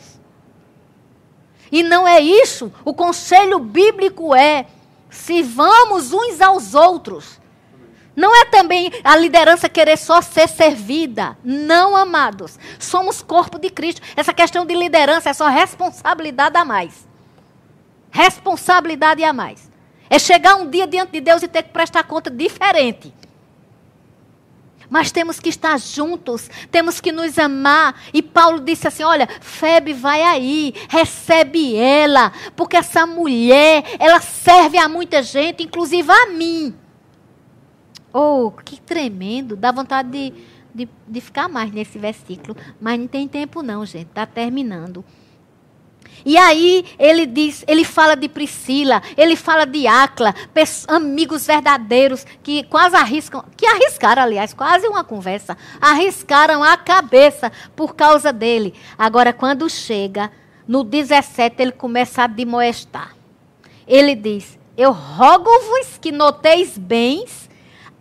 E 1.70 1.84
não 1.84 2.06
é 2.06 2.18
isso. 2.20 2.72
O 2.84 2.92
conselho 2.92 3.60
bíblico 3.60 4.34
é: 4.34 4.66
se 5.08 5.40
vamos 5.40 6.12
uns 6.12 6.40
aos 6.40 6.74
outros. 6.74 7.40
Não 8.14 8.34
é 8.34 8.44
também 8.46 8.92
a 9.04 9.16
liderança 9.16 9.68
querer 9.68 9.96
só 9.96 10.20
ser 10.20 10.48
servida. 10.48 11.38
Não, 11.44 11.96
amados. 11.96 12.58
Somos 12.78 13.22
corpo 13.22 13.58
de 13.58 13.70
Cristo. 13.70 14.02
Essa 14.16 14.34
questão 14.34 14.66
de 14.66 14.74
liderança 14.74 15.30
é 15.30 15.32
só 15.32 15.48
responsabilidade 15.48 16.58
a 16.58 16.64
mais. 16.64 17.08
Responsabilidade 18.10 19.22
a 19.22 19.32
mais. 19.32 19.70
É 20.10 20.18
chegar 20.18 20.56
um 20.56 20.68
dia 20.68 20.88
diante 20.88 21.12
de 21.12 21.20
Deus 21.20 21.42
e 21.42 21.48
ter 21.48 21.62
que 21.62 21.70
prestar 21.70 22.02
conta 22.02 22.28
diferente 22.28 23.14
mas 24.92 25.10
temos 25.10 25.40
que 25.40 25.48
estar 25.48 25.80
juntos, 25.80 26.50
temos 26.70 27.00
que 27.00 27.10
nos 27.10 27.38
amar. 27.38 27.98
E 28.12 28.20
Paulo 28.20 28.60
disse 28.60 28.86
assim: 28.86 29.02
Olha, 29.02 29.26
Febe 29.40 29.94
vai 29.94 30.22
aí, 30.22 30.74
recebe 30.86 31.74
ela, 31.74 32.30
porque 32.54 32.76
essa 32.76 33.06
mulher, 33.06 33.84
ela 33.98 34.20
serve 34.20 34.76
a 34.76 34.90
muita 34.90 35.22
gente, 35.22 35.62
inclusive 35.62 36.12
a 36.12 36.26
mim. 36.26 36.74
Oh, 38.12 38.50
que 38.50 38.78
tremendo, 38.78 39.56
dá 39.56 39.72
vontade 39.72 40.10
de, 40.10 40.34
de, 40.74 40.88
de 41.08 41.20
ficar 41.22 41.48
mais 41.48 41.72
nesse 41.72 41.98
versículo, 41.98 42.54
mas 42.78 43.00
não 43.00 43.06
tem 43.06 43.26
tempo, 43.26 43.62
não, 43.62 43.86
gente, 43.86 44.08
está 44.08 44.26
terminando. 44.26 45.02
E 46.24 46.36
aí 46.36 46.84
ele 46.98 47.26
diz, 47.26 47.64
ele 47.66 47.84
fala 47.84 48.14
de 48.14 48.28
Priscila, 48.28 49.02
ele 49.16 49.36
fala 49.36 49.64
de 49.64 49.86
Acla, 49.86 50.34
amigos 50.88 51.46
verdadeiros 51.46 52.24
que 52.42 52.62
quase 52.64 52.96
arriscam, 52.96 53.44
que 53.56 53.66
arriscaram, 53.66 54.22
aliás, 54.22 54.54
quase 54.54 54.86
uma 54.86 55.04
conversa, 55.04 55.56
arriscaram 55.80 56.62
a 56.62 56.76
cabeça 56.76 57.50
por 57.74 57.94
causa 57.94 58.32
dele. 58.32 58.74
Agora, 58.96 59.32
quando 59.32 59.68
chega 59.68 60.30
no 60.66 60.84
17, 60.84 61.60
ele 61.60 61.72
começa 61.72 62.22
a 62.22 62.26
demoestar. 62.26 63.14
Ele 63.86 64.14
diz: 64.14 64.58
Eu 64.76 64.92
rogo-vos 64.92 65.98
que 66.00 66.12
noteis 66.12 66.78
bens 66.78 67.50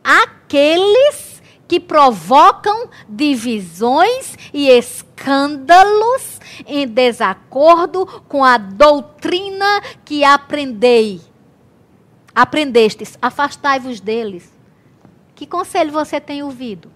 aqueles 0.03 1.30
que 1.71 1.79
provocam 1.79 2.89
divisões 3.07 4.35
e 4.53 4.67
escândalos 4.67 6.41
em 6.67 6.85
desacordo 6.85 8.05
com 8.27 8.43
a 8.43 8.57
doutrina 8.57 9.79
que 10.03 10.21
aprendei. 10.21 11.21
Aprendestes, 12.35 13.17
afastai-vos 13.21 14.01
deles. 14.01 14.51
Que 15.33 15.47
conselho 15.47 15.93
você 15.93 16.19
tem 16.19 16.43
ouvido? 16.43 16.91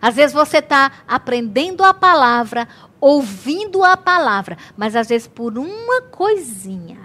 Às 0.00 0.14
vezes 0.14 0.32
você 0.32 0.58
está 0.58 0.92
aprendendo 1.08 1.82
a 1.82 1.92
palavra, 1.92 2.68
ouvindo 3.00 3.82
a 3.82 3.96
palavra, 3.96 4.56
mas 4.76 4.94
às 4.94 5.08
vezes 5.08 5.26
por 5.26 5.58
uma 5.58 6.02
coisinha, 6.02 7.00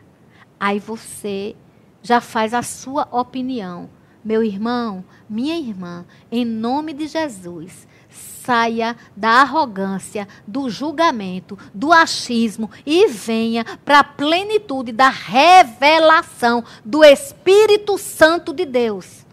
aí 0.60 0.78
você 0.78 1.56
já 2.04 2.22
faz 2.22 2.54
a 2.54 2.62
sua 2.62 3.08
opinião. 3.12 3.90
Meu 4.26 4.44
irmão, 4.44 5.06
minha 5.30 5.56
irmã, 5.56 6.04
em 6.32 6.44
nome 6.44 6.94
de 6.94 7.06
Jesus, 7.06 7.88
saia 8.10 8.96
da 9.16 9.42
arrogância, 9.42 10.28
do 10.48 10.68
julgamento, 10.68 11.56
do 11.72 11.94
achismo 11.94 12.72
e 12.84 13.06
venha 13.06 13.64
para 13.86 14.00
a 14.00 14.04
plenitude 14.04 14.92
da 14.92 15.10
revelação 15.10 16.64
do 16.84 17.04
Espírito 17.04 18.00
Santo 18.00 18.52
de 18.52 18.66
Deus. 18.66 19.24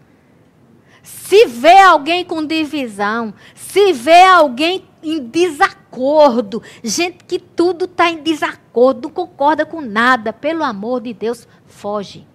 Se 1.01 1.47
vê 1.47 1.79
alguém 1.79 2.23
com 2.23 2.45
divisão, 2.45 3.33
se 3.55 3.93
vê 3.93 4.21
alguém 4.21 4.85
em 5.01 5.25
desacordo, 5.25 6.61
gente 6.83 7.23
que 7.23 7.39
tudo 7.39 7.85
está 7.85 8.11
em 8.11 8.21
desacordo, 8.21 9.07
não 9.07 9.09
concorda 9.09 9.65
com 9.65 9.81
nada, 9.81 10.31
pelo 10.31 10.63
amor 10.63 11.01
de 11.01 11.15
Deus, 11.15 11.47
foge. 11.65 12.27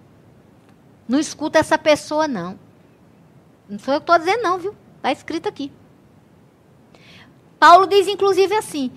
Não 1.09 1.18
escuta 1.18 1.59
essa 1.59 1.78
pessoa, 1.78 2.28
não. 2.28 2.59
Não 3.68 3.78
sou 3.78 3.94
eu 3.94 4.00
que 4.00 4.04
estou 4.04 4.18
dizendo, 4.18 4.42
não, 4.42 4.59
viu? 4.59 4.76
Está 4.96 5.11
escrito 5.11 5.48
aqui. 5.48 5.72
Paulo 7.59 7.86
diz 7.86 8.06
inclusive 8.06 8.54
assim: 8.54 8.92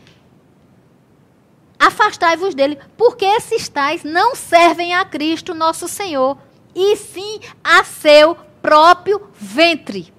Afastai-vos 1.80 2.53
dele, 2.53 2.78
porque 2.97 3.26
esses 3.26 3.68
tais 3.70 4.03
não 4.03 4.36
servem 4.36 4.93
a 4.93 5.03
Cristo 5.05 5.55
nosso 5.55 5.88
Senhor, 5.88 6.38
e 6.76 6.95
sim 6.95 7.39
a 7.64 7.84
seu 7.84 8.36
próprio 8.62 9.30
ventre. 9.34 10.14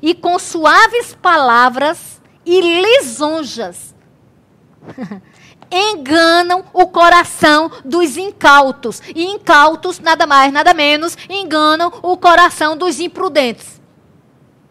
E 0.00 0.14
com 0.14 0.38
suaves 0.38 1.14
palavras 1.14 2.22
e 2.46 2.60
lisonjas 2.60 3.94
enganam 5.70 6.64
o 6.72 6.86
coração 6.86 7.70
dos 7.84 8.16
incautos. 8.16 9.00
E 9.14 9.24
incautos, 9.24 9.98
nada 9.98 10.26
mais, 10.26 10.52
nada 10.52 10.74
menos, 10.74 11.16
enganam 11.28 11.92
o 12.02 12.16
coração 12.16 12.76
dos 12.76 12.98
imprudentes. 12.98 13.80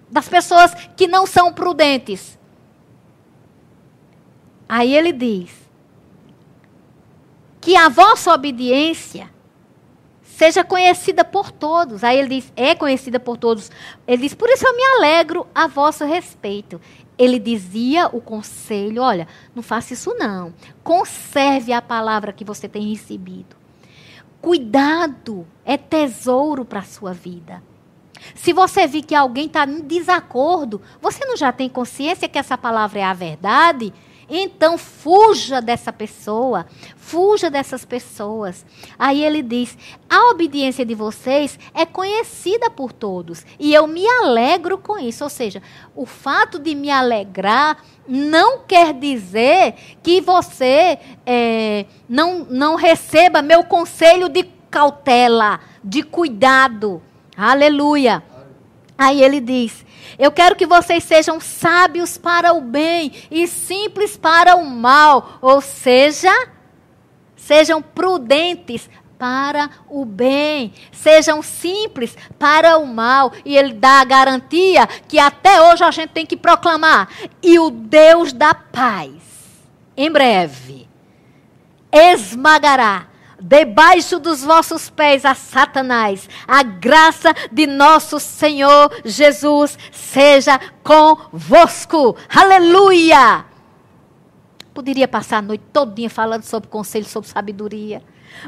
Das 0.10 0.28
pessoas 0.28 0.74
que 0.96 1.08
não 1.08 1.26
são 1.26 1.54
prudentes. 1.54 2.38
Aí 4.68 4.96
ele 4.96 5.12
diz: 5.12 5.52
que 7.62 7.76
a 7.76 7.90
vossa 7.90 8.34
obediência 8.34 9.30
seja 10.24 10.64
conhecida 10.64 11.26
por 11.26 11.52
todos. 11.52 12.04
Aí 12.04 12.18
ele 12.18 12.30
diz: 12.30 12.54
é 12.56 12.74
conhecida 12.74 13.20
por 13.20 13.38
todos. 13.38 13.70
Ele 14.08 14.24
diz: 14.24 14.34
por 14.34 14.50
isso 14.50 14.66
eu 14.66 14.76
me 14.76 14.84
alegro 14.98 15.46
a 15.54 15.68
vosso 15.68 16.06
respeito. 16.06 16.80
Ele 17.20 17.38
dizia 17.38 18.08
o 18.08 18.22
conselho: 18.22 19.02
olha, 19.02 19.28
não 19.54 19.62
faça 19.62 19.94
isso 19.94 20.16
não. 20.18 20.54
Conserve 20.82 21.74
a 21.74 21.82
palavra 21.82 22.32
que 22.32 22.46
você 22.46 22.70
tem 22.70 22.90
recebido. 22.90 23.58
Cuidado 24.42 25.46
é 25.66 25.76
tesouro 25.76 26.64
para 26.64 26.80
a 26.80 26.84
sua 26.84 27.12
vida. 27.12 27.62
Se 28.34 28.54
você 28.54 28.88
vir 28.88 29.04
que 29.04 29.16
alguém 29.16 29.48
está 29.48 29.66
em 29.66 29.82
desacordo, 29.82 30.82
você 31.02 31.26
não 31.26 31.36
já 31.36 31.52
tem 31.52 31.68
consciência 31.68 32.30
que 32.30 32.40
essa 32.40 32.58
palavra 32.58 33.00
é 33.00 33.04
a 33.04 33.14
verdade? 33.14 33.94
Então 34.30 34.78
fuja 34.78 35.62
dessa 35.62 35.92
pessoa, 35.92 36.66
fuja 36.96 37.50
dessas 37.50 37.84
pessoas. 37.84 38.66
Aí 38.98 39.24
ele 39.24 39.42
diz: 39.42 39.78
a 40.10 40.30
obediência 40.30 40.86
de 40.86 40.94
vocês 40.94 41.58
é 41.74 41.86
conhecida 41.86 42.70
por 42.70 42.94
todos 42.94 43.46
e 43.60 43.74
eu 43.74 43.88
me 43.88 44.06
alegro 44.08 44.78
com 44.78 45.00
isso. 45.00 45.24
Ou 45.24 45.30
seja, 45.30 45.62
o 45.96 46.06
fato 46.06 46.60
de 46.60 46.76
me 46.76 46.92
alegrar 46.92 47.84
não 48.08 48.60
quer 48.60 48.94
dizer 48.94 49.76
que 50.04 50.22
você 50.22 51.00
é, 51.26 51.86
não, 52.08 52.46
não 52.46 52.76
receba 52.76 53.42
meu 53.42 53.64
conselho 53.64 54.30
de 54.30 54.44
cautela, 54.70 55.60
de 55.84 56.04
cuidado. 56.04 57.02
Aleluia. 57.36 58.24
Aí 59.00 59.24
ele 59.24 59.40
diz: 59.40 59.86
Eu 60.20 60.30
quero 60.30 60.58
que 60.58 60.66
vocês 60.66 61.06
sejam 61.06 61.40
sábios 61.40 62.18
para 62.18 62.52
o 62.52 62.60
bem 62.60 63.14
e 63.32 63.48
simples 63.48 64.18
para 64.18 64.58
o 64.58 64.66
mal. 64.66 65.40
Ou 65.42 65.62
seja, 65.62 66.50
sejam 67.38 67.82
prudentes 67.82 68.90
para 69.18 69.70
o 69.90 70.04
bem, 70.04 70.74
sejam 70.92 71.42
simples 71.42 72.18
para 72.38 72.78
o 72.78 72.86
mal. 72.86 73.32
E 73.46 73.56
ele 73.56 73.72
dá 73.72 74.02
a 74.02 74.06
garantia 74.06 74.86
que 74.86 75.18
até 75.18 75.62
hoje 75.62 75.86
a 75.86 75.92
gente 75.92 76.10
tem 76.10 76.26
que 76.26 76.36
proclamar. 76.36 77.08
E 77.42 77.58
o 77.58 77.70
Deus 77.70 78.34
da 78.34 78.54
paz, 78.54 79.14
em 79.96 80.12
breve, 80.12 80.90
esmagará 81.90 83.08
debaixo 83.40 84.20
dos 84.20 84.44
vossos 84.44 84.90
pés 84.90 85.26
a 85.26 85.34
Satanás. 85.34 86.30
A 86.48 86.64
graça 86.64 87.34
de 87.52 87.66
nosso 87.66 88.20
Senhor 88.20 88.92
Jesus 89.06 89.78
seja 89.92 90.60
convosco. 90.84 92.16
Aleluia! 92.30 93.46
Poderia 94.74 95.08
passar 95.08 95.38
a 95.38 95.42
noite 95.42 95.64
todinha 95.74 96.10
falando 96.10 96.44
sobre 96.44 96.70
conselho, 96.70 97.06
sobre 97.06 97.30
sabedoria. 97.30 98.02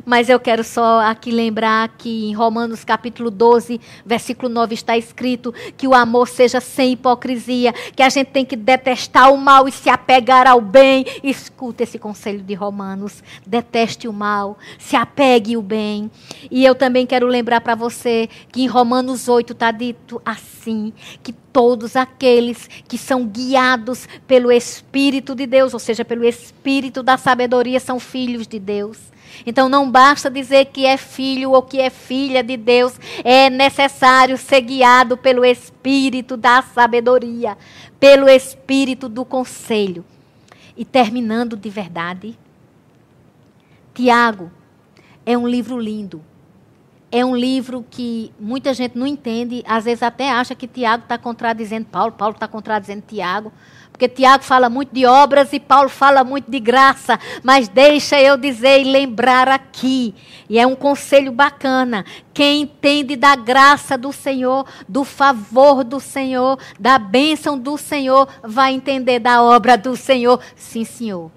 Mas 0.06 0.30
eu 0.30 0.40
quero 0.40 0.64
só 0.64 1.02
aqui 1.02 1.32
lembrar 1.32 1.90
que 1.98 2.26
em 2.26 2.34
Romanos 2.34 2.84
capítulo 2.84 3.30
12, 3.30 3.80
versículo 4.06 4.50
9 4.50 4.74
está 4.74 4.98
escrito 4.98 5.54
que 5.76 5.88
o 5.88 5.94
amor 5.94 6.28
seja 6.28 6.60
sem 6.60 6.94
hipocrisia, 6.94 7.74
que 7.96 8.04
a 8.04 8.10
gente 8.10 8.28
tem 8.28 8.46
que 8.46 8.56
detestar 8.56 9.32
o 9.34 9.38
mal 9.38 9.68
e 9.68 9.72
se 9.72 9.90
apegar 9.90 10.48
ao 10.48 10.62
bem. 10.62 11.06
Escuta 11.24 11.84
esse 11.84 12.00
conselho 12.00 12.42
de 12.42 12.54
Romanos. 12.54 13.24
Deteste 13.46 14.08
o 14.08 14.14
mal, 14.14 14.58
se 14.78 14.96
apegue 14.96 15.56
ao 15.56 15.62
bem. 15.62 16.10
E 16.50 16.66
eu 16.66 16.76
também 16.76 17.06
quero 17.06 17.28
lembrar 17.28 17.62
para 17.62 17.76
você 17.76 18.30
que 18.52 18.64
em 18.64 18.68
Romanos 18.68 19.28
8 19.28 19.54
está 19.54 19.72
dito 19.72 20.22
assim, 20.26 20.94
que 21.22 21.34
todos 21.34 21.96
aqueles 21.96 22.70
que 22.88 22.98
são 22.98 23.26
guiados 23.26 24.08
pelo 24.28 24.52
Espírito 24.52 25.36
de 25.36 25.46
Deus, 25.46 25.74
ou 25.74 25.80
seja, 25.80 26.06
pelo 26.06 26.26
Espírito 26.26 27.04
da 27.04 27.18
sabedoria, 27.18 27.80
são 27.80 28.00
filhos 28.00 28.48
de 28.48 28.60
Deus. 28.60 29.12
Então 29.46 29.70
não 29.70 29.90
basta 29.90 30.30
dizer 30.30 30.66
que 30.66 30.86
é 30.86 30.98
filho 30.98 31.52
ou 31.52 31.62
que 31.62 31.80
é 31.80 31.90
filha 31.90 32.44
de 32.44 32.58
Deus, 32.58 33.00
é 33.24 33.50
necessário 33.50 34.38
ser 34.38 34.62
guiado 34.62 35.18
pelo 35.18 35.46
espírito 35.46 36.38
da 36.38 36.62
sabedoria, 36.62 37.58
pelo 38.00 38.28
espírito 38.30 39.08
do 39.10 39.26
conselho. 39.26 40.06
E 40.76 40.86
terminando 40.86 41.58
de 41.58 41.70
verdade, 41.70 42.38
Tiago 43.94 44.52
é 45.26 45.38
um 45.38 45.48
livro 45.48 45.80
lindo. 45.80 46.24
É 47.12 47.26
um 47.26 47.36
livro 47.36 47.86
que 47.90 48.32
muita 48.40 48.74
gente 48.74 48.98
não 48.98 49.06
entende, 49.06 49.62
às 49.68 49.84
vezes 49.84 50.02
até 50.02 50.32
acha 50.32 50.56
que 50.56 50.66
Tiago 50.66 51.04
está 51.04 51.18
contradizendo 51.18 51.88
Paulo, 51.88 52.14
Paulo 52.14 52.36
está 52.36 52.48
contradizendo 52.48 53.04
Tiago. 53.06 53.52
Porque 54.02 54.16
Tiago 54.16 54.44
fala 54.44 54.68
muito 54.68 54.92
de 54.96 55.06
obras 55.06 55.54
e 55.54 55.60
Paulo 55.60 55.88
fala 55.88 56.24
muito 56.24 56.50
de 56.50 56.60
graça. 56.60 57.20
Mas 57.44 57.68
deixa 57.68 58.20
eu 58.20 58.36
dizer 58.36 58.82
e 58.82 58.84
lembrar 58.84 59.48
aqui. 59.48 60.16
E 60.50 60.58
é 60.58 60.66
um 60.66 60.76
conselho 60.76 61.32
bacana. 61.32 62.04
Quem 62.34 62.64
entende 62.64 63.16
da 63.16 63.36
graça 63.36 64.00
do 64.00 64.12
Senhor, 64.12 64.66
do 64.90 65.04
favor 65.04 65.84
do 65.84 66.00
Senhor, 66.00 66.58
da 66.80 66.98
bênção 66.98 67.60
do 67.60 67.78
Senhor, 67.78 68.28
vai 68.42 68.74
entender 68.74 69.20
da 69.20 69.44
obra 69.44 69.78
do 69.78 69.96
Senhor. 69.96 70.40
Sim, 70.56 70.84
Senhor. 70.84 71.32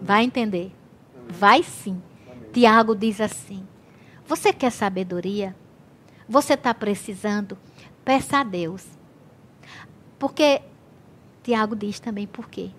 Vai 0.00 0.22
entender. 0.22 0.72
Vai 1.28 1.64
sim. 1.64 2.00
Tiago 2.52 2.94
diz 2.94 3.20
assim: 3.20 3.66
Você 4.24 4.52
quer 4.52 4.70
sabedoria? 4.70 5.52
Você 6.28 6.54
está 6.54 6.72
precisando? 6.72 7.58
Peça 8.04 8.38
a 8.38 8.44
Deus. 8.44 8.86
Porque 10.16 10.62
Tiago 11.46 11.76
diz 11.76 12.00
também 12.00 12.26
por 12.26 12.48
quê. 12.48 12.70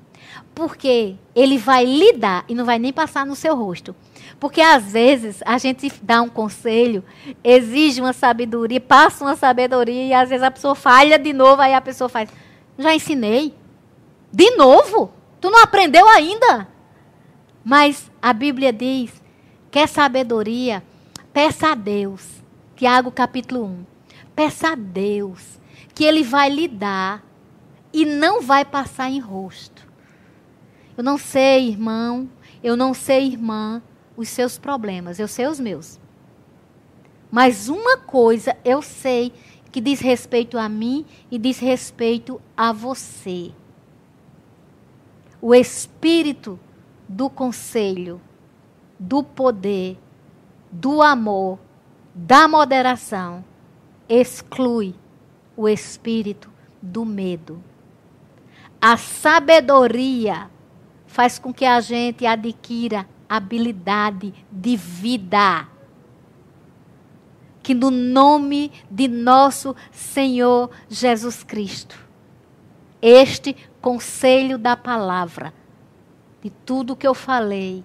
Porque 0.54 1.16
ele 1.34 1.58
vai 1.58 1.86
lhe 1.86 2.12
dar 2.12 2.44
e 2.50 2.54
não 2.54 2.66
vai 2.66 2.78
nem 2.78 2.92
passar 2.92 3.26
no 3.26 3.34
seu 3.34 3.56
rosto. 3.56 3.96
Porque 4.42 4.60
às 4.60 4.92
vezes 4.92 5.42
a 5.46 5.58
gente 5.58 5.90
dá 6.02 6.22
um 6.22 6.28
conselho, 6.28 7.02
exige 7.42 8.02
uma 8.02 8.12
sabedoria, 8.12 8.82
passa 8.82 9.24
uma 9.24 9.38
sabedoria 9.38 10.08
e 10.08 10.14
às 10.14 10.28
vezes 10.28 10.44
a 10.44 10.52
pessoa 10.52 10.76
falha 10.76 11.18
de 11.18 11.32
novo, 11.32 11.62
aí 11.62 11.74
a 11.74 11.80
pessoa 11.80 12.10
faz: 12.10 12.30
Já 12.78 12.94
ensinei? 12.94 13.56
De 14.34 14.52
novo? 14.58 15.14
Tu 15.40 15.50
não 15.50 15.64
aprendeu 15.64 16.06
ainda? 16.10 16.68
Mas 17.64 18.12
a 18.22 18.34
Bíblia 18.34 18.74
diz: 18.74 19.24
quer 19.72 19.88
sabedoria? 19.88 20.84
Peça 21.32 21.72
a 21.72 21.76
Deus. 21.76 22.44
Tiago 22.76 23.12
capítulo 23.12 23.64
1. 23.64 23.86
Peça 24.36 24.74
a 24.74 24.76
Deus 24.76 25.58
que 25.96 26.04
Ele 26.04 26.22
vai 26.22 26.50
lhe 26.50 26.68
dar 26.68 27.27
e 27.94 28.06
não 28.06 28.42
vai 28.42 28.66
passar 28.66 29.10
em 29.10 29.20
rosto. 29.20 29.88
Eu 30.98 31.04
não 31.04 31.18
sei, 31.18 31.70
irmão, 31.70 32.30
eu 32.64 32.76
não 32.76 32.94
sei, 32.94 33.28
irmã, 33.28 33.82
os 34.16 34.30
seus 34.30 34.58
problemas, 34.58 35.20
eu 35.20 35.28
sei 35.28 35.48
os 35.48 35.60
meus. 35.60 36.00
Mas 37.32 37.70
uma 37.70 37.98
coisa 37.98 38.58
eu 38.64 38.82
sei 38.82 39.32
que 39.72 39.82
diz 39.82 40.00
respeito 40.00 40.58
a 40.58 40.68
mim 40.68 41.06
e 41.30 41.38
diz 41.38 41.60
respeito 41.60 42.42
a 42.56 42.72
você. 42.72 43.52
O 45.40 45.54
espírito 45.54 46.60
do 47.08 47.30
conselho, 47.30 48.20
do 48.98 49.24
poder, 49.24 49.98
do 50.72 51.02
amor, 51.02 51.60
da 52.14 52.48
moderação 52.48 53.46
exclui 54.10 54.96
o 55.56 55.70
espírito 55.70 56.50
do 56.82 57.06
medo. 57.06 57.64
A 58.90 58.96
sabedoria 58.96 60.50
faz 61.08 61.38
com 61.38 61.54
que 61.54 61.66
a 61.66 61.82
gente 61.82 62.26
adquira 62.26 63.06
habilidade 63.28 64.34
de 64.50 64.78
vida. 64.78 65.68
Que 67.62 67.74
no 67.74 67.92
nome 67.92 68.72
de 68.90 69.10
nosso 69.10 69.76
Senhor 69.92 70.72
Jesus 70.88 71.44
Cristo, 71.44 72.00
este 73.02 73.58
conselho 73.82 74.58
da 74.58 74.78
palavra, 74.78 75.54
de 76.42 76.50
tudo 76.50 76.96
que 76.96 77.06
eu 77.06 77.14
falei, 77.14 77.84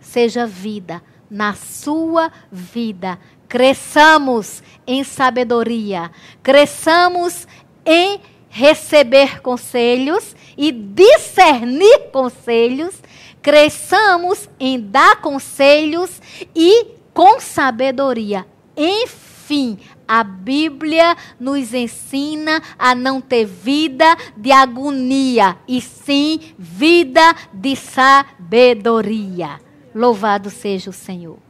seja 0.00 0.48
vida 0.48 1.00
na 1.30 1.54
sua 1.54 2.32
vida. 2.50 3.20
Cresçamos 3.46 4.64
em 4.84 5.04
sabedoria, 5.04 6.10
cresçamos 6.42 7.46
em 7.86 8.20
receber 8.50 9.40
conselhos 9.40 10.36
e 10.58 10.70
discernir 10.72 12.10
conselhos, 12.12 13.00
cresçamos 13.40 14.50
em 14.58 14.78
dar 14.78 15.20
conselhos 15.20 16.20
e 16.54 16.88
com 17.14 17.40
sabedoria. 17.40 18.44
Enfim, 18.76 19.78
a 20.06 20.24
Bíblia 20.24 21.16
nos 21.38 21.72
ensina 21.72 22.60
a 22.76 22.94
não 22.94 23.20
ter 23.20 23.46
vida 23.46 24.16
de 24.36 24.50
agonia, 24.50 25.56
e 25.68 25.80
sim 25.80 26.40
vida 26.58 27.34
de 27.54 27.76
sabedoria. 27.76 29.60
Louvado 29.94 30.50
seja 30.50 30.90
o 30.90 30.92
Senhor. 30.92 31.49